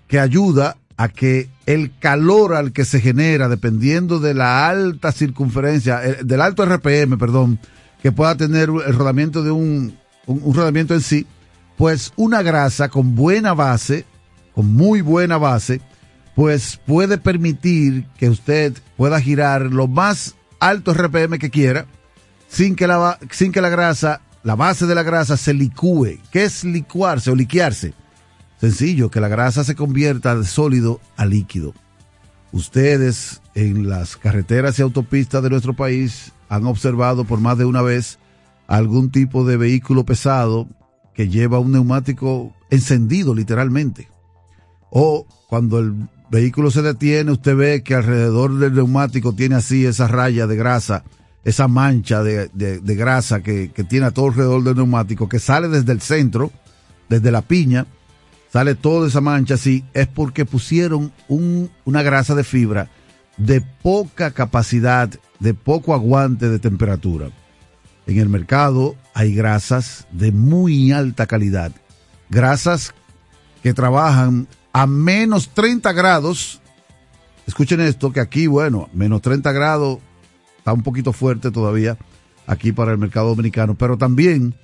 que 0.10 0.20
ayuda 0.20 0.76
a 0.98 1.10
que 1.10 1.50
el 1.68 1.96
calor 2.00 2.56
al 2.56 2.74
que 2.74 2.84
se 2.84 3.00
genera, 3.00 3.48
dependiendo 3.48 4.20
de 4.20 4.34
la 4.34 4.68
alta 4.68 5.12
circunferencia, 5.12 6.04
eh, 6.04 6.18
del 6.24 6.42
alto 6.42 6.66
RPM, 6.66 7.18
perdón, 7.18 7.60
que 8.02 8.12
pueda 8.12 8.36
tener 8.36 8.70
el 8.70 8.94
rodamiento 8.94 9.44
de 9.44 9.52
un, 9.52 9.96
un, 10.26 10.54
rodamiento 10.54 10.96
en 10.96 11.02
sí, 11.02 11.28
pues 11.78 12.14
una 12.16 12.42
grasa 12.42 12.90
con 12.90 13.16
buena 13.16 13.54
base, 13.54 14.06
con 14.54 14.74
muy 14.74 15.02
buena 15.02 15.38
base, 15.38 15.82
pues 16.36 16.80
puede 16.86 17.20
permitir 17.20 18.06
que 18.18 18.30
usted 18.30 18.74
pueda 18.98 19.22
girar 19.22 19.62
lo 19.62 19.88
más 19.88 20.36
alto 20.60 20.94
RPM 20.94 21.38
que 21.38 21.52
quiera 21.52 21.86
sin 22.48 22.76
que 22.76 22.88
la, 22.88 23.20
sin 23.32 23.52
que 23.52 23.62
la 23.62 23.70
grasa, 23.70 24.22
la 24.44 24.56
base 24.56 24.86
de 24.88 24.96
la 24.96 25.04
grasa 25.04 25.38
se 25.38 25.54
licúe. 25.54 26.20
¿Qué 26.32 26.46
es 26.46 26.64
licuarse 26.64 27.30
o 27.30 27.36
liquearse? 27.36 27.94
Sencillo, 28.60 29.12
que 29.12 29.22
la 29.22 29.28
grasa 29.28 29.64
se 29.64 29.76
convierta 29.76 30.36
de 30.36 30.46
sólido 30.46 31.00
a 31.16 31.26
líquido. 31.26 31.74
Ustedes 32.52 33.42
en 33.54 33.88
las 33.88 34.18
carreteras 34.18 34.80
y 34.80 34.82
autopistas 34.82 35.44
de 35.44 35.50
nuestro 35.50 35.76
país 35.76 36.32
han 36.50 36.66
observado 36.66 37.26
por 37.26 37.40
más 37.40 37.58
de 37.58 37.66
una 37.66 37.82
vez 37.82 38.20
algún 38.68 39.12
tipo 39.12 39.46
de 39.46 39.58
vehículo 39.58 40.06
pesado 40.06 40.68
que 41.14 41.30
lleva 41.30 41.60
un 41.60 41.72
neumático 41.72 42.54
encendido 42.70 43.36
literalmente. 43.36 44.10
O 44.90 45.28
cuando 45.48 45.80
el 45.80 46.08
vehículo 46.30 46.72
se 46.72 46.82
detiene, 46.82 47.32
usted 47.32 47.56
ve 47.56 47.84
que 47.84 47.96
alrededor 47.96 48.58
del 48.58 48.74
neumático 48.74 49.34
tiene 49.34 49.56
así 49.56 49.86
esa 49.86 50.08
raya 50.08 50.48
de 50.48 50.56
grasa, 50.56 51.04
esa 51.44 51.68
mancha 51.68 52.24
de, 52.24 52.50
de, 52.54 52.80
de 52.80 52.96
grasa 52.96 53.42
que, 53.42 53.72
que, 53.72 53.84
tiene 53.84 54.08
a 54.08 54.12
todo 54.12 54.28
alrededor 54.28 54.64
del 54.64 54.76
neumático, 54.76 55.30
que 55.30 55.40
sale 55.40 55.70
desde 55.70 55.92
el 55.92 56.02
centro, 56.02 56.52
desde 57.10 57.32
la 57.32 57.42
piña, 57.42 57.86
sale 58.52 58.76
toda 58.76 59.08
esa 59.08 59.22
mancha 59.22 59.56
así, 59.56 59.84
es 59.94 60.08
porque 60.08 60.46
pusieron 60.46 61.12
un, 61.28 61.70
una 61.86 62.02
grasa 62.02 62.36
de 62.36 62.44
fibra 62.44 62.90
de 63.38 63.62
poca 63.62 64.32
capacidad, 64.32 65.10
de 65.40 65.54
poco 65.54 65.94
aguante 65.94 66.50
de 66.50 66.60
temperatura. 66.60 67.30
En 68.08 68.20
el 68.20 68.30
mercado 68.30 68.96
hay 69.14 69.34
grasas 69.34 70.08
de 70.12 70.32
muy 70.32 70.92
alta 70.92 71.28
calidad, 71.28 71.72
grasas 72.30 72.94
que 73.64 73.74
trabajan 73.74 74.48
a 74.74 74.88
menos 74.88 75.50
30 75.50 75.92
grados. 75.94 76.62
Escuchen 77.46 77.80
esto, 77.80 78.12
que 78.12 78.20
aquí, 78.20 78.48
bueno, 78.48 78.90
menos 78.94 79.22
30 79.22 79.52
grados 79.52 80.00
está 80.58 80.74
un 80.74 80.84
poquito 80.84 81.14
fuerte 81.14 81.52
todavía 81.52 81.98
aquí 82.46 82.72
para 82.72 82.92
el 82.92 82.98
mercado 82.98 83.30
dominicano, 83.30 83.76
pero 83.76 83.98
también 83.98 84.56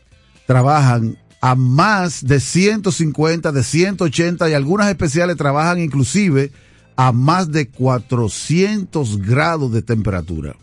trabajan 0.47 1.17
a 1.43 1.55
más 1.55 2.25
de 2.25 2.39
150, 2.39 3.51
de 3.51 3.63
180 3.63 4.49
y 4.49 4.53
algunas 4.53 4.87
especiales 4.87 5.35
trabajan 5.35 5.77
inclusive 5.81 6.53
a 6.95 7.11
más 7.11 7.51
de 7.51 7.67
400 7.67 9.17
grados 9.19 9.73
de 9.73 9.81
temperatura. 9.81 10.55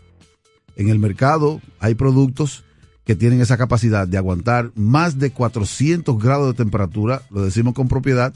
En 0.75 0.89
el 0.89 0.97
mercado 0.97 1.61
hay 1.79 1.93
productos 1.93 2.63
que 3.05 3.15
tienen 3.15 3.41
esa 3.41 3.57
capacidad 3.57 4.07
de 4.07 4.17
aguantar 4.17 4.71
más 4.73 5.19
de 5.19 5.29
400 5.29 6.17
grados 6.17 6.47
de 6.47 6.63
temperatura, 6.63 7.21
lo 7.29 7.43
decimos 7.43 7.75
con 7.75 7.87
propiedad. 7.87 8.33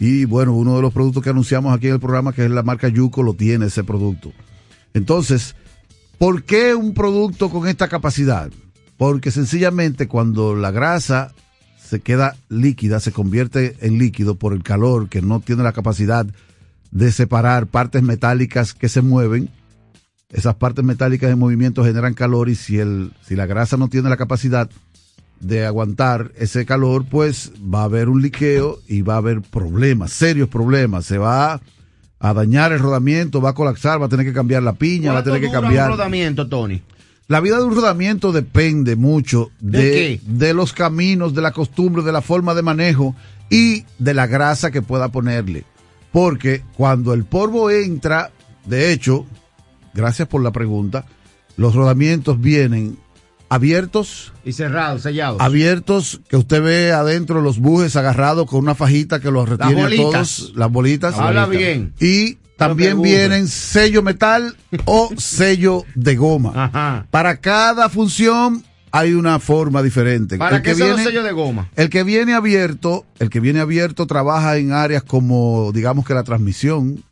Y 0.00 0.24
bueno, 0.24 0.54
uno 0.54 0.74
de 0.74 0.82
los 0.82 0.92
productos 0.92 1.22
que 1.22 1.30
anunciamos 1.30 1.72
aquí 1.72 1.86
en 1.86 1.94
el 1.94 2.00
programa, 2.00 2.32
que 2.32 2.46
es 2.46 2.50
la 2.50 2.64
marca 2.64 2.88
Yuko, 2.88 3.22
lo 3.22 3.34
tiene 3.34 3.66
ese 3.66 3.84
producto. 3.84 4.32
Entonces, 4.92 5.54
¿por 6.18 6.42
qué 6.42 6.74
un 6.74 6.94
producto 6.94 7.48
con 7.48 7.68
esta 7.68 7.86
capacidad? 7.86 8.50
Porque 8.96 9.30
sencillamente 9.30 10.08
cuando 10.08 10.56
la 10.56 10.72
grasa 10.72 11.32
se 11.90 11.98
queda 11.98 12.36
líquida, 12.48 13.00
se 13.00 13.10
convierte 13.10 13.76
en 13.80 13.98
líquido 13.98 14.36
por 14.36 14.52
el 14.52 14.62
calor 14.62 15.08
que 15.08 15.22
no 15.22 15.40
tiene 15.40 15.64
la 15.64 15.72
capacidad 15.72 16.24
de 16.92 17.10
separar 17.10 17.66
partes 17.66 18.04
metálicas 18.04 18.74
que 18.74 18.88
se 18.88 19.02
mueven, 19.02 19.50
esas 20.28 20.54
partes 20.54 20.84
metálicas 20.84 21.32
en 21.32 21.38
movimiento 21.40 21.84
generan 21.84 22.14
calor 22.14 22.48
y 22.48 22.54
si, 22.54 22.78
el, 22.78 23.10
si 23.26 23.34
la 23.34 23.46
grasa 23.46 23.76
no 23.76 23.88
tiene 23.88 24.08
la 24.08 24.16
capacidad 24.16 24.70
de 25.40 25.66
aguantar 25.66 26.30
ese 26.38 26.64
calor, 26.64 27.06
pues 27.10 27.50
va 27.56 27.80
a 27.80 27.84
haber 27.84 28.08
un 28.08 28.22
liqueo 28.22 28.78
y 28.86 29.02
va 29.02 29.14
a 29.14 29.18
haber 29.18 29.40
problemas, 29.40 30.12
serios 30.12 30.48
problemas. 30.48 31.06
Se 31.06 31.18
va 31.18 31.60
a 32.20 32.34
dañar 32.34 32.70
el 32.70 32.78
rodamiento, 32.78 33.40
va 33.40 33.50
a 33.50 33.54
colapsar, 33.54 34.00
va 34.00 34.06
a 34.06 34.08
tener 34.08 34.24
que 34.24 34.32
cambiar 34.32 34.62
la 34.62 34.74
piña, 34.74 35.12
va 35.12 35.18
a 35.18 35.24
tener 35.24 35.40
que 35.40 35.50
cambiar. 35.50 35.90
un 35.90 35.96
rodamiento, 35.96 36.48
Tony? 36.48 36.82
La 37.30 37.38
vida 37.38 37.58
de 37.58 37.62
un 37.62 37.76
rodamiento 37.76 38.32
depende 38.32 38.96
mucho 38.96 39.52
de, 39.60 39.78
de, 39.78 40.20
de 40.24 40.52
los 40.52 40.72
caminos, 40.72 41.32
de 41.32 41.40
la 41.40 41.52
costumbre, 41.52 42.02
de 42.02 42.10
la 42.10 42.22
forma 42.22 42.54
de 42.54 42.62
manejo 42.62 43.14
y 43.48 43.84
de 44.00 44.14
la 44.14 44.26
grasa 44.26 44.72
que 44.72 44.82
pueda 44.82 45.12
ponerle. 45.12 45.62
Porque 46.10 46.64
cuando 46.76 47.14
el 47.14 47.22
polvo 47.22 47.70
entra, 47.70 48.32
de 48.66 48.92
hecho, 48.92 49.26
gracias 49.94 50.26
por 50.26 50.42
la 50.42 50.50
pregunta, 50.50 51.04
los 51.56 51.76
rodamientos 51.76 52.40
vienen 52.40 52.98
abiertos 53.48 54.32
y 54.44 54.52
cerrados, 54.52 55.02
sellados. 55.02 55.40
Abiertos, 55.40 56.20
que 56.28 56.36
usted 56.36 56.60
ve 56.60 56.90
adentro 56.90 57.40
los 57.42 57.60
bujes 57.60 57.94
agarrados 57.94 58.46
con 58.46 58.58
una 58.58 58.74
fajita 58.74 59.20
que 59.20 59.30
los 59.30 59.48
retiene 59.48 59.82
las 59.84 59.92
a 59.92 59.96
todos, 59.96 60.52
las 60.56 60.72
bolitas. 60.72 61.14
Habla 61.16 61.46
bien. 61.46 61.94
Y 62.00 62.38
también 62.68 63.00
vienen 63.00 63.48
sello 63.48 64.02
metal 64.02 64.54
o 64.84 65.10
sello 65.16 65.84
de 65.94 66.16
goma. 66.16 66.52
Ajá. 66.54 67.06
Para 67.10 67.36
cada 67.36 67.88
función 67.88 68.62
hay 68.92 69.14
una 69.14 69.38
forma 69.38 69.82
diferente. 69.82 70.36
¿Para 70.36 70.56
el 70.56 70.62
qué 70.62 70.70
que 70.70 70.76
son 70.76 70.88
los 70.88 70.96
viene, 70.96 71.10
sellos 71.10 71.24
de 71.24 71.32
goma? 71.32 71.70
El 71.76 71.88
que 71.88 72.04
viene 72.04 72.34
abierto, 72.34 73.06
el 73.18 73.30
que 73.30 73.40
viene 73.40 73.60
abierto 73.60 74.06
trabaja 74.06 74.58
en 74.58 74.72
áreas 74.72 75.02
como, 75.02 75.72
digamos 75.72 76.04
que 76.04 76.12
la 76.12 76.22
transmisión, 76.22 77.02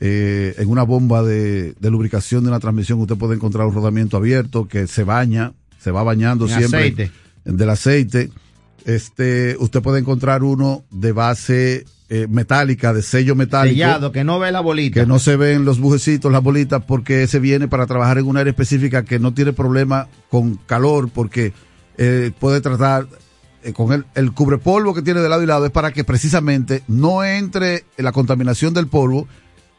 eh, 0.00 0.54
en 0.56 0.68
una 0.68 0.82
bomba 0.82 1.22
de, 1.22 1.74
de, 1.78 1.90
lubricación 1.90 2.44
de 2.44 2.50
una 2.50 2.60
transmisión 2.60 3.00
usted 3.00 3.16
puede 3.16 3.34
encontrar 3.34 3.66
un 3.66 3.74
rodamiento 3.74 4.16
abierto 4.16 4.66
que 4.68 4.86
se 4.86 5.04
baña, 5.04 5.52
se 5.78 5.90
va 5.90 6.02
bañando 6.02 6.46
en 6.46 6.58
siempre 6.58 6.80
aceite. 6.80 7.10
del 7.44 7.70
aceite. 7.70 8.30
Este, 8.86 9.56
usted 9.58 9.82
puede 9.82 9.98
encontrar 9.98 10.44
uno 10.44 10.84
de 10.92 11.10
base 11.10 11.84
eh, 12.08 12.28
metálica, 12.30 12.92
de 12.92 13.02
sello 13.02 13.34
metálico. 13.34 13.74
Sellado, 13.74 14.12
que 14.12 14.22
no 14.22 14.38
ve 14.38 14.52
la 14.52 14.60
bolita. 14.60 15.00
Que 15.00 15.06
no 15.06 15.18
se 15.18 15.36
ven 15.36 15.64
los 15.64 15.80
bujecitos, 15.80 16.30
las 16.30 16.40
bolitas, 16.40 16.84
porque 16.84 17.24
ese 17.24 17.40
viene 17.40 17.66
para 17.66 17.88
trabajar 17.88 18.18
en 18.18 18.28
un 18.28 18.36
área 18.36 18.52
específica 18.52 19.04
que 19.04 19.18
no 19.18 19.34
tiene 19.34 19.52
problema 19.52 20.06
con 20.30 20.54
calor, 20.54 21.10
porque 21.12 21.52
eh, 21.98 22.30
puede 22.38 22.60
tratar 22.60 23.08
eh, 23.64 23.72
con 23.72 23.92
el, 23.92 24.04
el 24.14 24.30
cubrepolvo 24.30 24.94
que 24.94 25.02
tiene 25.02 25.18
de 25.18 25.30
lado 25.30 25.42
y 25.42 25.46
lado, 25.46 25.66
es 25.66 25.72
para 25.72 25.90
que 25.90 26.04
precisamente 26.04 26.84
no 26.86 27.24
entre 27.24 27.86
la 27.96 28.12
contaminación 28.12 28.72
del 28.72 28.86
polvo, 28.86 29.26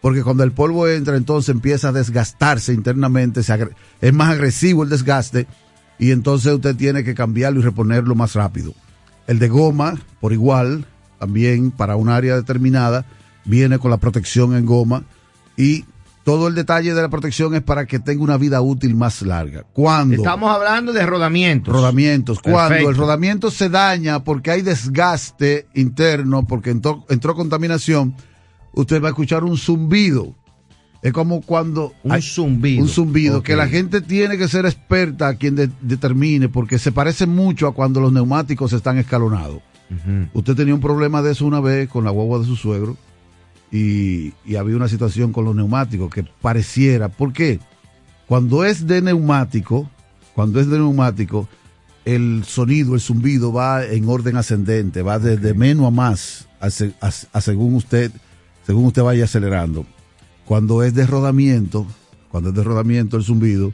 porque 0.02 0.22
cuando 0.22 0.44
el 0.44 0.52
polvo 0.52 0.86
entra 0.86 1.16
entonces 1.16 1.56
empieza 1.56 1.90
a 1.90 1.92
desgastarse 1.94 2.74
internamente, 2.74 3.42
se 3.42 3.70
es 4.02 4.14
más 4.14 4.32
agresivo 4.32 4.84
el 4.84 4.90
desgaste 4.90 5.48
y 5.98 6.12
entonces 6.12 6.52
usted 6.52 6.76
tiene 6.76 7.06
que 7.06 7.16
cambiarlo 7.16 7.62
y 7.62 7.64
reponerlo 7.64 8.14
más 8.14 8.34
rápido. 8.34 8.74
El 9.28 9.40
de 9.40 9.50
goma, 9.50 9.96
por 10.20 10.34
igual, 10.34 10.86
también 11.20 11.72
para 11.72 11.96
un 11.96 12.10
área 12.10 12.36
determinada, 12.36 13.06
viene 13.46 13.80
con 13.80 13.92
la 13.92 13.98
protección 13.98 14.56
en 14.56 14.66
goma 14.66 15.04
y 15.56 15.86
todo 16.28 16.50
el 16.50 16.56
detalle 16.56 16.94
de 16.94 17.02
la 17.02 17.08
protección 17.08 17.56
es 17.56 17.62
para 17.62 17.86
que 17.86 18.00
tenga 18.00 18.22
una 18.22 18.36
vida 18.36 18.60
útil 18.60 18.96
más 18.96 19.22
larga. 19.22 19.64
Cuando 19.72 20.16
Estamos 20.16 20.54
hablando 20.54 20.92
de 20.92 21.06
rodamientos. 21.06 21.74
Rodamientos. 21.74 22.42
Cuando 22.42 22.68
Perfecto. 22.68 22.90
el 22.90 22.98
rodamiento 22.98 23.50
se 23.50 23.70
daña 23.70 24.24
porque 24.24 24.52
hay 24.52 24.62
desgaste 24.62 25.68
interno, 25.74 26.46
porque 26.46 26.72
entró, 26.72 27.06
entró 27.08 27.34
contaminación, 27.34 28.14
usted 28.74 29.02
va 29.02 29.08
a 29.08 29.12
escuchar 29.12 29.46
un 29.46 29.58
zumbido. 29.58 30.36
Es 31.08 31.14
como 31.14 31.42
cuando 31.42 31.94
un 32.04 32.12
hay 32.12 32.22
zumbido. 32.22 32.82
un 32.84 32.90
zumbido 32.90 33.38
Okay. 33.38 33.54
que 33.54 33.58
la 33.58 33.68
gente 33.68 34.02
tiene 34.02 34.38
que 34.38 34.48
ser 34.48 34.66
experta 34.66 35.36
quien 35.36 35.56
de- 35.56 35.70
determine 35.82 36.50
porque 36.50 36.78
se 36.80 36.92
parece 36.92 37.26
mucho 37.28 37.68
a 37.68 37.74
cuando 37.74 38.02
los 38.02 38.12
neumáticos 38.12 38.74
están 38.74 38.98
escalonados. 38.98 39.62
Usted 40.34 40.56
tenía 40.56 40.74
un 40.74 40.82
problema 40.82 41.22
de 41.22 41.32
eso 41.32 41.46
una 41.46 41.62
vez 41.62 41.88
con 41.88 42.04
la 42.04 42.12
guagua 42.12 42.40
de 42.40 42.46
su 42.46 42.56
suegro 42.58 42.98
y, 43.72 44.34
y 44.46 44.56
había 44.58 44.76
una 44.76 44.88
situación 44.90 45.32
con 45.32 45.46
los 45.46 45.56
neumáticos 45.56 46.10
que 46.14 46.26
pareciera. 46.42 47.08
¿Por 47.10 47.32
qué? 47.32 47.60
Cuando 48.28 48.66
es 48.66 48.86
de 48.88 49.02
neumático, 49.02 49.90
cuando 50.36 50.60
es 50.60 50.68
de 50.70 50.78
neumático, 50.78 51.48
el 52.04 52.44
sonido, 52.46 52.96
el 52.96 53.02
zumbido 53.02 53.54
va 53.54 53.86
en 53.86 54.10
orden 54.10 54.36
ascendente, 54.38 55.02
va 55.02 55.20
desde 55.20 55.54
menos 55.54 55.88
a 55.88 55.92
más, 55.92 56.48
a, 56.60 56.70
se- 56.70 56.94
a- 57.02 57.12
a 57.34 57.42
según 57.42 57.76
usted, 57.76 58.12
según 58.66 58.86
usted 58.86 59.04
vaya 59.04 59.24
acelerando. 59.24 59.86
Cuando 60.48 60.82
es 60.84 60.94
de 60.94 61.06
rodamiento, 61.06 61.86
cuando 62.30 62.50
es 62.50 62.56
de 62.56 62.64
rodamiento 62.64 63.18
el 63.18 63.24
zumbido, 63.24 63.74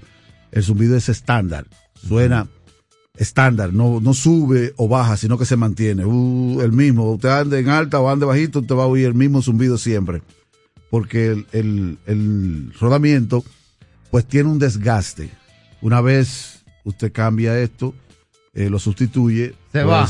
el 0.51 0.63
zumbido 0.63 0.95
es 0.97 1.07
estándar, 1.09 1.65
suena 2.07 2.47
estándar, 3.15 3.73
no, 3.73 3.99
no 4.01 4.13
sube 4.13 4.73
o 4.77 4.87
baja, 4.87 5.17
sino 5.17 5.37
que 5.37 5.45
se 5.45 5.55
mantiene. 5.55 6.03
Uh, 6.05 6.61
el 6.61 6.71
mismo, 6.71 7.11
usted 7.11 7.29
ande 7.29 7.59
en 7.59 7.69
alta 7.69 7.99
o 7.99 8.09
ande 8.09 8.25
bajito, 8.25 8.59
usted 8.59 8.75
va 8.75 8.83
a 8.83 8.87
oír 8.87 9.05
el 9.05 9.13
mismo 9.13 9.41
zumbido 9.41 9.77
siempre. 9.77 10.21
porque 10.89 11.27
el, 11.31 11.45
el- 11.53 11.97
el 12.05 12.73
rodamiento 12.79 13.43
pues 14.11 14.25
tiene 14.27 14.49
un 14.49 14.59
desgaste. 14.59 15.31
Una 15.81 16.01
vez 16.01 16.63
usted 16.83 17.11
cambia 17.11 17.59
esto, 17.59 17.95
eh, 18.53 18.69
lo 18.69 18.77
sustituye. 18.77 19.55
Se 19.71 19.81
pues, 19.83 19.85
va. 19.87 20.09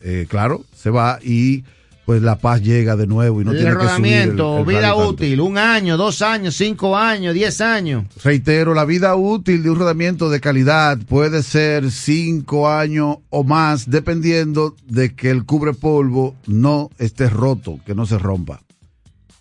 eh, 0.00 0.26
claro, 0.28 0.64
se 0.76 0.90
va 0.90 1.18
y 1.24 1.64
pues 2.04 2.20
la 2.20 2.36
paz 2.38 2.60
llega 2.62 2.96
de 2.96 3.06
nuevo 3.06 3.40
y 3.40 3.44
no 3.44 3.52
el 3.52 3.58
tiene 3.58 3.72
que 3.72 3.76
subir 3.76 3.86
el- 3.86 3.92
rodamiento, 4.36 4.58
el 4.58 4.64
vida 4.66 4.80
tanto. 4.90 5.08
útil, 5.08 5.40
un 5.40 5.56
año, 5.58 5.96
dos 5.96 6.20
años, 6.22 6.56
cinco 6.56 6.96
años, 6.96 7.32
diez 7.34 7.60
años. 7.60 8.04
Reitero, 8.24 8.74
la 8.74 8.84
vida 8.84 9.14
útil 9.14 9.62
de 9.62 9.70
un 9.70 9.78
rodamiento 9.78 10.28
de 10.28 10.40
calidad 10.40 10.98
puede 10.98 11.42
ser 11.44 11.90
cinco 11.92 12.68
años 12.68 13.18
o 13.30 13.44
más, 13.44 13.88
dependiendo 13.88 14.74
de 14.86 15.14
que 15.14 15.30
el 15.30 15.44
cubre 15.44 15.74
polvo 15.74 16.34
no 16.46 16.90
esté 16.98 17.28
roto, 17.28 17.78
que 17.86 17.94
no 17.94 18.04
se 18.06 18.18
rompa. 18.18 18.62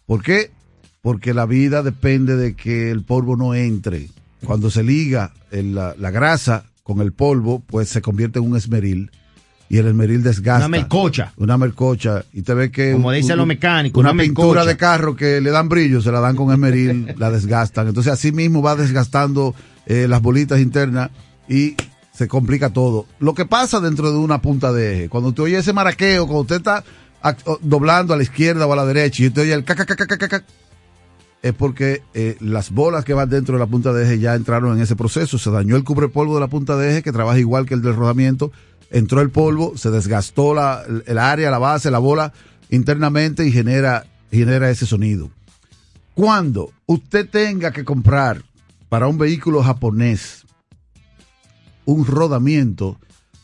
¿Por 0.06 0.22
qué? 0.22 0.52
Porque 1.02 1.34
la 1.34 1.46
vida 1.48 1.82
depende 1.82 2.36
de 2.36 2.56
que 2.56 2.92
el 2.92 3.04
polvo 3.04 3.36
no 3.38 3.56
entre. 3.56 4.10
Cuando 4.46 4.70
se 4.70 4.84
liga 4.84 5.34
el- 5.52 5.74
la, 5.74 5.96
la 5.98 6.12
grasa 6.12 6.66
con 6.84 7.02
el 7.02 7.12
polvo, 7.12 7.64
pues 7.66 7.90
se 7.90 8.02
convierte 8.02 8.38
en 8.40 8.46
un 8.46 8.56
esmeril 8.58 9.10
y 9.72 9.78
el 9.78 9.88
esmeril 9.88 10.22
desgasta. 10.22 10.66
Una 10.66 10.68
melcocha. 10.68 11.32
Una 11.38 11.58
melcocha. 11.58 12.26
Y 12.34 12.42
te 12.42 12.54
ve 12.54 12.72
que. 12.72 12.92
Como 12.92 13.10
dicen 13.10 13.38
los 13.38 13.48
mecánicos, 13.48 13.98
Una, 14.02 14.12
una 14.12 14.22
pintura 14.22 14.66
de 14.66 14.76
carro 14.76 15.16
que 15.16 15.40
le 15.40 15.50
dan 15.50 15.70
brillo, 15.70 16.02
se 16.02 16.12
la 16.12 16.20
dan 16.20 16.36
con 16.36 16.52
esmeril, 16.52 17.14
la 17.18 17.32
desgastan. 17.32 17.88
Entonces, 17.88 18.12
así 18.12 18.34
mismo 18.34 18.62
va 18.62 18.76
desgastando 18.76 19.56
eh, 19.86 20.08
las 20.10 20.22
bolitas 20.22 20.60
internas 20.60 21.10
y 21.48 21.76
se 22.14 22.28
complica 22.28 22.72
todo. 22.72 23.06
Lo 23.20 23.34
que 23.34 23.46
pasa 23.46 23.80
dentro 23.80 24.12
de 24.12 24.18
una 24.18 24.42
punta 24.42 24.74
de 24.74 24.94
eje, 24.94 25.10
cuando 25.10 25.30
usted 25.30 25.44
oye 25.44 25.60
ese 25.60 25.72
maraqueo, 25.72 26.28
cuando 26.28 26.42
usted 26.42 26.58
está 26.58 26.84
doblando 27.62 28.14
a 28.14 28.18
la 28.18 28.24
izquierda 28.24 28.68
o 28.68 28.74
a 28.74 28.76
la 28.76 28.86
derecha 28.86 29.24
y 29.24 29.28
usted 29.28 29.44
oye 29.44 29.54
el 29.54 29.64
caca, 29.64 29.86
caca, 29.86 30.06
caca, 30.06 30.28
caca, 30.28 30.44
es 31.42 31.54
porque 31.54 32.04
eh, 32.14 32.36
las 32.42 32.72
bolas 32.72 33.06
que 33.06 33.14
van 33.14 33.30
dentro 33.30 33.56
de 33.56 33.60
la 33.60 33.68
punta 33.68 33.94
de 33.94 34.04
eje 34.04 34.20
ya 34.20 34.36
entraron 34.36 34.76
en 34.76 34.84
ese 34.84 34.98
proceso. 34.98 35.38
Se 35.38 35.50
dañó 35.50 35.78
el 35.78 35.86
cubrepolvo 35.86 36.36
de 36.36 36.42
la 36.42 36.48
punta 36.48 36.76
de 36.76 36.92
eje, 36.92 37.04
que 37.04 37.12
trabaja 37.12 37.40
igual 37.40 37.66
que 37.66 37.74
el 37.74 37.82
del 37.82 37.96
rodamiento. 37.96 38.52
Entró 38.92 39.22
el 39.22 39.32
polvo, 39.32 39.78
se 39.78 39.90
desgastó 39.90 40.54
la, 40.54 40.84
el 41.06 41.18
área, 41.18 41.50
la 41.50 41.58
base, 41.58 41.90
la 41.90 42.00
bola 42.00 42.34
internamente 42.70 43.48
y 43.48 43.52
genera, 43.52 44.06
genera 44.32 44.70
ese 44.70 44.86
sonido. 44.86 45.32
Cuando 46.14 46.72
usted 46.86 47.30
tenga 47.30 47.72
que 47.72 47.86
comprar 47.86 48.44
para 48.90 49.08
un 49.08 49.18
vehículo 49.18 49.64
japonés 49.64 50.46
un 51.86 52.06
rodamiento, 52.06 53.00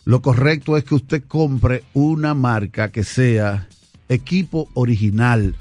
lo 0.05 0.21
correcto 0.21 0.77
es 0.77 0.83
que 0.83 0.95
usted 0.95 1.23
compre 1.27 1.83
una 1.93 2.33
marca 2.33 2.91
que 2.91 3.03
sea 3.03 3.67
equipo 4.09 4.69
original 4.73 5.55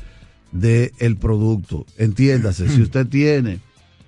del 0.53 1.17
producto. 1.17 1.87
Entiéndase, 1.97 2.69
si 2.69 2.83
usted 2.83 3.07
tiene 3.07 3.61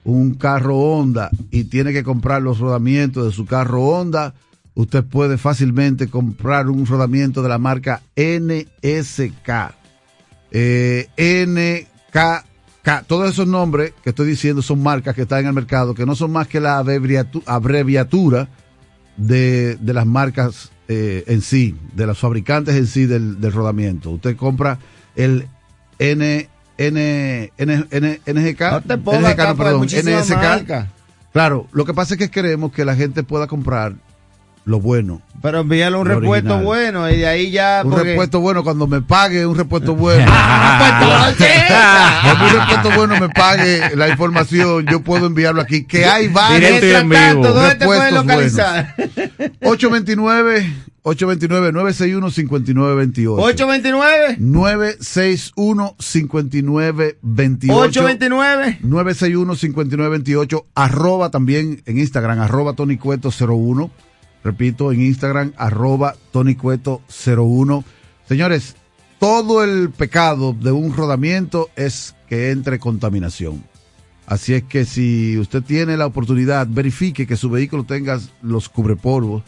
un 0.05 0.35
carro 0.35 0.77
Honda 0.77 1.31
y 1.51 1.65
tiene 1.65 1.93
que 1.93 2.05
comprar 2.05 2.43
los 2.43 2.59
rodamientos 2.59 3.27
de 3.27 3.33
su 3.33 3.47
carro 3.47 3.83
Honda, 3.85 4.35
usted 4.79 5.03
puede 5.05 5.39
fácilmente 5.39 6.09
comprar 6.09 6.69
un 6.69 6.87
rodamiento 6.87 7.43
de 7.43 7.49
la 7.49 7.59
marca 7.59 8.01
NSK. 8.17 9.75
Eh, 10.53 11.09
NKK. 11.17 13.07
Todos 13.07 13.31
esos 13.31 13.47
nombres 13.47 13.93
que 14.03 14.11
estoy 14.11 14.29
diciendo 14.29 14.63
son 14.63 14.83
marcas 14.83 15.15
que 15.15 15.23
están 15.23 15.41
en 15.41 15.47
el 15.49 15.53
mercado, 15.53 15.95
que 15.95 16.07
no 16.07 16.15
son 16.15 16.31
más 16.33 16.47
que 16.47 16.61
la 16.61 16.81
abreviatu- 16.83 17.43
abreviatura 17.45 18.49
de, 19.17 19.77
de 19.77 19.93
las 19.95 20.07
marcas 20.07 20.71
eh, 20.87 21.25
en 21.27 21.43
sí, 21.43 21.77
de 21.95 22.07
los 22.07 22.19
fabricantes 22.19 22.77
en 22.77 22.87
sí 22.87 23.05
del, 23.07 23.41
del 23.41 23.53
rodamiento. 23.53 24.11
Usted 24.11 24.37
compra 24.37 24.79
el 25.17 25.49
N, 25.99 26.49
N, 26.79 27.53
N, 27.59 27.85
N, 27.91 28.21
NGK, 28.27 28.61
No 28.71 28.81
te 28.81 28.97
pongas 28.99 29.23
NGK, 29.33 29.41
acá, 29.41 29.49
no, 29.49 29.57
perdón, 29.57 29.83
NSK. 29.87 30.31
marcas. 30.37 30.89
Claro, 31.33 31.67
lo 31.73 31.85
que 31.85 31.93
pasa 31.93 32.15
es 32.15 32.19
que 32.19 32.31
queremos 32.31 32.73
que 32.73 32.85
la 32.87 32.95
gente 32.97 33.23
pueda 33.23 33.47
comprar 33.49 33.97
lo 34.69 34.81
bueno. 34.81 35.23
Pero 35.41 35.61
envíale 35.61 35.97
un 35.97 36.05
repuesto 36.07 36.55
original. 36.55 36.65
bueno 36.65 37.11
y 37.11 37.17
de 37.17 37.27
ahí 37.27 37.51
ya. 37.51 37.83
Un 37.85 37.91
porque- 37.93 38.11
repuesto 38.11 38.41
bueno 38.41 38.63
cuando 38.65 38.87
me 38.87 39.01
pague 39.01 39.47
un 39.47 39.57
repuesto 39.57 39.95
bueno. 39.95 40.31
Ah. 41.71 42.21
Cuando 42.23 42.45
un 42.45 42.61
repuesto 42.61 42.91
bueno 42.99 43.21
me 43.21 43.29
pague 43.29 43.97
la 43.97 44.09
información, 44.09 44.87
yo 44.87 45.01
puedo 45.01 45.27
enviarlo 45.27 45.61
aquí. 45.61 45.85
Que 45.85 46.05
hay 46.05 46.29
varios 46.29 46.81
tanto. 47.13 47.53
¿dónde 47.55 47.75
te 47.77 47.85
pueden 47.85 48.15
localizar? 48.15 48.95
829 49.63 50.71
829 51.03 51.73
961 51.73 52.31
5928 52.31 53.43
829 53.43 54.37
961 54.39 55.97
5928 55.99 57.75
829 57.75 58.79
961 58.83 59.57
5928 59.57 60.67
arroba 60.75 61.31
también 61.31 61.83
en 61.87 61.99
Instagram 61.99 62.41
arroba 62.41 62.75
Tony 62.75 62.97
Cueto 62.97 63.31
01 63.31 63.91
repito 64.45 64.93
en 64.93 65.03
Instagram 65.03 65.53
arroba 65.57 66.17
Tony 66.33 66.55
Cueto 66.55 67.03
01 67.09 67.85
señores 68.29 68.77
todo 69.19 69.65
el 69.65 69.91
pecado 69.91 70.53
de 70.53 70.73
un 70.73 70.95
rodamiento 70.95 71.71
es 71.77 72.15
que 72.29 72.51
entre 72.51 72.79
contaminación 72.79 73.65
así 74.27 74.55
es 74.55 74.65
que 74.65 74.85
si 74.85 75.39
usted 75.39 75.63
tiene 75.63 75.97
la 75.97 76.07
oportunidad 76.07 76.67
verifique 76.69 77.27
que 77.27 77.37
su 77.37 77.51
vehículo 77.51 77.85
tenga 77.85 78.21
los 78.43 78.69
cubrepolvos 78.69 79.43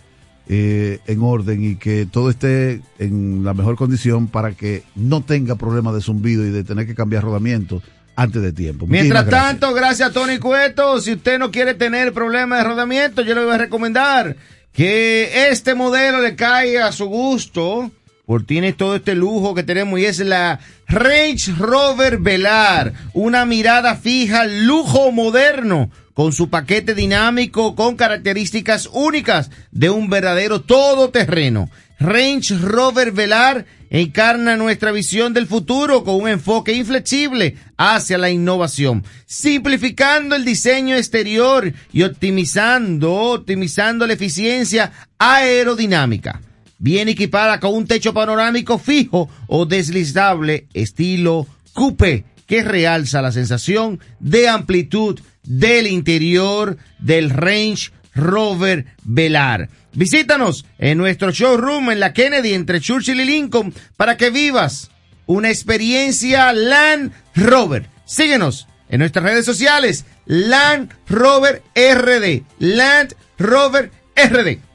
eh, 0.53 0.99
en 1.07 1.23
orden 1.23 1.63
y 1.63 1.77
que 1.77 2.07
todo 2.07 2.29
esté 2.29 2.81
en 2.99 3.45
la 3.45 3.55
mejor 3.55 3.77
condición 3.77 4.27
para 4.27 4.51
que 4.51 4.83
no 4.97 5.23
tenga 5.23 5.55
problemas 5.55 5.95
de 5.95 6.01
zumbido 6.01 6.45
y 6.45 6.51
de 6.51 6.65
tener 6.65 6.89
que 6.89 6.97
cambiar 6.97 7.23
rodamiento 7.23 7.81
antes 8.17 8.43
de 8.43 8.53
tiempo. 8.53 8.89
Mientras 8.89 9.27
gracias. 9.27 9.61
tanto, 9.61 9.73
gracias 9.73 10.11
a 10.11 10.13
Tony 10.13 10.39
Cueto, 10.39 11.01
si 11.01 11.13
usted 11.13 11.39
no 11.39 11.53
quiere 11.53 11.75
tener 11.75 12.13
problemas 12.13 12.59
de 12.59 12.69
rodamiento, 12.69 13.23
yo 13.23 13.37
le 13.37 13.45
voy 13.45 13.55
a 13.55 13.59
recomendar 13.59 14.37
que 14.73 15.49
este 15.51 15.75
modelo 15.75 16.21
le 16.21 16.37
caiga 16.37 16.87
a 16.87 16.93
su 16.93 17.07
gusto, 17.07 17.91
porque 18.27 18.47
tiene 18.47 18.73
todo 18.73 18.95
este 18.95 19.15
lujo 19.15 19.55
que 19.55 19.63
tenemos 19.63 19.99
y 19.99 20.07
es 20.07 20.21
la 20.21 20.61
Range 20.87 21.53
Rover 21.59 22.19
Velar, 22.19 22.93
una 23.13 23.45
mirada 23.45 23.97
fija, 23.97 24.45
lujo 24.45 25.11
moderno, 25.13 25.91
con 26.15 26.33
su 26.33 26.51
paquete 26.51 26.95
dinámico 26.95 27.75
con 27.75 27.97
características 27.97 28.89
únicas 28.93 29.51
de 29.71 29.91
un 29.91 30.11
verdadero 30.11 30.61
todoterreno. 30.61 31.71
Range 32.01 32.57
Rover 32.57 33.13
Velar 33.13 33.67
encarna 33.91 34.57
nuestra 34.57 34.91
visión 34.91 35.35
del 35.35 35.47
futuro 35.47 36.03
con 36.03 36.15
un 36.15 36.29
enfoque 36.29 36.73
inflexible 36.73 37.57
hacia 37.77 38.17
la 38.17 38.31
innovación, 38.31 39.05
simplificando 39.27 40.35
el 40.35 40.47
diseño 40.47 40.97
exterior 40.97 41.71
y 41.93 42.03
optimizando, 42.03 43.13
optimizando 43.13 44.07
la 44.07 44.15
eficiencia 44.15 44.93
aerodinámica. 45.19 46.41
Viene 46.79 47.11
equipada 47.11 47.61
con 47.61 47.75
un 47.75 47.87
techo 47.87 48.15
panorámico 48.15 48.79
fijo 48.79 49.29
o 49.47 49.67
deslizable 49.67 50.69
estilo 50.73 51.47
coupé 51.75 52.25
que 52.47 52.63
realza 52.65 53.21
la 53.21 53.31
sensación 53.31 54.01
de 54.21 54.49
amplitud 54.49 55.21
del 55.43 55.87
interior 55.87 56.79
del 56.99 57.29
Range 57.29 57.91
Rover 58.15 58.87
Velar. 59.03 59.69
Visítanos 59.93 60.65
en 60.79 60.99
nuestro 60.99 61.31
showroom 61.31 61.91
en 61.91 62.01
la 62.01 62.13
Kennedy 62.13 62.55
entre 62.55 62.81
Churchill 62.81 63.21
y 63.21 63.25
Lincoln 63.25 63.75
para 63.97 64.17
que 64.17 64.31
vivas 64.31 64.91
una 65.27 65.49
experiencia 65.49 66.53
Land 66.53 67.13
Rover. 67.35 67.87
Síguenos 68.05 68.67
en 68.89 69.01
nuestras 69.01 69.25
redes 69.25 69.45
sociales 69.45 70.05
Land 70.27 70.93
Rover 71.09 71.63
RD. 71.75 72.43
Land 72.59 73.15
Rover 73.39 73.91
RD. 74.17 74.71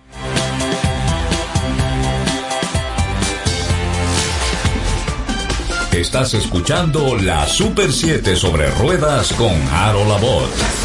Estás 5.91 6.33
escuchando 6.33 7.15
la 7.15 7.47
Super 7.47 7.89
7 7.91 8.35
sobre 8.35 8.69
ruedas 8.71 9.31
con 9.33 9.53
Harold 9.71 10.11
Abbott. 10.11 10.84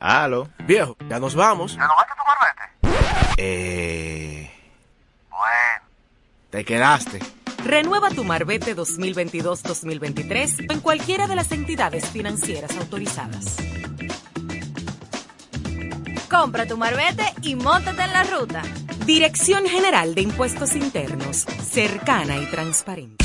Aló. 0.00 0.48
Viejo, 0.60 0.96
ya 1.08 1.20
nos 1.20 1.34
vamos. 1.34 1.76
¿Ya 1.76 1.86
no 1.86 1.94
vas 1.94 2.06
a 2.10 2.16
tomar 2.16 2.36
vete? 2.82 2.96
Eh. 3.36 4.50
Bueno. 5.30 5.86
Te 6.48 6.64
quedaste. 6.64 7.20
Renueva 7.64 8.08
tu 8.08 8.24
Marbete 8.24 8.74
2022-2023 8.74 10.72
en 10.72 10.80
cualquiera 10.80 11.26
de 11.26 11.36
las 11.36 11.52
entidades 11.52 12.08
financieras 12.08 12.74
autorizadas. 12.78 13.58
Compra 16.30 16.64
tu 16.64 16.78
marbete 16.78 17.24
y 17.42 17.54
móntate 17.56 18.02
en 18.02 18.12
la 18.12 18.22
ruta. 18.22 18.62
Dirección 19.04 19.66
General 19.66 20.14
de 20.14 20.22
Impuestos 20.22 20.74
Internos, 20.76 21.38
cercana 21.38 22.38
y 22.38 22.46
transparente. 22.46 23.24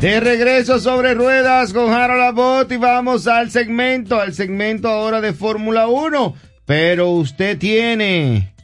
De 0.00 0.20
regreso 0.20 0.78
sobre 0.78 1.14
ruedas 1.14 1.72
con 1.72 1.92
Harold 1.92 2.22
Abbott 2.22 2.70
y 2.70 2.76
vamos 2.76 3.26
al 3.26 3.50
segmento, 3.50 4.20
al 4.20 4.32
segmento 4.32 4.86
ahora 4.86 5.20
de 5.20 5.32
Fórmula 5.32 5.88
1. 5.88 6.36
Pero 6.64 7.10
usted 7.10 7.58
tiene, 7.58 8.54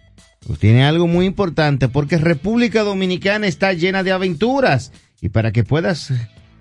usted 0.46 0.60
tiene 0.60 0.84
algo 0.84 1.08
muy 1.08 1.26
importante 1.26 1.88
porque 1.88 2.18
República 2.18 2.84
Dominicana 2.84 3.48
está 3.48 3.72
llena 3.72 4.04
de 4.04 4.12
aventuras 4.12 4.92
y 5.20 5.28
para 5.28 5.50
que 5.50 5.64
puedas 5.64 6.12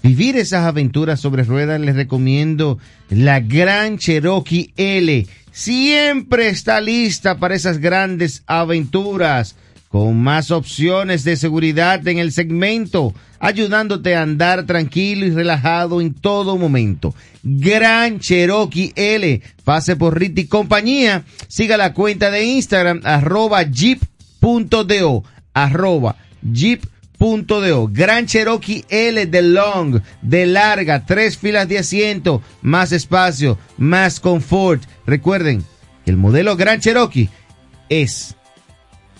vivir 0.01 0.37
esas 0.37 0.65
aventuras 0.65 1.19
sobre 1.19 1.43
ruedas 1.43 1.79
les 1.79 1.95
recomiendo 1.95 2.79
la 3.11 3.41
Gran 3.41 3.99
Cherokee 3.99 4.73
L. 4.75 5.27
Siempre 5.51 6.47
está 6.47 6.81
lista 6.81 7.37
para 7.37 7.53
esas 7.53 7.77
grandes 7.77 8.41
aventuras 8.47 9.55
con 9.93 10.17
más 10.17 10.49
opciones 10.49 11.23
de 11.23 11.37
seguridad 11.37 12.07
en 12.07 12.17
el 12.17 12.31
segmento, 12.31 13.13
ayudándote 13.39 14.15
a 14.15 14.23
andar 14.23 14.65
tranquilo 14.65 15.27
y 15.27 15.29
relajado 15.29 16.01
en 16.01 16.15
todo 16.15 16.57
momento. 16.57 17.13
Gran 17.43 18.17
Cherokee 18.19 18.91
L. 18.95 19.43
Pase 19.63 19.95
por 19.95 20.17
Rit 20.17 20.39
y 20.39 20.47
compañía. 20.47 21.25
Siga 21.47 21.77
la 21.77 21.93
cuenta 21.93 22.31
de 22.31 22.43
Instagram, 22.43 23.01
arroba 23.03 23.61
jeep.do, 23.61 25.23
arroba 25.53 26.15
jeep.do. 26.41 27.87
Gran 27.91 28.25
Cherokee 28.25 28.85
L 28.89 29.27
de 29.27 29.41
long, 29.43 30.01
de 30.23 30.47
larga, 30.47 31.05
tres 31.05 31.37
filas 31.37 31.69
de 31.69 31.77
asiento, 31.77 32.41
más 32.63 32.91
espacio, 32.93 33.59
más 33.77 34.19
confort. 34.19 34.81
Recuerden, 35.05 35.63
el 36.07 36.17
modelo 36.17 36.57
Gran 36.57 36.79
Cherokee 36.79 37.29
es 37.89 38.35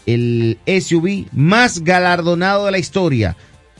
el 0.06 0.58
SUV 0.66 1.26
más 1.32 1.84
galardonado 1.84 2.66
de 2.66 2.72
la 2.72 2.80
historia. 2.80 3.36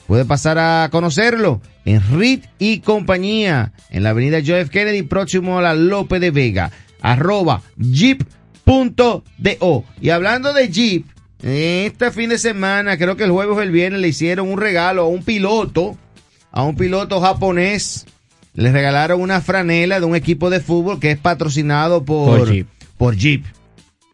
Puede 0.08 0.26
pasar 0.26 0.58
a 0.60 0.90
conocerlo 0.92 1.62
en 1.86 2.02
Reed 2.12 2.42
y 2.60 2.80
compañía, 2.80 3.74
en 3.90 4.04
la 4.04 4.10
avenida 4.12 4.42
John 4.46 4.58
F. 4.58 4.72
Kennedy, 4.72 5.04
próximo 5.04 5.60
a 5.60 5.62
la 5.62 5.74
Lope 5.74 6.20
de 6.20 6.32
Vega, 6.32 6.72
arroba 7.02 7.62
jeep.do. 7.78 9.24
Y 10.02 10.10
hablando 10.10 10.54
de 10.54 10.70
Jeep, 10.70 11.06
este 11.42 12.12
fin 12.12 12.30
de 12.30 12.38
semana, 12.38 12.98
creo 12.98 13.18
que 13.18 13.26
el 13.26 13.32
jueves 13.32 13.58
o 13.58 13.62
el 13.62 13.72
viernes, 13.72 14.02
le 14.02 14.08
hicieron 14.10 14.50
un 14.50 14.60
regalo 14.60 15.04
a 15.04 15.08
un 15.08 15.24
piloto, 15.24 15.98
a 16.52 16.64
un 16.64 16.76
piloto 16.76 17.20
japonés. 17.20 18.06
Le 18.54 18.72
regalaron 18.72 19.20
una 19.20 19.42
franela 19.42 20.00
de 20.00 20.06
un 20.06 20.16
equipo 20.16 20.50
de 20.50 20.60
fútbol 20.60 21.00
que 21.00 21.12
es 21.12 21.18
patrocinado 21.18 22.06
por, 22.06 22.40
Por 22.40 22.52
Jeep. 22.52 22.68
Por 22.98 23.16
Jeep. 23.16 23.46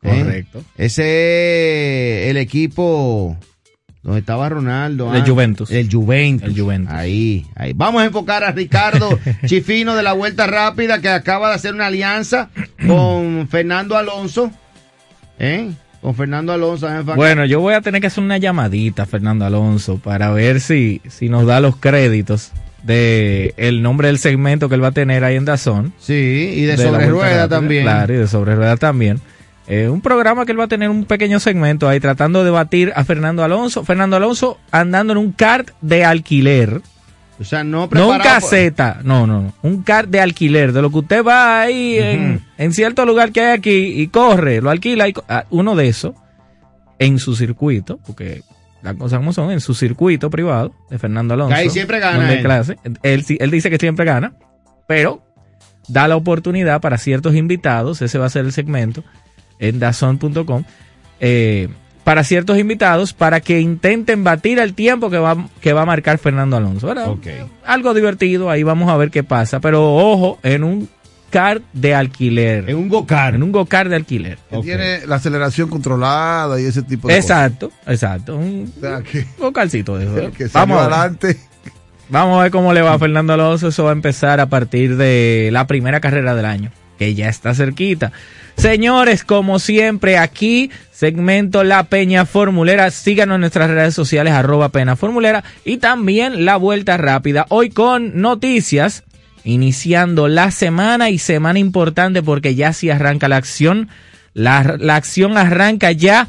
¿Eh? 0.03 0.23
Correcto. 0.23 0.63
Ese 0.77 2.23
es 2.23 2.29
el 2.29 2.37
equipo 2.37 3.37
donde 4.01 4.19
estaba 4.19 4.47
Ronaldo. 4.49 5.13
El 5.13 5.21
ah, 5.21 5.25
Juventus. 5.25 5.71
El 5.71 5.91
Juventus. 5.91 6.49
El 6.49 6.59
Juventus. 6.59 6.93
Ahí, 6.93 7.45
ahí. 7.55 7.73
Vamos 7.75 8.01
a 8.01 8.05
enfocar 8.05 8.43
a 8.43 8.51
Ricardo 8.51 9.19
Chifino 9.45 9.95
de 9.95 10.03
la 10.03 10.13
Vuelta 10.13 10.47
Rápida 10.47 11.01
que 11.01 11.09
acaba 11.09 11.49
de 11.49 11.55
hacer 11.55 11.73
una 11.73 11.87
alianza 11.87 12.49
con 12.87 13.47
Fernando 13.49 13.97
Alonso. 13.97 14.51
¿Eh? 15.37 15.71
Con 16.01 16.15
Fernando 16.15 16.53
Alonso. 16.53 16.87
Bueno, 17.15 17.45
yo 17.45 17.59
voy 17.59 17.73
a 17.73 17.81
tener 17.81 17.99
que 17.99 18.07
hacer 18.07 18.23
una 18.23 18.37
llamadita 18.37 19.03
a 19.03 19.05
Fernando 19.05 19.45
Alonso 19.45 19.97
para 19.97 20.31
ver 20.31 20.61
si, 20.61 21.01
si 21.09 21.27
nos 21.27 21.45
da 21.45 21.59
los 21.59 21.75
créditos 21.75 22.53
de 22.83 23.53
el 23.57 23.81
nombre 23.81 24.07
del 24.07 24.17
segmento 24.17 24.69
que 24.69 24.75
él 24.75 24.83
va 24.83 24.89
a 24.89 24.93
tener 24.93 25.25
ahí 25.25 25.35
en 25.35 25.43
Dazón. 25.43 25.93
Sí, 25.99 26.53
y 26.55 26.61
de, 26.63 26.77
sobre 26.77 27.07
rueda 27.07 27.29
Rápida, 27.29 27.49
también. 27.49 27.83
Claro, 27.83 28.13
y 28.13 28.17
de 28.17 28.27
sobre 28.27 28.55
rueda 28.55 28.77
también. 28.77 29.19
Eh, 29.71 29.87
un 29.87 30.01
programa 30.01 30.45
que 30.45 30.51
él 30.51 30.59
va 30.59 30.63
a 30.63 30.67
tener 30.67 30.89
un 30.89 31.05
pequeño 31.05 31.39
segmento 31.39 31.87
ahí 31.87 31.99
tratando 31.99 32.43
de 32.43 32.49
batir 32.49 32.91
a 32.95 33.03
Fernando 33.05 33.43
Alonso. 33.43 33.83
Fernando 33.85 34.15
Alonso 34.15 34.57
andando 34.71 35.13
en 35.13 35.19
un 35.19 35.31
kart 35.31 35.69
de 35.81 36.03
alquiler. 36.03 36.81
O 37.39 37.43
sea, 37.45 37.63
no 37.63 37.87
No 37.91 38.07
un 38.09 38.15
por- 38.17 38.23
caseta, 38.23 38.99
no, 39.03 39.25
no, 39.27 39.41
no. 39.43 39.53
Un 39.61 39.83
kart 39.83 40.09
de 40.09 40.19
alquiler, 40.19 40.73
de 40.73 40.81
lo 40.81 40.89
que 40.89 40.97
usted 40.97 41.23
va 41.23 41.61
ahí 41.61 41.97
en, 41.99 42.41
en 42.57 42.73
cierto 42.73 43.05
lugar 43.05 43.31
que 43.31 43.41
hay 43.41 43.57
aquí 43.57 44.01
y 44.01 44.07
corre, 44.07 44.59
lo 44.59 44.69
alquila, 44.71 45.07
y 45.07 45.13
ah, 45.29 45.45
uno 45.51 45.75
de 45.75 45.87
esos 45.87 46.15
en 46.97 47.17
su 47.19 47.35
circuito, 47.35 47.97
porque 48.05 48.41
las 48.81 48.95
cosas 48.95 49.19
como 49.19 49.31
son, 49.31 49.51
en 49.51 49.61
su 49.61 49.73
circuito 49.73 50.29
privado 50.29 50.73
de 50.89 50.97
Fernando 50.99 51.35
Alonso. 51.35 51.53
Que 51.55 51.61
ahí 51.61 51.69
siempre 51.69 51.99
gana 51.99 52.33
él. 52.33 52.41
clase. 52.41 52.75
Él, 53.03 53.23
sí- 53.23 53.37
él 53.39 53.51
dice 53.51 53.69
que 53.69 53.77
siempre 53.77 54.03
gana, 54.03 54.33
pero 54.87 55.21
da 55.87 56.07
la 56.09 56.17
oportunidad 56.17 56.81
para 56.81 56.97
ciertos 56.97 57.35
invitados, 57.35 58.01
ese 58.01 58.17
va 58.17 58.25
a 58.25 58.29
ser 58.29 58.43
el 58.45 58.51
segmento, 58.51 59.03
en 59.59 59.79
dazón.com, 59.79 60.63
eh, 61.19 61.69
para 62.03 62.23
ciertos 62.23 62.57
invitados 62.57 63.13
para 63.13 63.41
que 63.41 63.59
intenten 63.59 64.23
batir 64.23 64.57
el 64.57 64.73
tiempo 64.73 65.09
que 65.09 65.19
va, 65.19 65.47
que 65.61 65.73
va 65.73 65.83
a 65.83 65.85
marcar 65.85 66.17
Fernando 66.17 66.57
Alonso. 66.57 66.87
¿verdad? 66.87 67.15
Algo 67.65 67.93
divertido, 67.93 68.49
ahí 68.49 68.63
vamos 68.63 68.89
a 68.89 68.97
ver 68.97 69.11
qué 69.11 69.23
pasa, 69.23 69.59
pero 69.59 69.93
ojo, 69.93 70.39
en 70.41 70.63
un 70.63 70.89
car 71.29 71.61
de 71.73 71.95
alquiler. 71.95 72.69
En 72.69 72.77
un 72.77 72.89
go-kart. 72.89 73.35
En 73.35 73.43
un 73.43 73.51
go-kart 73.51 73.89
de 73.89 73.95
alquiler. 73.95 74.37
Que 74.49 74.61
Tiene 74.61 75.05
la 75.05 75.17
aceleración 75.17 75.69
controlada 75.69 76.59
y 76.59 76.65
ese 76.65 76.81
tipo 76.81 77.07
de 77.07 77.17
Exacto, 77.17 77.71
exacto. 77.85 78.35
Un 78.35 78.65
cosas. 78.65 78.77
O 78.77 78.81
sea, 78.81 79.01
que, 79.03 79.25
go-kartcito 79.37 79.97
de 79.97 80.05
eso. 80.05 80.31
que 80.37 80.47
Vamos 80.47 80.81
adelante. 80.81 81.37
Vamos 82.09 82.39
a 82.39 82.43
ver 82.43 82.51
cómo 82.51 82.73
le 82.73 82.81
va 82.81 82.93
a 82.93 82.99
Fernando 82.99 83.33
Alonso. 83.33 83.67
Eso 83.67 83.83
va 83.83 83.91
a 83.91 83.93
empezar 83.93 84.39
a 84.39 84.47
partir 84.47 84.97
de 84.97 85.49
la 85.51 85.67
primera 85.67 85.99
carrera 85.99 86.33
del 86.33 86.45
año. 86.45 86.71
que 86.97 87.13
ya 87.13 87.29
está 87.29 87.53
cerquita. 87.53 88.11
Señores, 88.59 89.23
como 89.23 89.57
siempre, 89.57 90.17
aquí 90.17 90.69
segmento 90.91 91.63
La 91.63 91.85
Peña 91.85 92.25
Formulera. 92.25 92.91
Síganos 92.91 93.35
en 93.35 93.41
nuestras 93.41 93.69
redes 93.69 93.95
sociales, 93.95 94.33
arroba 94.33 94.67
Peña 94.67 94.97
Formulera. 94.97 95.45
Y 95.63 95.77
también 95.77 96.43
La 96.43 96.57
Vuelta 96.57 96.97
Rápida. 96.97 97.45
Hoy 97.47 97.69
con 97.69 98.19
noticias, 98.19 99.05
iniciando 99.45 100.27
la 100.27 100.51
semana 100.51 101.09
y 101.09 101.19
semana 101.19 101.57
importante 101.57 102.21
porque 102.21 102.53
ya 102.53 102.73
sí 102.73 102.89
arranca 102.89 103.29
la 103.29 103.37
acción. 103.37 103.87
La, 104.33 104.75
la 104.77 104.97
acción 104.97 105.37
arranca 105.37 105.93
ya 105.93 106.27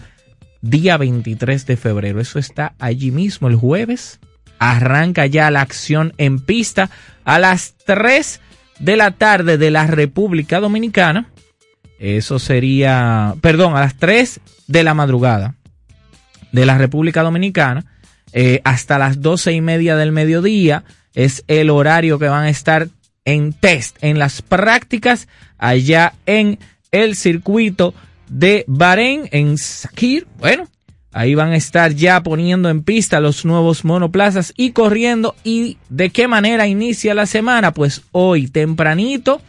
día 0.61 0.99
23 0.99 1.67
de 1.67 1.77
febrero. 1.77 2.21
Eso 2.21 2.39
está 2.39 2.75
allí 2.79 3.11
mismo 3.11 3.49
el 3.49 3.57
jueves. 3.57 4.21
Arranca 4.61 5.27
ya 5.27 5.51
la 5.51 5.63
acción 5.63 6.15
en 6.17 6.39
pista 6.39 6.91
a 7.25 7.41
las 7.41 7.75
3 7.87 8.41
de 8.79 8.97
la 8.97 9.11
tarde 9.11 9.59
de 9.59 9.73
la 9.73 9.89
República 9.89 10.61
Dominicana. 10.61 11.27
Eso 12.01 12.39
sería, 12.39 13.35
perdón, 13.43 13.77
a 13.77 13.81
las 13.81 13.95
3 13.97 14.41
de 14.67 14.83
la 14.83 14.95
madrugada 14.95 15.55
de 16.51 16.65
la 16.65 16.79
República 16.79 17.23
Dominicana 17.23 17.85
eh, 18.33 18.63
hasta 18.65 18.99
las 18.99 19.21
12 19.21 19.53
y 19.53 19.61
media 19.61 19.97
del 19.97 20.11
mediodía 20.11 20.83
es 21.15 21.45
el 21.47 21.69
horario 21.69 22.19
que 22.19 22.29
van 22.29 22.45
a 22.45 22.49
estar 22.49 22.89
en 23.27 23.53
test, 23.53 23.99
en 24.01 24.19
las 24.19 24.41
prácticas 24.41 25.29
allá 25.59 26.15
en 26.25 26.59
el 26.91 27.17
circuito 27.17 27.93
de 28.31 28.65
Bahrein, 28.67 29.29
en 29.31 29.59
Sakir. 29.59 30.27
Bueno, 30.39 30.69
ahí 31.13 31.35
van 31.35 31.53
a 31.53 31.57
estar 31.57 31.93
ya 31.93 32.23
poniendo 32.23 32.71
en 32.71 32.83
pista 32.83 33.21
los 33.21 33.45
nuevos 33.45 33.85
monoplazas 33.85 34.55
y 34.57 34.71
corriendo. 34.71 35.35
¿Y 35.45 35.77
de 35.91 36.09
qué 36.09 36.29
manera 36.29 36.67
inicia 36.67 37.15
la 37.15 37.27
semana? 37.27 37.75
Pues 37.75 38.03
hoy 38.13 38.49
tempranito 38.49 39.43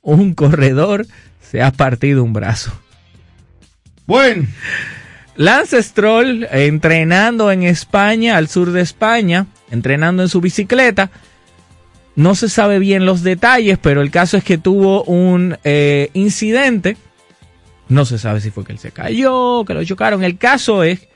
un 0.00 0.34
corredor 0.34 1.06
se 1.50 1.62
ha 1.62 1.70
partido 1.70 2.22
un 2.22 2.32
brazo. 2.32 2.72
Bueno. 4.06 4.46
Lance 5.36 5.80
Stroll 5.82 6.48
entrenando 6.50 7.52
en 7.52 7.62
España, 7.62 8.36
al 8.36 8.48
sur 8.48 8.72
de 8.72 8.80
España, 8.80 9.46
entrenando 9.70 10.22
en 10.22 10.28
su 10.28 10.40
bicicleta. 10.40 11.10
No 12.16 12.34
se 12.34 12.48
sabe 12.48 12.80
bien 12.80 13.06
los 13.06 13.22
detalles, 13.22 13.78
pero 13.78 14.02
el 14.02 14.10
caso 14.10 14.36
es 14.36 14.42
que 14.42 14.58
tuvo 14.58 15.04
un 15.04 15.56
eh, 15.62 16.10
incidente. 16.14 16.96
No 17.88 18.04
se 18.04 18.18
sabe 18.18 18.40
si 18.40 18.50
fue 18.50 18.64
que 18.64 18.72
él 18.72 18.80
se 18.80 18.90
cayó, 18.90 19.64
que 19.64 19.74
lo 19.74 19.84
chocaron. 19.84 20.24
El 20.24 20.38
caso 20.38 20.82
es 20.82 21.06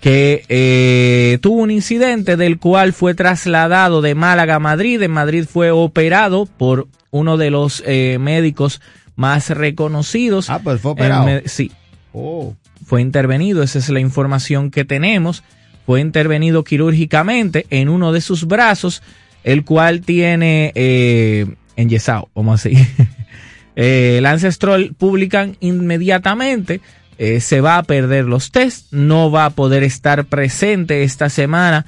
que 0.00 0.42
eh, 0.48 1.38
tuvo 1.40 1.62
un 1.62 1.70
incidente 1.70 2.36
del 2.36 2.58
cual 2.58 2.92
fue 2.92 3.14
trasladado 3.14 4.02
de 4.02 4.16
Málaga 4.16 4.56
a 4.56 4.60
Madrid. 4.60 5.00
En 5.00 5.12
Madrid 5.12 5.44
fue 5.48 5.70
operado 5.70 6.46
por 6.46 6.88
uno 7.12 7.36
de 7.36 7.50
los 7.50 7.84
eh, 7.86 8.18
médicos 8.18 8.80
más 9.20 9.50
reconocidos. 9.50 10.48
Ah, 10.48 10.60
pues 10.64 10.80
fue 10.80 10.92
operado. 10.92 11.28
sí. 11.44 11.70
Oh. 12.14 12.56
Fue 12.86 13.02
intervenido, 13.02 13.62
esa 13.62 13.78
es 13.78 13.90
la 13.90 14.00
información 14.00 14.70
que 14.70 14.86
tenemos. 14.86 15.44
Fue 15.84 16.00
intervenido 16.00 16.64
quirúrgicamente 16.64 17.66
en 17.68 17.90
uno 17.90 18.12
de 18.12 18.22
sus 18.22 18.46
brazos, 18.46 19.02
el 19.44 19.64
cual 19.64 20.00
tiene 20.00 20.72
eh, 20.74 21.54
enyesado, 21.76 22.30
vamos 22.34 22.64
a 22.64 22.68
decir. 22.70 22.86
eh, 23.76 24.20
Lance 24.22 24.50
Stroll 24.50 24.94
publican 24.94 25.58
inmediatamente, 25.60 26.80
eh, 27.18 27.40
se 27.40 27.60
va 27.60 27.76
a 27.76 27.82
perder 27.82 28.24
los 28.24 28.50
test, 28.50 28.90
no 28.90 29.30
va 29.30 29.44
a 29.44 29.50
poder 29.50 29.82
estar 29.82 30.24
presente 30.24 31.02
esta 31.02 31.28
semana 31.28 31.84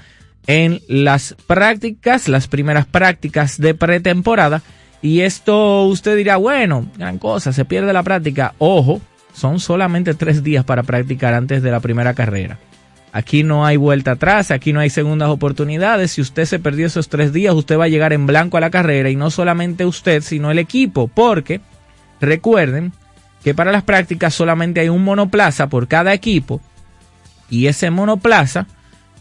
en 0.47 0.83
las 0.87 1.35
prácticas, 1.47 2.29
las 2.29 2.47
primeras 2.47 2.85
prácticas 2.85 3.59
de 3.59 3.75
pretemporada. 3.75 4.63
Y 5.03 5.21
esto 5.21 5.85
usted 5.85 6.17
dirá, 6.17 6.37
bueno, 6.37 6.87
gran 6.97 7.19
cosa, 7.19 7.53
se 7.53 7.65
pierde 7.65 7.93
la 7.93 8.05
práctica. 8.05 8.55
Ojo, 8.59 9.01
son 9.35 9.59
solamente 9.59 10.15
tres 10.15 10.43
días 10.43 10.65
para 10.65 10.85
practicar 10.85 11.35
antes 11.35 11.63
de 11.63 11.71
la 11.71 11.81
primera 11.81 12.15
carrera. 12.15 12.59
Aquí 13.13 13.43
no 13.43 13.67
hay 13.67 13.77
vuelta 13.77 14.13
atrás, 14.13 14.51
aquí 14.51 14.73
no 14.73 14.81
hay 14.81 14.89
segundas 14.89 15.29
oportunidades. 15.29 16.13
Si 16.13 16.23
usted 16.23 16.47
se 16.47 16.59
perdió 16.59 16.87
esos 16.87 17.09
tres 17.09 17.33
días, 17.33 17.55
usted 17.55 17.79
va 17.79 17.85
a 17.85 17.89
llegar 17.89 18.13
en 18.13 18.27
blanco 18.27 18.57
a 18.57 18.61
la 18.61 18.71
carrera 18.71 19.11
y 19.11 19.17
no 19.17 19.31
solamente 19.31 19.85
usted, 19.85 20.23
sino 20.23 20.51
el 20.51 20.59
equipo, 20.59 21.09
porque 21.09 21.61
recuerden 22.21 22.93
que 23.45 23.55
para 23.55 23.73
las 23.73 23.83
prácticas 23.83 24.33
solamente 24.33 24.81
hay 24.81 24.89
un 24.89 25.05
monoplaza 25.05 25.69
por 25.69 25.89
cada 25.89 26.15
equipo 26.15 26.61
y 27.51 27.67
ese 27.67 27.91
monoplaza 27.91 28.67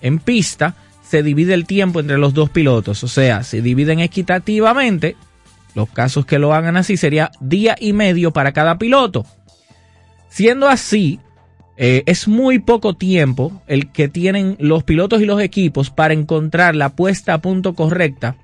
en 0.01 0.19
pista 0.19 0.75
se 1.01 1.23
divide 1.23 1.53
el 1.53 1.65
tiempo 1.65 1.99
entre 1.99 2.17
los 2.17 2.34
dos 2.34 2.49
pilotos, 2.49 3.03
o 3.03 3.09
sea, 3.09 3.43
se 3.43 3.61
dividen 3.61 3.99
equitativamente. 3.99 5.17
Los 5.76 5.89
casos 5.89 6.26
que 6.26 6.39
lo 6.39 6.53
hagan 6.53 6.78
así 6.78 6.97
sería 6.97 7.32
día 7.39 7.76
y 7.80 7.93
medio 7.93 8.32
para 8.32 8.51
cada 8.51 8.78
piloto. 8.78 9.26
Siendo 10.30 10.67
así, 10.67 11.19
eh, 11.78 12.03
es 12.05 12.28
muy 12.28 12.59
poco 12.59 12.93
tiempo 12.93 13.61
el 13.67 13.91
que 13.91 14.07
tienen 14.07 14.57
los 14.59 14.84
pilotos 14.84 15.22
y 15.22 15.26
los 15.26 15.41
equipos 15.41 15.89
para 15.89 16.13
encontrar 16.13 16.76
la 16.76 16.89
puesta 16.89 17.34
a 17.34 17.41
punto 17.41 17.74
correcta 17.74 18.36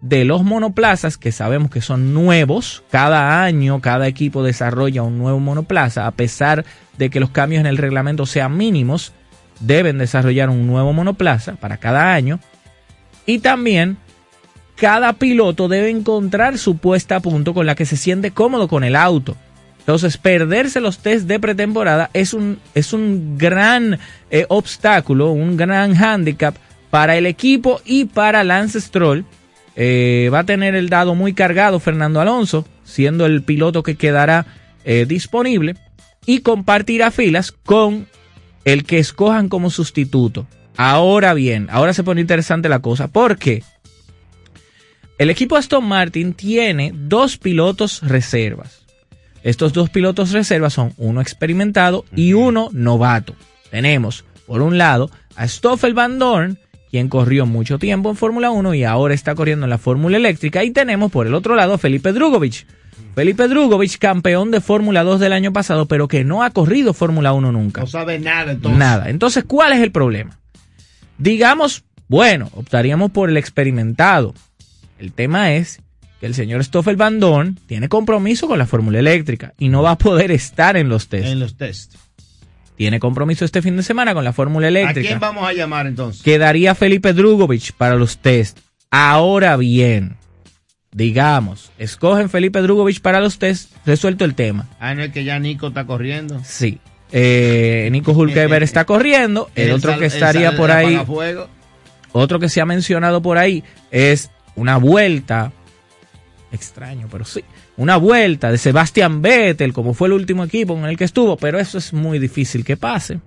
de 0.00 0.26
los 0.26 0.44
monoplazas, 0.44 1.16
que 1.16 1.32
sabemos 1.32 1.70
que 1.70 1.80
son 1.80 2.12
nuevos. 2.12 2.84
Cada 2.90 3.42
año, 3.42 3.80
cada 3.80 4.06
equipo 4.06 4.42
desarrolla 4.42 5.02
un 5.02 5.18
nuevo 5.18 5.40
monoplaza, 5.40 6.06
a 6.06 6.10
pesar 6.10 6.64
de 6.98 7.08
que 7.08 7.20
los 7.20 7.30
cambios 7.30 7.60
en 7.60 7.66
el 7.66 7.78
reglamento 7.78 8.26
sean 8.26 8.56
mínimos, 8.56 9.12
deben 9.60 9.96
desarrollar 9.96 10.50
un 10.50 10.66
nuevo 10.66 10.92
monoplaza 10.92 11.54
para 11.54 11.78
cada 11.78 12.12
año. 12.12 12.38
Y 13.24 13.38
también 13.38 13.96
cada 14.76 15.12
piloto 15.14 15.68
debe 15.68 15.90
encontrar 15.90 16.58
su 16.58 16.76
puesta 16.76 17.16
a 17.16 17.20
punto 17.20 17.54
con 17.54 17.66
la 17.66 17.74
que 17.74 17.86
se 17.86 17.96
siente 17.96 18.32
cómodo 18.32 18.68
con 18.68 18.84
el 18.84 18.96
auto. 18.96 19.36
Entonces, 19.78 20.16
perderse 20.16 20.80
los 20.80 20.98
test 20.98 21.26
de 21.26 21.38
pretemporada 21.38 22.08
es 22.14 22.32
un, 22.32 22.58
es 22.74 22.94
un 22.94 23.36
gran 23.36 23.98
eh, 24.30 24.46
obstáculo, 24.48 25.30
un 25.30 25.56
gran 25.58 25.94
handicap 25.94 26.56
para 26.88 27.16
el 27.16 27.26
equipo 27.26 27.80
y 27.84 28.06
para 28.06 28.44
Lance 28.44 28.80
Stroll. 28.80 29.26
Eh, 29.76 30.30
va 30.32 30.40
a 30.40 30.46
tener 30.46 30.74
el 30.74 30.88
dado 30.88 31.14
muy 31.14 31.34
cargado 31.34 31.80
Fernando 31.80 32.20
Alonso, 32.20 32.66
siendo 32.84 33.26
el 33.26 33.42
piloto 33.42 33.82
que 33.82 33.96
quedará 33.96 34.46
eh, 34.84 35.04
disponible, 35.06 35.76
y 36.24 36.40
compartirá 36.40 37.10
filas 37.10 37.52
con 37.52 38.06
el 38.64 38.84
que 38.84 38.98
escojan 38.98 39.50
como 39.50 39.68
sustituto. 39.68 40.46
Ahora 40.76 41.34
bien, 41.34 41.68
ahora 41.70 41.92
se 41.92 42.04
pone 42.04 42.22
interesante 42.22 42.68
la 42.70 42.78
cosa, 42.78 43.08
porque 43.08 43.62
el 45.18 45.30
equipo 45.30 45.56
Aston 45.56 45.84
Martin 45.84 46.34
tiene 46.34 46.92
dos 46.94 47.38
pilotos 47.38 48.00
reservas. 48.02 48.84
Estos 49.42 49.72
dos 49.72 49.90
pilotos 49.90 50.32
reservas 50.32 50.72
son 50.72 50.92
uno 50.96 51.20
experimentado 51.20 52.04
y 52.16 52.32
uno 52.32 52.70
novato. 52.72 53.34
Tenemos, 53.70 54.24
por 54.46 54.62
un 54.62 54.78
lado, 54.78 55.10
a 55.36 55.46
Stoffel 55.46 55.94
Van 55.94 56.18
Dorn, 56.18 56.58
quien 56.90 57.08
corrió 57.08 57.44
mucho 57.44 57.78
tiempo 57.78 58.10
en 58.10 58.16
Fórmula 58.16 58.50
1 58.50 58.74
y 58.74 58.84
ahora 58.84 59.14
está 59.14 59.34
corriendo 59.34 59.66
en 59.66 59.70
la 59.70 59.78
Fórmula 59.78 60.16
Eléctrica. 60.16 60.64
Y 60.64 60.70
tenemos, 60.70 61.12
por 61.12 61.26
el 61.26 61.34
otro 61.34 61.54
lado, 61.56 61.74
a 61.74 61.78
Felipe 61.78 62.12
Drugovich. 62.12 62.66
Felipe 63.14 63.46
Drugovich, 63.46 63.98
campeón 63.98 64.50
de 64.50 64.60
Fórmula 64.60 65.04
2 65.04 65.20
del 65.20 65.32
año 65.32 65.52
pasado, 65.52 65.86
pero 65.86 66.08
que 66.08 66.24
no 66.24 66.42
ha 66.42 66.50
corrido 66.50 66.94
Fórmula 66.94 67.32
1 67.32 67.52
nunca. 67.52 67.82
No 67.82 67.86
sabe 67.86 68.18
nada 68.18 68.52
entonces. 68.52 68.78
Nada. 68.78 69.10
Entonces, 69.10 69.44
¿cuál 69.44 69.72
es 69.72 69.80
el 69.80 69.92
problema? 69.92 70.38
Digamos, 71.18 71.84
bueno, 72.08 72.48
optaríamos 72.54 73.10
por 73.10 73.28
el 73.28 73.36
experimentado. 73.36 74.34
El 74.98 75.12
tema 75.12 75.54
es 75.54 75.80
que 76.20 76.26
el 76.26 76.34
señor 76.34 76.62
Stoffel 76.64 76.96
Van 76.96 77.20
Dorn 77.20 77.58
tiene 77.66 77.88
compromiso 77.88 78.46
con 78.46 78.58
la 78.58 78.66
Fórmula 78.66 78.98
Eléctrica 78.98 79.54
y 79.58 79.68
no 79.68 79.82
va 79.82 79.92
a 79.92 79.98
poder 79.98 80.30
estar 80.30 80.76
en 80.76 80.88
los 80.88 81.08
test. 81.08 81.26
En 81.26 81.40
los 81.40 81.56
test. 81.56 81.94
Tiene 82.76 82.98
compromiso 82.98 83.44
este 83.44 83.62
fin 83.62 83.76
de 83.76 83.82
semana 83.82 84.14
con 84.14 84.24
la 84.24 84.32
Fórmula 84.32 84.68
Eléctrica. 84.68 85.08
¿A 85.08 85.10
quién 85.10 85.20
vamos 85.20 85.48
a 85.48 85.52
llamar 85.52 85.86
entonces? 85.86 86.22
Quedaría 86.22 86.74
Felipe 86.74 87.12
Drugovich 87.12 87.72
para 87.72 87.94
los 87.94 88.18
test. 88.18 88.58
Ahora 88.90 89.56
bien, 89.56 90.16
digamos, 90.92 91.70
escogen 91.78 92.30
Felipe 92.30 92.60
Drugovich 92.62 93.00
para 93.00 93.20
los 93.20 93.38
test, 93.38 93.72
resuelto 93.86 94.24
el 94.24 94.34
tema. 94.34 94.68
Ah, 94.80 94.92
en 94.92 95.00
el 95.00 95.12
que 95.12 95.24
ya 95.24 95.38
Nico 95.38 95.68
está 95.68 95.86
corriendo. 95.86 96.40
Sí. 96.44 96.80
Eh, 97.12 97.88
Nico 97.92 98.12
Hulkeber 98.12 98.62
está 98.64 98.84
corriendo. 98.84 99.50
El, 99.54 99.70
otro 99.70 99.98
que 99.98 100.06
estaría 100.06 100.56
por 100.56 100.70
ahí. 100.70 101.00
Otro 102.12 102.38
que 102.38 102.48
se 102.48 102.60
ha 102.60 102.66
mencionado 102.66 103.22
por 103.22 103.38
ahí 103.38 103.64
es 103.90 104.30
una 104.56 104.76
vuelta. 104.76 105.52
Extraño, 106.52 107.08
pero 107.10 107.24
sí. 107.24 107.42
Una 107.76 107.96
vuelta 107.96 108.52
de 108.52 108.58
Sebastian 108.58 109.22
Vettel, 109.22 109.72
como 109.72 109.94
fue 109.94 110.08
el 110.08 110.12
último 110.12 110.44
equipo 110.44 110.76
en 110.76 110.84
el 110.84 110.96
que 110.96 111.04
estuvo, 111.04 111.36
pero 111.36 111.58
eso 111.58 111.78
es 111.78 111.92
muy 111.92 112.18
difícil 112.18 112.64
que 112.64 112.76
pase. 112.76 113.18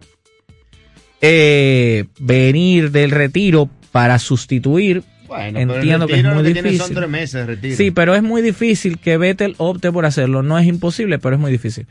Eh, 1.19 2.05
venir 2.19 2.91
del 2.91 3.11
retiro 3.11 3.69
para 3.91 4.19
sustituir. 4.19 5.03
Bueno, 5.28 5.59
Entiendo 5.59 6.07
que 6.07 6.19
es 6.19 6.23
muy 6.23 6.43
que 6.43 6.53
difícil. 6.53 6.78
Son 6.78 6.93
tres 6.93 7.09
meses 7.09 7.34
de 7.34 7.45
retiro. 7.45 7.75
Sí, 7.75 7.91
pero 7.91 8.15
es 8.15 8.23
muy 8.23 8.41
difícil 8.41 8.97
que 8.97 9.17
Vettel 9.17 9.55
opte 9.57 9.91
por 9.91 10.05
hacerlo. 10.05 10.41
No 10.41 10.57
es 10.57 10.65
imposible, 10.65 11.19
pero 11.19 11.36
es 11.36 11.41
muy 11.41 11.51
difícil. 11.51 11.86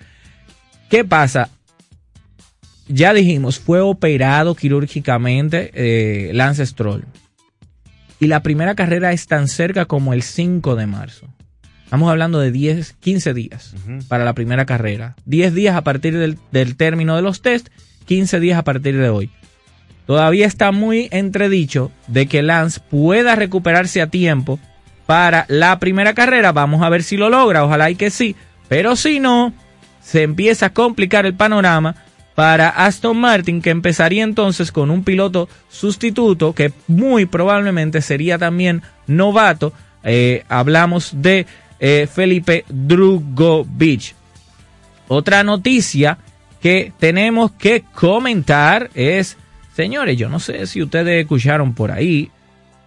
¿Qué 0.89 1.05
pasa? 1.05 1.51
Ya 2.89 3.13
dijimos, 3.13 3.59
fue 3.59 3.81
operado 3.81 4.55
quirúrgicamente 4.55 5.71
eh, 5.75 6.31
Lance 6.33 6.65
Stroll. 6.65 7.05
Y 8.19 8.27
la 8.29 8.43
primera 8.43 8.75
carrera 8.75 9.13
es 9.13 9.27
tan 9.27 9.49
cerca 9.49 9.85
como 9.85 10.13
el 10.13 10.23
5 10.23 10.77
de 10.77 10.87
marzo. 10.87 11.29
Estamos 11.85 12.11
hablando 12.11 12.41
de 12.41 12.51
10, 12.51 12.95
15 12.95 13.35
días 13.35 13.75
para 14.09 14.25
la 14.25 14.33
primera 14.33 14.67
carrera. 14.67 15.15
10 15.27 15.55
días 15.55 15.77
a 15.77 15.83
partir 15.83 16.19
del, 16.19 16.39
del 16.51 16.77
término 16.77 17.15
de 17.15 17.23
los 17.23 17.43
test, 17.43 17.69
15 18.07 18.41
días 18.41 18.59
a 18.59 18.65
partir 18.65 18.97
de 18.97 19.09
hoy. 19.09 19.31
Todavía 20.07 20.47
está 20.47 20.73
muy 20.73 21.09
entredicho 21.11 21.93
de 22.07 22.27
que 22.27 22.43
Lance 22.43 22.81
pueda 22.81 23.35
recuperarse 23.35 24.01
a 24.01 24.07
tiempo 24.07 24.59
para 25.07 25.47
la 25.49 25.79
primera 25.79 26.15
carrera. 26.15 26.53
Vamos 26.53 26.83
a 26.83 26.89
ver 26.89 27.03
si 27.03 27.17
lo 27.17 27.29
logra, 27.29 27.65
ojalá 27.65 27.91
y 27.91 27.97
que 27.97 28.11
sí. 28.11 28.35
Pero 28.69 28.97
si 28.97 29.21
no, 29.21 29.53
se 30.01 30.23
empieza 30.23 30.67
a 30.67 30.73
complicar 30.73 31.27
el 31.27 31.35
panorama 31.35 31.97
para 32.37 32.69
Aston 32.69 33.17
Martin, 33.17 33.63
que 33.63 33.71
empezaría 33.71 34.23
entonces 34.23 34.71
con 34.71 34.91
un 34.91 35.03
piloto 35.03 35.49
sustituto 35.71 36.53
que 36.53 36.71
muy 36.87 37.25
probablemente 37.25 38.03
sería 38.03 38.37
también 38.39 38.83
novato. 39.07 39.73
Eh, 40.05 40.45
hablamos 40.49 41.11
de 41.15 41.47
eh, 41.81 42.07
Felipe 42.13 42.67
Drugovich. 42.69 44.15
Otra 45.09 45.43
noticia 45.45 46.19
que 46.61 46.93
tenemos 46.99 47.53
que 47.53 47.85
comentar 47.95 48.91
es, 48.95 49.39
señores, 49.75 50.19
yo 50.19 50.29
no 50.29 50.39
sé 50.39 50.67
si 50.67 50.83
ustedes 50.83 51.23
escucharon 51.23 51.73
por 51.73 51.91
ahí, 51.91 52.31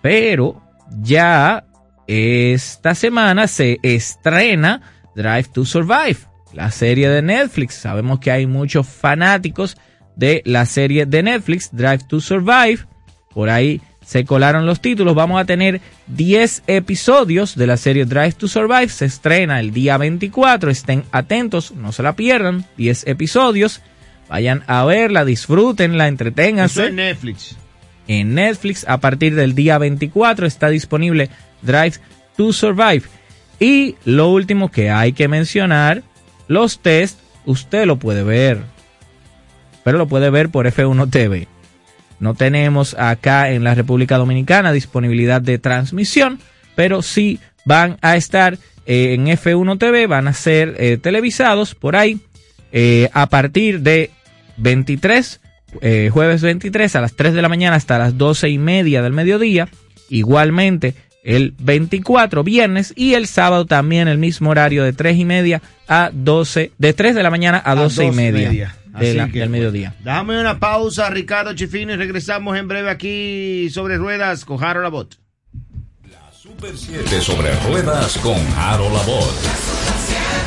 pero 0.04 0.62
ya 1.02 1.64
esta 2.06 2.94
semana 2.94 3.48
se 3.48 3.80
estrena 3.82 4.82
Drive 5.16 5.50
to 5.54 5.66
Survive, 5.66 6.18
la 6.54 6.72
serie 6.72 7.10
de 7.10 7.22
Netflix. 7.22 7.76
Sabemos 7.76 8.20
que 8.20 8.32
hay 8.32 8.46
muchos 8.46 8.88
fanáticos 8.88 9.78
de 10.16 10.42
la 10.46 10.66
serie 10.66 11.06
de 11.06 11.24
Netflix, 11.24 11.70
Drive 11.72 12.06
to 12.08 12.20
Survive. 12.20 12.80
Por 13.34 13.50
ahí 13.50 13.82
se 14.06 14.26
colaron 14.26 14.66
los 14.66 14.82
títulos. 14.82 15.16
Vamos 15.16 15.40
a 15.40 15.46
tener 15.46 15.82
10 16.08 16.64
episodios 16.68 17.56
de 17.56 17.68
la 17.68 17.78
serie 17.78 18.06
Drive 18.06 18.34
to 18.34 18.48
Survive. 18.48 18.90
Se 18.90 19.06
estrena 19.06 19.60
el 19.60 19.72
día 19.72 19.98
24. 19.98 20.72
Estén 20.72 21.04
atentos, 21.12 21.72
no 21.72 21.92
se 21.92 22.04
la 22.04 22.16
pierdan. 22.16 22.66
10 22.78 23.08
episodios. 23.08 23.82
Vayan 24.28 24.64
a 24.68 24.84
verla, 24.86 25.26
disfrútenla, 25.26 26.08
entreténganse. 26.08 26.88
en 26.88 26.96
Netflix. 26.96 27.56
En 28.08 28.34
Netflix, 28.34 28.86
a 28.88 29.00
partir 29.00 29.36
del 29.36 29.54
día 29.54 29.78
24, 29.78 30.48
está 30.48 30.70
disponible 30.70 31.30
Drive 31.62 32.00
to 32.36 32.52
Survive. 32.52 33.04
Y 33.60 33.96
lo 34.06 34.30
último 34.32 34.72
que 34.72 34.90
hay 34.90 35.14
que 35.14 35.28
mencionar, 35.28 36.04
los 36.50 36.80
test, 36.80 37.20
usted 37.46 37.86
lo 37.86 37.98
puede 37.98 38.24
ver. 38.24 38.64
Pero 39.86 39.98
lo 39.98 40.08
puede 40.08 40.30
ver 40.30 40.50
por 40.50 40.66
F1 40.66 41.10
TV. 41.10 41.48
No 42.20 42.34
tenemos 42.34 42.96
acá 42.96 43.52
en 43.52 43.64
la 43.64 43.76
República 43.76 44.18
Dominicana 44.18 44.74
disponibilidad 44.74 45.42
de 45.42 45.58
transmisión, 45.60 46.40
pero 46.76 47.02
sí 47.02 47.40
van 47.64 47.98
a 48.02 48.18
estar 48.18 48.58
eh, 48.86 49.14
en 49.14 49.28
F1 49.28 49.78
TV, 49.78 50.08
van 50.08 50.28
a 50.28 50.34
ser 50.34 50.76
eh, 50.80 50.98
televisados 50.98 51.76
por 51.76 51.96
ahí 51.96 52.20
eh, 52.72 53.10
a 53.14 53.28
partir 53.28 53.82
de 53.82 54.10
23, 54.58 55.40
jueves 56.12 56.42
23 56.42 56.96
a 56.96 57.02
las 57.02 57.14
3 57.14 57.36
de 57.36 57.42
la 57.44 57.48
mañana 57.48 57.76
hasta 57.76 58.00
las 58.00 58.18
12 58.18 58.50
y 58.50 58.58
media 58.58 59.02
del 59.02 59.14
mediodía. 59.14 59.70
Igualmente 60.10 60.96
el 61.24 61.54
24 61.60 62.44
viernes 62.44 62.94
y 62.96 63.14
el 63.14 63.28
sábado 63.28 63.66
también 63.66 64.08
el 64.08 64.18
mismo 64.18 64.50
horario 64.52 64.84
de 64.84 64.94
3 64.94 65.18
y 65.18 65.26
media 65.26 65.62
a 65.88 66.10
12, 66.14 66.72
de 66.78 66.94
3 66.94 67.16
de 67.16 67.24
la 67.24 67.30
mañana 67.30 67.62
a 67.66 67.76
12 67.76 68.06
y 68.06 68.12
media, 68.12 68.76
de 69.00 69.14
la- 69.14 69.28
del 69.28 69.50
mediodía. 69.50 69.96
Dame 70.04 70.40
una 70.40 70.60
pausa, 70.60 71.10
Ricardo 71.10 71.54
Chifino, 71.54 71.94
y 71.94 71.96
regresamos 71.98 72.58
en 72.58 72.68
breve 72.68 72.90
aquí 72.90 73.70
sobre 73.70 73.98
ruedas 73.98 74.46
con 74.46 74.58
Jaro 74.58 74.82
Labot. 74.82 75.18
Super 76.32 76.76
7 76.76 77.22
sobre 77.22 77.54
ruedas 77.68 78.18
con 78.20 78.38
Harold 78.58 78.94
Labot. 78.94 80.40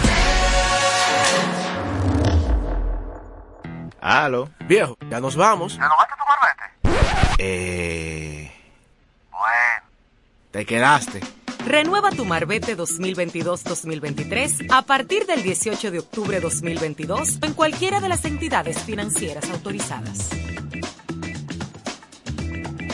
Aló. 4.00 4.50
Viejo, 4.66 4.96
ya 5.10 5.20
nos 5.20 5.36
vamos. 5.36 5.74
¿Renovaste 5.76 6.14
tu 6.18 6.24
marbete? 6.28 7.36
Eh. 7.38 8.52
Bueno. 9.30 9.91
Te 10.52 10.66
quedaste. 10.66 11.20
Renueva 11.66 12.10
tu 12.10 12.26
Marbete 12.26 12.76
2022-2023 12.76 14.66
a 14.70 14.82
partir 14.82 15.24
del 15.24 15.42
18 15.42 15.90
de 15.90 15.98
octubre 16.00 16.40
2022 16.40 17.38
en 17.42 17.54
cualquiera 17.54 18.00
de 18.00 18.10
las 18.10 18.26
entidades 18.26 18.78
financieras 18.82 19.48
autorizadas. 19.48 20.28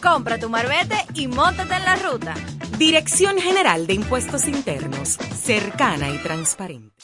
Compra 0.00 0.38
tu 0.38 0.48
marbete 0.48 0.96
y 1.14 1.26
móntate 1.26 1.74
en 1.74 1.84
la 1.84 1.96
ruta. 1.96 2.34
Dirección 2.78 3.38
General 3.38 3.86
de 3.86 3.94
Impuestos 3.94 4.46
Internos, 4.46 5.10
cercana 5.10 6.10
y 6.10 6.18
transparente. 6.18 6.94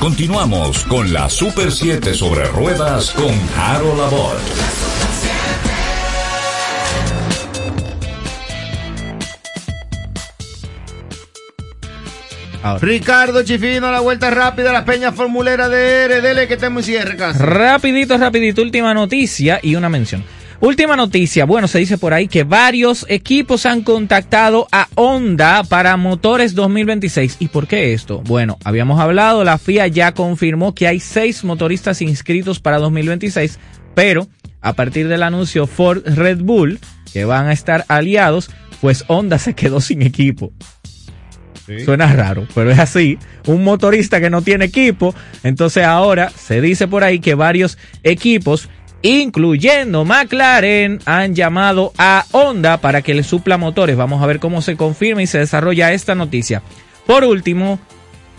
Continuamos 0.00 0.84
con 0.84 1.12
la 1.12 1.28
Super 1.28 1.72
7 1.72 2.14
sobre 2.14 2.46
ruedas 2.48 3.10
con 3.12 3.34
Harold 3.56 4.00
Ricardo 12.80 13.42
Chifino, 13.42 13.90
la 13.90 14.00
vuelta 14.00 14.30
rápida, 14.30 14.72
la 14.72 14.84
peña 14.84 15.12
formulera 15.12 15.68
de 15.68 16.08
RDL 16.08 16.46
que 16.46 16.54
estamos 16.54 16.86
en 16.88 16.94
cierre 16.94 17.16
casi. 17.16 17.38
Rapidito, 17.38 18.18
rapidito, 18.18 18.62
última 18.62 18.92
noticia 18.94 19.60
y 19.62 19.74
una 19.74 19.88
mención. 19.88 20.24
Última 20.60 20.96
noticia, 20.96 21.44
bueno, 21.44 21.68
se 21.68 21.78
dice 21.78 21.98
por 21.98 22.12
ahí 22.12 22.26
que 22.26 22.42
varios 22.42 23.06
equipos 23.08 23.64
han 23.64 23.82
contactado 23.82 24.66
a 24.72 24.88
Honda 24.96 25.62
para 25.62 25.96
motores 25.96 26.56
2026. 26.56 27.36
¿Y 27.38 27.46
por 27.46 27.68
qué 27.68 27.92
esto? 27.92 28.22
Bueno, 28.24 28.58
habíamos 28.64 28.98
hablado, 28.98 29.44
la 29.44 29.58
FIA 29.58 29.86
ya 29.86 30.12
confirmó 30.14 30.74
que 30.74 30.88
hay 30.88 30.98
seis 30.98 31.44
motoristas 31.44 32.02
inscritos 32.02 32.58
para 32.58 32.78
2026, 32.78 33.56
pero 33.94 34.26
a 34.60 34.72
partir 34.72 35.06
del 35.06 35.22
anuncio 35.22 35.68
Ford 35.68 36.02
Red 36.04 36.38
Bull, 36.38 36.80
que 37.12 37.24
van 37.24 37.46
a 37.46 37.52
estar 37.52 37.84
aliados, 37.86 38.50
pues 38.80 39.04
Honda 39.06 39.38
se 39.38 39.54
quedó 39.54 39.80
sin 39.80 40.02
equipo. 40.02 40.52
Suena 41.84 42.12
raro, 42.12 42.46
pero 42.54 42.70
es 42.70 42.78
así. 42.78 43.18
Un 43.46 43.64
motorista 43.64 44.20
que 44.20 44.30
no 44.30 44.42
tiene 44.42 44.66
equipo. 44.66 45.14
Entonces 45.42 45.84
ahora 45.84 46.30
se 46.30 46.60
dice 46.60 46.88
por 46.88 47.04
ahí 47.04 47.18
que 47.18 47.34
varios 47.34 47.78
equipos, 48.02 48.68
incluyendo 49.02 50.04
McLaren, 50.04 51.00
han 51.04 51.34
llamado 51.34 51.92
a 51.98 52.24
Honda 52.32 52.78
para 52.78 53.02
que 53.02 53.14
le 53.14 53.22
supla 53.22 53.58
motores. 53.58 53.96
Vamos 53.96 54.22
a 54.22 54.26
ver 54.26 54.38
cómo 54.38 54.62
se 54.62 54.76
confirma 54.76 55.22
y 55.22 55.26
se 55.26 55.38
desarrolla 55.38 55.92
esta 55.92 56.14
noticia. 56.14 56.62
Por 57.06 57.24
último, 57.24 57.78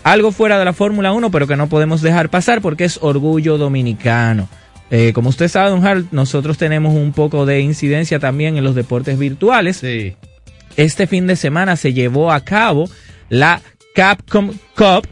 algo 0.02 0.32
fuera 0.32 0.58
de 0.58 0.64
la 0.64 0.72
Fórmula 0.72 1.12
1, 1.12 1.30
pero 1.30 1.46
que 1.46 1.56
no 1.56 1.68
podemos 1.68 2.02
dejar 2.02 2.30
pasar 2.30 2.60
porque 2.60 2.84
es 2.84 2.98
orgullo 3.02 3.58
dominicano. 3.58 4.48
Eh, 4.90 5.12
como 5.12 5.28
usted 5.28 5.48
sabe, 5.48 5.70
don 5.70 5.86
Harold, 5.86 6.08
nosotros 6.10 6.58
tenemos 6.58 6.94
un 6.94 7.12
poco 7.12 7.46
de 7.46 7.60
incidencia 7.60 8.18
también 8.18 8.56
en 8.56 8.64
los 8.64 8.74
deportes 8.74 9.18
virtuales. 9.18 9.84
Este 10.76 11.06
fin 11.06 11.26
de 11.26 11.36
semana 11.36 11.76
se 11.76 11.92
llevó 11.92 12.32
a 12.32 12.40
cabo 12.40 12.88
la 13.30 13.62
Capcom 13.94 14.52
Cup, 14.76 15.06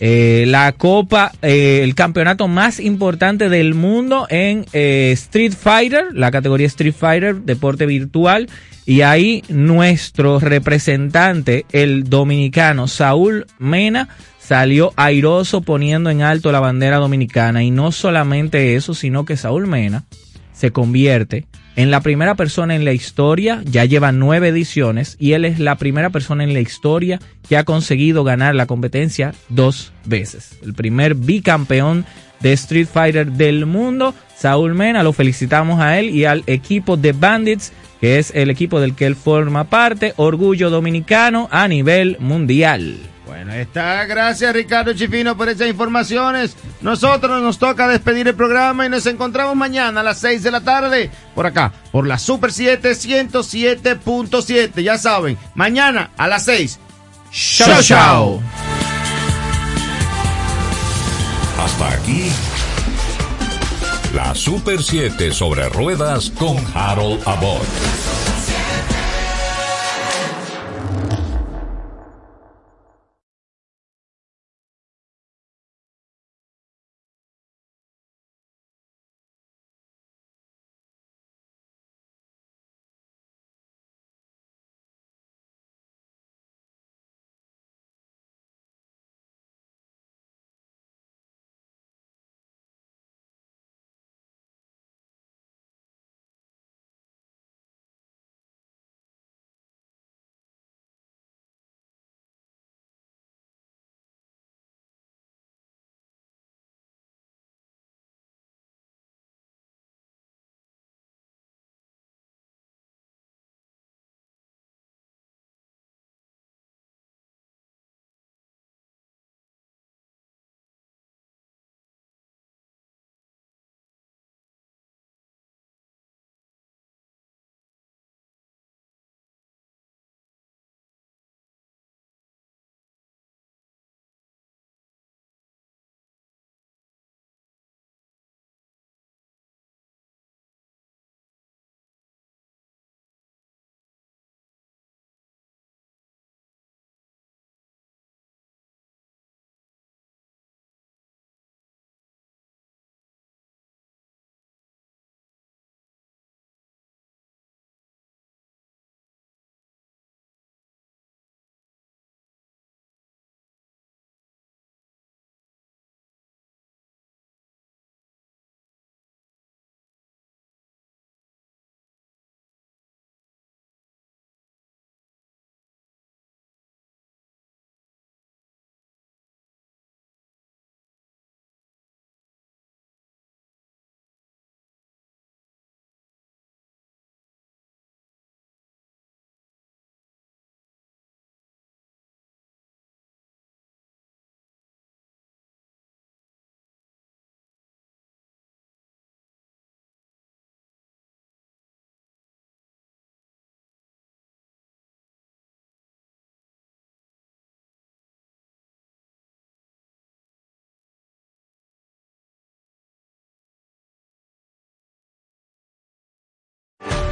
eh, 0.00 0.44
la 0.46 0.72
copa, 0.72 1.32
eh, 1.42 1.80
el 1.82 1.94
campeonato 1.94 2.48
más 2.48 2.80
importante 2.80 3.48
del 3.48 3.74
mundo 3.74 4.26
en 4.30 4.64
eh, 4.72 5.10
Street 5.12 5.52
Fighter, 5.52 6.06
la 6.12 6.30
categoría 6.30 6.66
Street 6.66 6.94
Fighter, 6.94 7.36
deporte 7.36 7.86
virtual. 7.86 8.48
Y 8.86 9.00
ahí 9.00 9.42
nuestro 9.48 10.40
representante, 10.40 11.64
el 11.72 12.04
dominicano 12.04 12.86
Saúl 12.86 13.46
Mena, 13.58 14.08
salió 14.38 14.92
airoso 14.96 15.62
poniendo 15.62 16.10
en 16.10 16.20
alto 16.20 16.52
la 16.52 16.60
bandera 16.60 16.98
dominicana. 16.98 17.62
Y 17.62 17.70
no 17.70 17.92
solamente 17.92 18.76
eso, 18.76 18.92
sino 18.92 19.24
que 19.24 19.38
Saúl 19.38 19.66
Mena 19.66 20.04
se 20.54 20.70
convierte 20.70 21.44
en 21.76 21.90
la 21.90 22.00
primera 22.00 22.36
persona 22.36 22.76
en 22.76 22.84
la 22.84 22.92
historia, 22.92 23.60
ya 23.64 23.84
lleva 23.84 24.12
nueve 24.12 24.48
ediciones, 24.48 25.16
y 25.18 25.32
él 25.32 25.44
es 25.44 25.58
la 25.58 25.74
primera 25.74 26.10
persona 26.10 26.44
en 26.44 26.54
la 26.54 26.60
historia 26.60 27.18
que 27.48 27.56
ha 27.56 27.64
conseguido 27.64 28.22
ganar 28.22 28.54
la 28.54 28.66
competencia 28.66 29.34
dos 29.48 29.92
veces. 30.04 30.56
El 30.62 30.74
primer 30.74 31.16
bicampeón 31.16 32.04
de 32.38 32.52
Street 32.52 32.86
Fighter 32.86 33.32
del 33.32 33.66
mundo, 33.66 34.14
Saúl 34.36 34.74
Mena, 34.74 35.02
lo 35.02 35.12
felicitamos 35.12 35.80
a 35.80 35.98
él 35.98 36.10
y 36.10 36.26
al 36.26 36.44
equipo 36.46 36.96
de 36.96 37.12
Bandits, 37.12 37.72
que 38.00 38.18
es 38.18 38.32
el 38.36 38.50
equipo 38.50 38.80
del 38.80 38.94
que 38.94 39.06
él 39.06 39.16
forma 39.16 39.64
parte, 39.64 40.12
orgullo 40.16 40.70
dominicano 40.70 41.48
a 41.50 41.66
nivel 41.66 42.16
mundial. 42.20 43.13
Bueno, 43.34 43.50
ahí 43.50 43.62
está. 43.62 44.04
Gracias 44.04 44.54
Ricardo 44.54 44.94
Chifino 44.94 45.36
por 45.36 45.48
esas 45.48 45.66
informaciones. 45.66 46.56
Nosotros 46.80 47.42
nos 47.42 47.58
toca 47.58 47.88
despedir 47.88 48.28
el 48.28 48.36
programa 48.36 48.86
y 48.86 48.88
nos 48.88 49.06
encontramos 49.06 49.56
mañana 49.56 50.02
a 50.02 50.04
las 50.04 50.20
6 50.20 50.44
de 50.44 50.52
la 50.52 50.60
tarde 50.60 51.10
por 51.34 51.44
acá, 51.44 51.72
por 51.90 52.06
la 52.06 52.16
Super 52.16 52.52
7 52.52 52.92
107.7. 52.92 54.80
Ya 54.84 54.98
saben, 54.98 55.36
mañana 55.56 56.12
a 56.16 56.28
las 56.28 56.44
6. 56.44 56.78
Chao, 57.32 57.82
chao. 57.82 58.40
Hasta 61.58 61.92
aquí. 61.92 62.30
La 64.14 64.32
Super 64.36 64.80
7 64.80 65.32
sobre 65.32 65.68
ruedas 65.70 66.30
con 66.30 66.56
Harold 66.72 67.20
Abbott. 67.26 68.23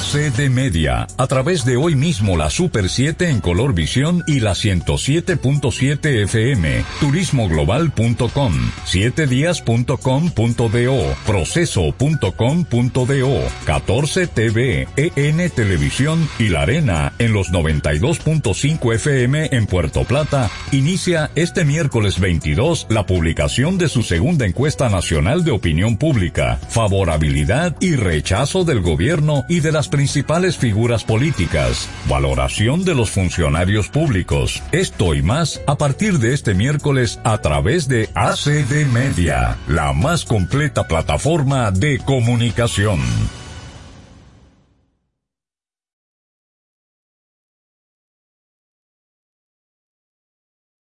ACD 0.00 0.48
Media, 0.48 1.06
a 1.18 1.26
través 1.26 1.66
de 1.66 1.76
hoy 1.76 1.94
mismo 1.94 2.38
la 2.38 2.48
Super 2.48 2.88
7 2.88 3.28
en 3.28 3.40
color 3.40 3.74
visión 3.74 4.24
y 4.26 4.40
la 4.40 4.52
107.7 4.52 6.24
FM, 6.24 6.82
turismoglobal.com, 7.00 8.54
7días.com.do, 8.86 11.16
proceso.com.do, 11.26 13.40
14 13.66 14.26
TV, 14.26 14.88
EN 14.96 15.50
Televisión 15.50 16.26
y 16.38 16.48
La 16.48 16.62
Arena 16.62 17.12
en 17.18 17.34
los 17.34 17.52
92.5 17.52 18.94
FM 18.94 19.50
en 19.52 19.66
Puerto 19.66 20.04
Plata, 20.04 20.50
inicia 20.72 21.30
este 21.34 21.66
miércoles 21.66 22.20
22 22.20 22.86
la 22.88 23.04
publicación 23.04 23.76
de 23.76 23.90
su 23.90 24.02
segunda 24.02 24.46
encuesta 24.46 24.88
nacional 24.88 25.44
de 25.44 25.50
opinión 25.50 25.98
pública, 25.98 26.58
favorabilidad 26.70 27.76
y 27.80 27.96
rechazo 27.96 28.64
del 28.64 28.80
gobierno 28.80 29.44
y 29.46 29.60
de 29.60 29.72
las 29.72 29.89
principales 29.90 30.56
figuras 30.56 31.04
políticas, 31.04 31.88
valoración 32.08 32.84
de 32.84 32.94
los 32.94 33.10
funcionarios 33.10 33.88
públicos. 33.88 34.62
Esto 34.72 35.14
y 35.14 35.22
más 35.22 35.60
a 35.66 35.76
partir 35.76 36.18
de 36.18 36.32
este 36.32 36.54
miércoles 36.54 37.20
a 37.24 37.38
través 37.38 37.88
de 37.88 38.08
ACD 38.14 38.86
Media, 38.92 39.58
la 39.68 39.92
más 39.92 40.24
completa 40.24 40.88
plataforma 40.88 41.70
de 41.70 41.98
comunicación. 41.98 43.00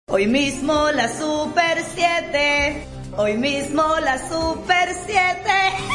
Hoy 0.08 0.28
mismo 0.28 0.90
la 0.92 1.08
Super 1.08 1.84
7. 1.94 2.86
Hoy 3.18 3.36
mismo 3.36 3.82
la 4.00 4.16
Super 4.28 4.88
7. 5.06 5.50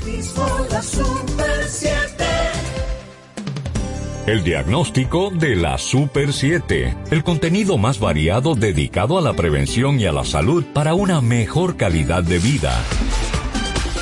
La 0.70 0.82
Super 0.82 1.66
7. 1.68 1.97
El 4.28 4.44
diagnóstico 4.44 5.32
de 5.34 5.56
la 5.56 5.78
Super 5.78 6.34
7. 6.34 6.98
El 7.12 7.24
contenido 7.24 7.78
más 7.78 7.98
variado 7.98 8.56
dedicado 8.56 9.18
a 9.18 9.22
la 9.22 9.32
prevención 9.32 10.02
y 10.02 10.06
a 10.06 10.12
la 10.12 10.26
salud 10.26 10.66
para 10.74 10.96
una 10.96 11.22
mejor 11.22 11.78
calidad 11.78 12.24
de 12.24 12.38
vida. 12.38 12.78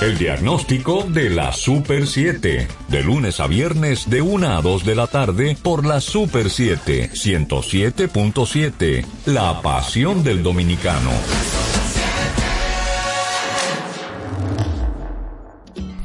El 0.02 0.18
diagnóstico 0.18 1.06
de 1.08 1.30
la 1.30 1.52
Super 1.52 2.08
7. 2.08 2.68
De 2.88 3.04
lunes 3.04 3.40
a 3.40 3.46
viernes 3.46 4.10
de 4.10 4.24
1 4.24 4.58
a 4.58 4.64
2 4.64 4.84
de 4.84 4.96
la 4.96 5.06
tarde 5.06 5.56
por 5.62 5.86
la 5.86 6.02
Super 6.02 6.50
7 6.50 7.12
107.7. 7.14 9.06
La 9.28 9.62
pasión 9.62 10.24
del 10.24 10.42
dominicano. 10.42 11.12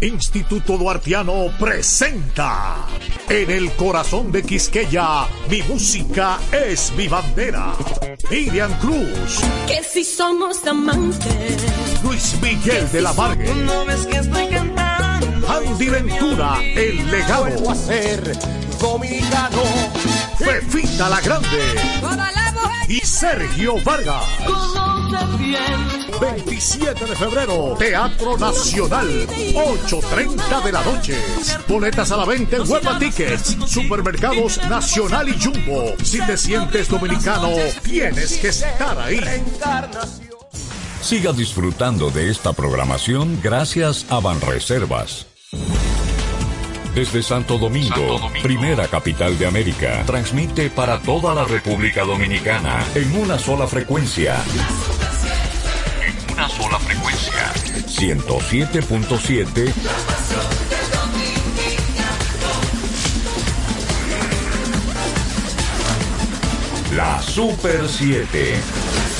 Instituto 0.03 0.79
Duartiano 0.79 1.49
presenta 1.59 2.87
En 3.29 3.51
el 3.51 3.71
corazón 3.73 4.33
de 4.33 4.43
Quisqueya, 4.43 5.27
mi 5.51 5.63
música 5.63 6.39
es 6.51 6.93
mi 6.97 7.07
bandera. 7.07 7.75
Miriam 8.31 8.73
Cruz, 8.79 9.41
Que 9.67 9.83
si 9.83 10.03
somos 10.05 10.67
amantes. 10.67 11.63
Luis 12.03 12.35
Miguel 12.41 12.91
de 12.91 13.03
la 13.03 13.13
Vargue, 13.13 13.55
No 13.55 13.85
ves 13.85 14.07
que 14.07 14.17
estoy 14.17 14.49
cantando. 14.49 15.49
Andy 15.49 15.89
Ventura, 15.89 16.59
El 16.63 17.11
Legado, 17.11 17.71
a 17.71 17.75
ser 17.75 18.39
dominicano. 18.81 19.63
Fefita 20.39 21.11
la 21.11 21.21
Grande 21.21 21.75
Toda 22.01 22.33
la 22.33 22.40
y 22.89 22.99
Sergio 23.01 23.77
Vargas. 23.85 24.25
conoce 24.47 25.37
bien. 25.39 26.11
27 26.21 27.05
de 27.05 27.17
febrero, 27.17 27.75
Teatro 27.79 28.37
Nacional, 28.37 29.09
8.30 29.27 30.63
de 30.65 30.73
la 30.73 30.85
noche. 30.85 31.17
Boletas 31.67 32.11
a 32.13 32.17
la 32.19 32.25
venta 32.25 32.57
en 32.57 32.71
Huepa 32.71 32.99
Tickets, 32.99 33.57
Supermercados 33.67 34.59
Nacional 34.69 35.29
y 35.29 35.41
Jumbo. 35.43 35.95
Si 36.03 36.21
te 36.27 36.37
sientes 36.37 36.89
dominicano, 36.89 37.51
tienes 37.83 38.37
que 38.39 38.49
estar 38.49 38.99
ahí. 38.99 39.21
Siga 41.01 41.33
disfrutando 41.33 42.11
de 42.11 42.31
esta 42.31 42.53
programación 42.53 43.41
gracias 43.43 44.05
a 44.11 44.21
Banreservas. 44.21 45.27
Desde 46.95 47.23
Santo 47.23 47.57
Domingo, 47.57 48.31
primera 48.43 48.89
capital 48.89 49.39
de 49.39 49.47
América, 49.47 50.03
transmite 50.07 50.71
para 50.71 51.01
toda 51.01 51.35
la 51.35 51.45
República 51.45 52.03
Dominicana 52.05 52.85
en 52.95 53.17
una 53.17 53.39
sola 53.39 53.67
frecuencia. 53.69 54.37
En 56.05 56.33
una 56.33 56.49
sola 56.49 56.79
frecuencia. 56.81 57.53
107.7 57.87 59.73
La 66.97 67.23
Super 67.23 67.89
7. 67.89 69.20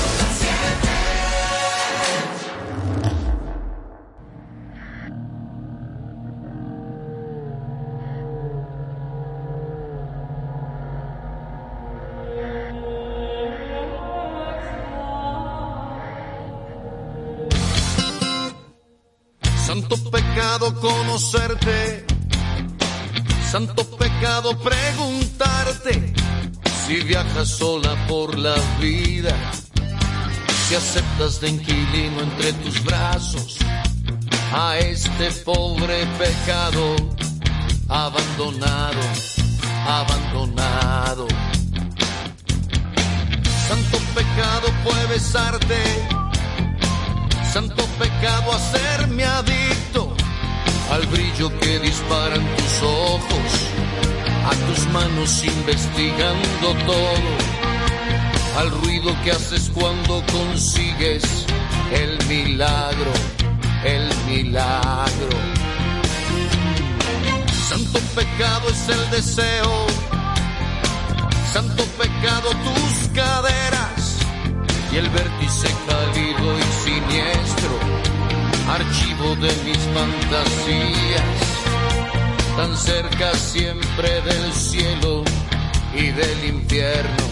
Santo 19.91 20.09
pecado 20.09 20.73
conocerte, 20.79 22.05
santo 23.51 23.83
pecado 23.97 24.57
preguntarte 24.57 26.13
si 26.85 27.01
viajas 27.01 27.49
sola 27.49 27.93
por 28.07 28.37
la 28.39 28.55
vida, 28.79 29.35
si 30.65 30.75
aceptas 30.75 31.41
de 31.41 31.49
inquilino 31.49 32.21
entre 32.21 32.53
tus 32.53 32.81
brazos 32.85 33.57
a 34.53 34.77
este 34.77 35.29
pobre 35.43 36.05
pecado 36.17 36.95
abandonado, 37.89 39.01
abandonado. 39.85 41.27
Santo 43.67 43.97
pecado 44.15 44.67
puede 44.85 45.07
besarte 45.07 46.20
santo 47.51 47.85
pecado 47.99 48.53
hacerme 48.53 49.25
adicto 49.25 50.15
al 50.89 51.05
brillo 51.07 51.49
que 51.59 51.79
disparan 51.79 52.41
tus 52.55 52.81
ojos, 52.81 53.51
a 54.45 54.51
tus 54.67 54.87
manos 54.93 55.43
investigando 55.43 56.67
todo, 56.85 57.31
al 58.57 58.71
ruido 58.71 59.13
que 59.23 59.31
haces 59.31 59.69
cuando 59.73 60.23
consigues 60.31 61.23
el 61.91 62.25
milagro, 62.27 63.11
el 63.83 64.09
milagro. 64.27 65.37
Santo 67.69 67.99
pecado 68.15 68.69
es 68.69 68.89
el 68.89 69.11
deseo, 69.11 69.87
santo 71.51 71.83
pecado 71.97 72.49
tus 72.51 73.09
caderas 73.13 73.90
y 74.91 74.97
el 74.97 75.09
vértice 75.09 75.67
cálido 75.87 76.59
y 76.59 76.63
siniestro, 76.83 77.79
archivo 78.69 79.35
de 79.35 79.51
mis 79.63 79.77
fantasías, 79.93 81.23
tan 82.57 82.77
cerca 82.77 83.33
siempre 83.35 84.21
del 84.21 84.53
cielo 84.53 85.23
y 85.93 86.07
del 86.09 86.45
infierno, 86.45 87.23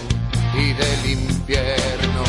y 0.54 0.74
del 0.74 1.12
infierno. 1.12 2.24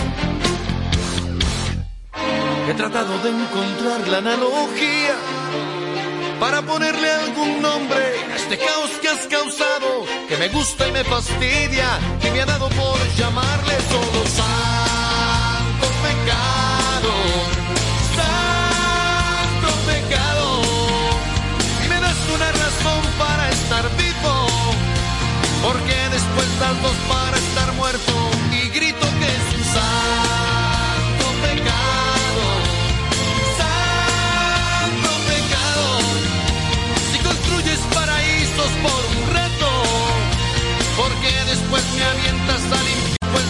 He 2.69 2.75
tratado 2.75 3.19
de 3.19 3.31
encontrar 3.31 4.09
la 4.09 4.19
analogía 4.19 5.15
para 6.41 6.63
ponerle 6.63 7.11
algún 7.11 7.63
nombre 7.63 8.05
a 8.33 8.37
este 8.37 8.59
caos 8.59 8.91
que 9.01 9.09
has 9.09 9.27
causado, 9.27 10.07
que 10.29 10.37
me 10.39 10.49
gusta 10.49 10.89
y 10.89 10.93
me 10.93 11.05
fastidia, 11.05 11.99
que 12.21 12.31
me 12.33 12.41
ha 12.41 12.47
dado 12.47 12.69
santo 18.17 19.69
pecado. 19.87 20.63
y 21.85 21.89
Me 21.89 22.01
das 22.01 22.17
una 22.35 22.53
razón 22.53 23.03
para 23.19 23.49
estar 23.51 23.85
vivo, 23.97 24.47
porque 25.63 25.97
después 26.11 26.49
das 26.61 26.83
dos 26.83 26.97
para 27.09 27.37
estar 27.37 27.73
muerto. 27.75 28.30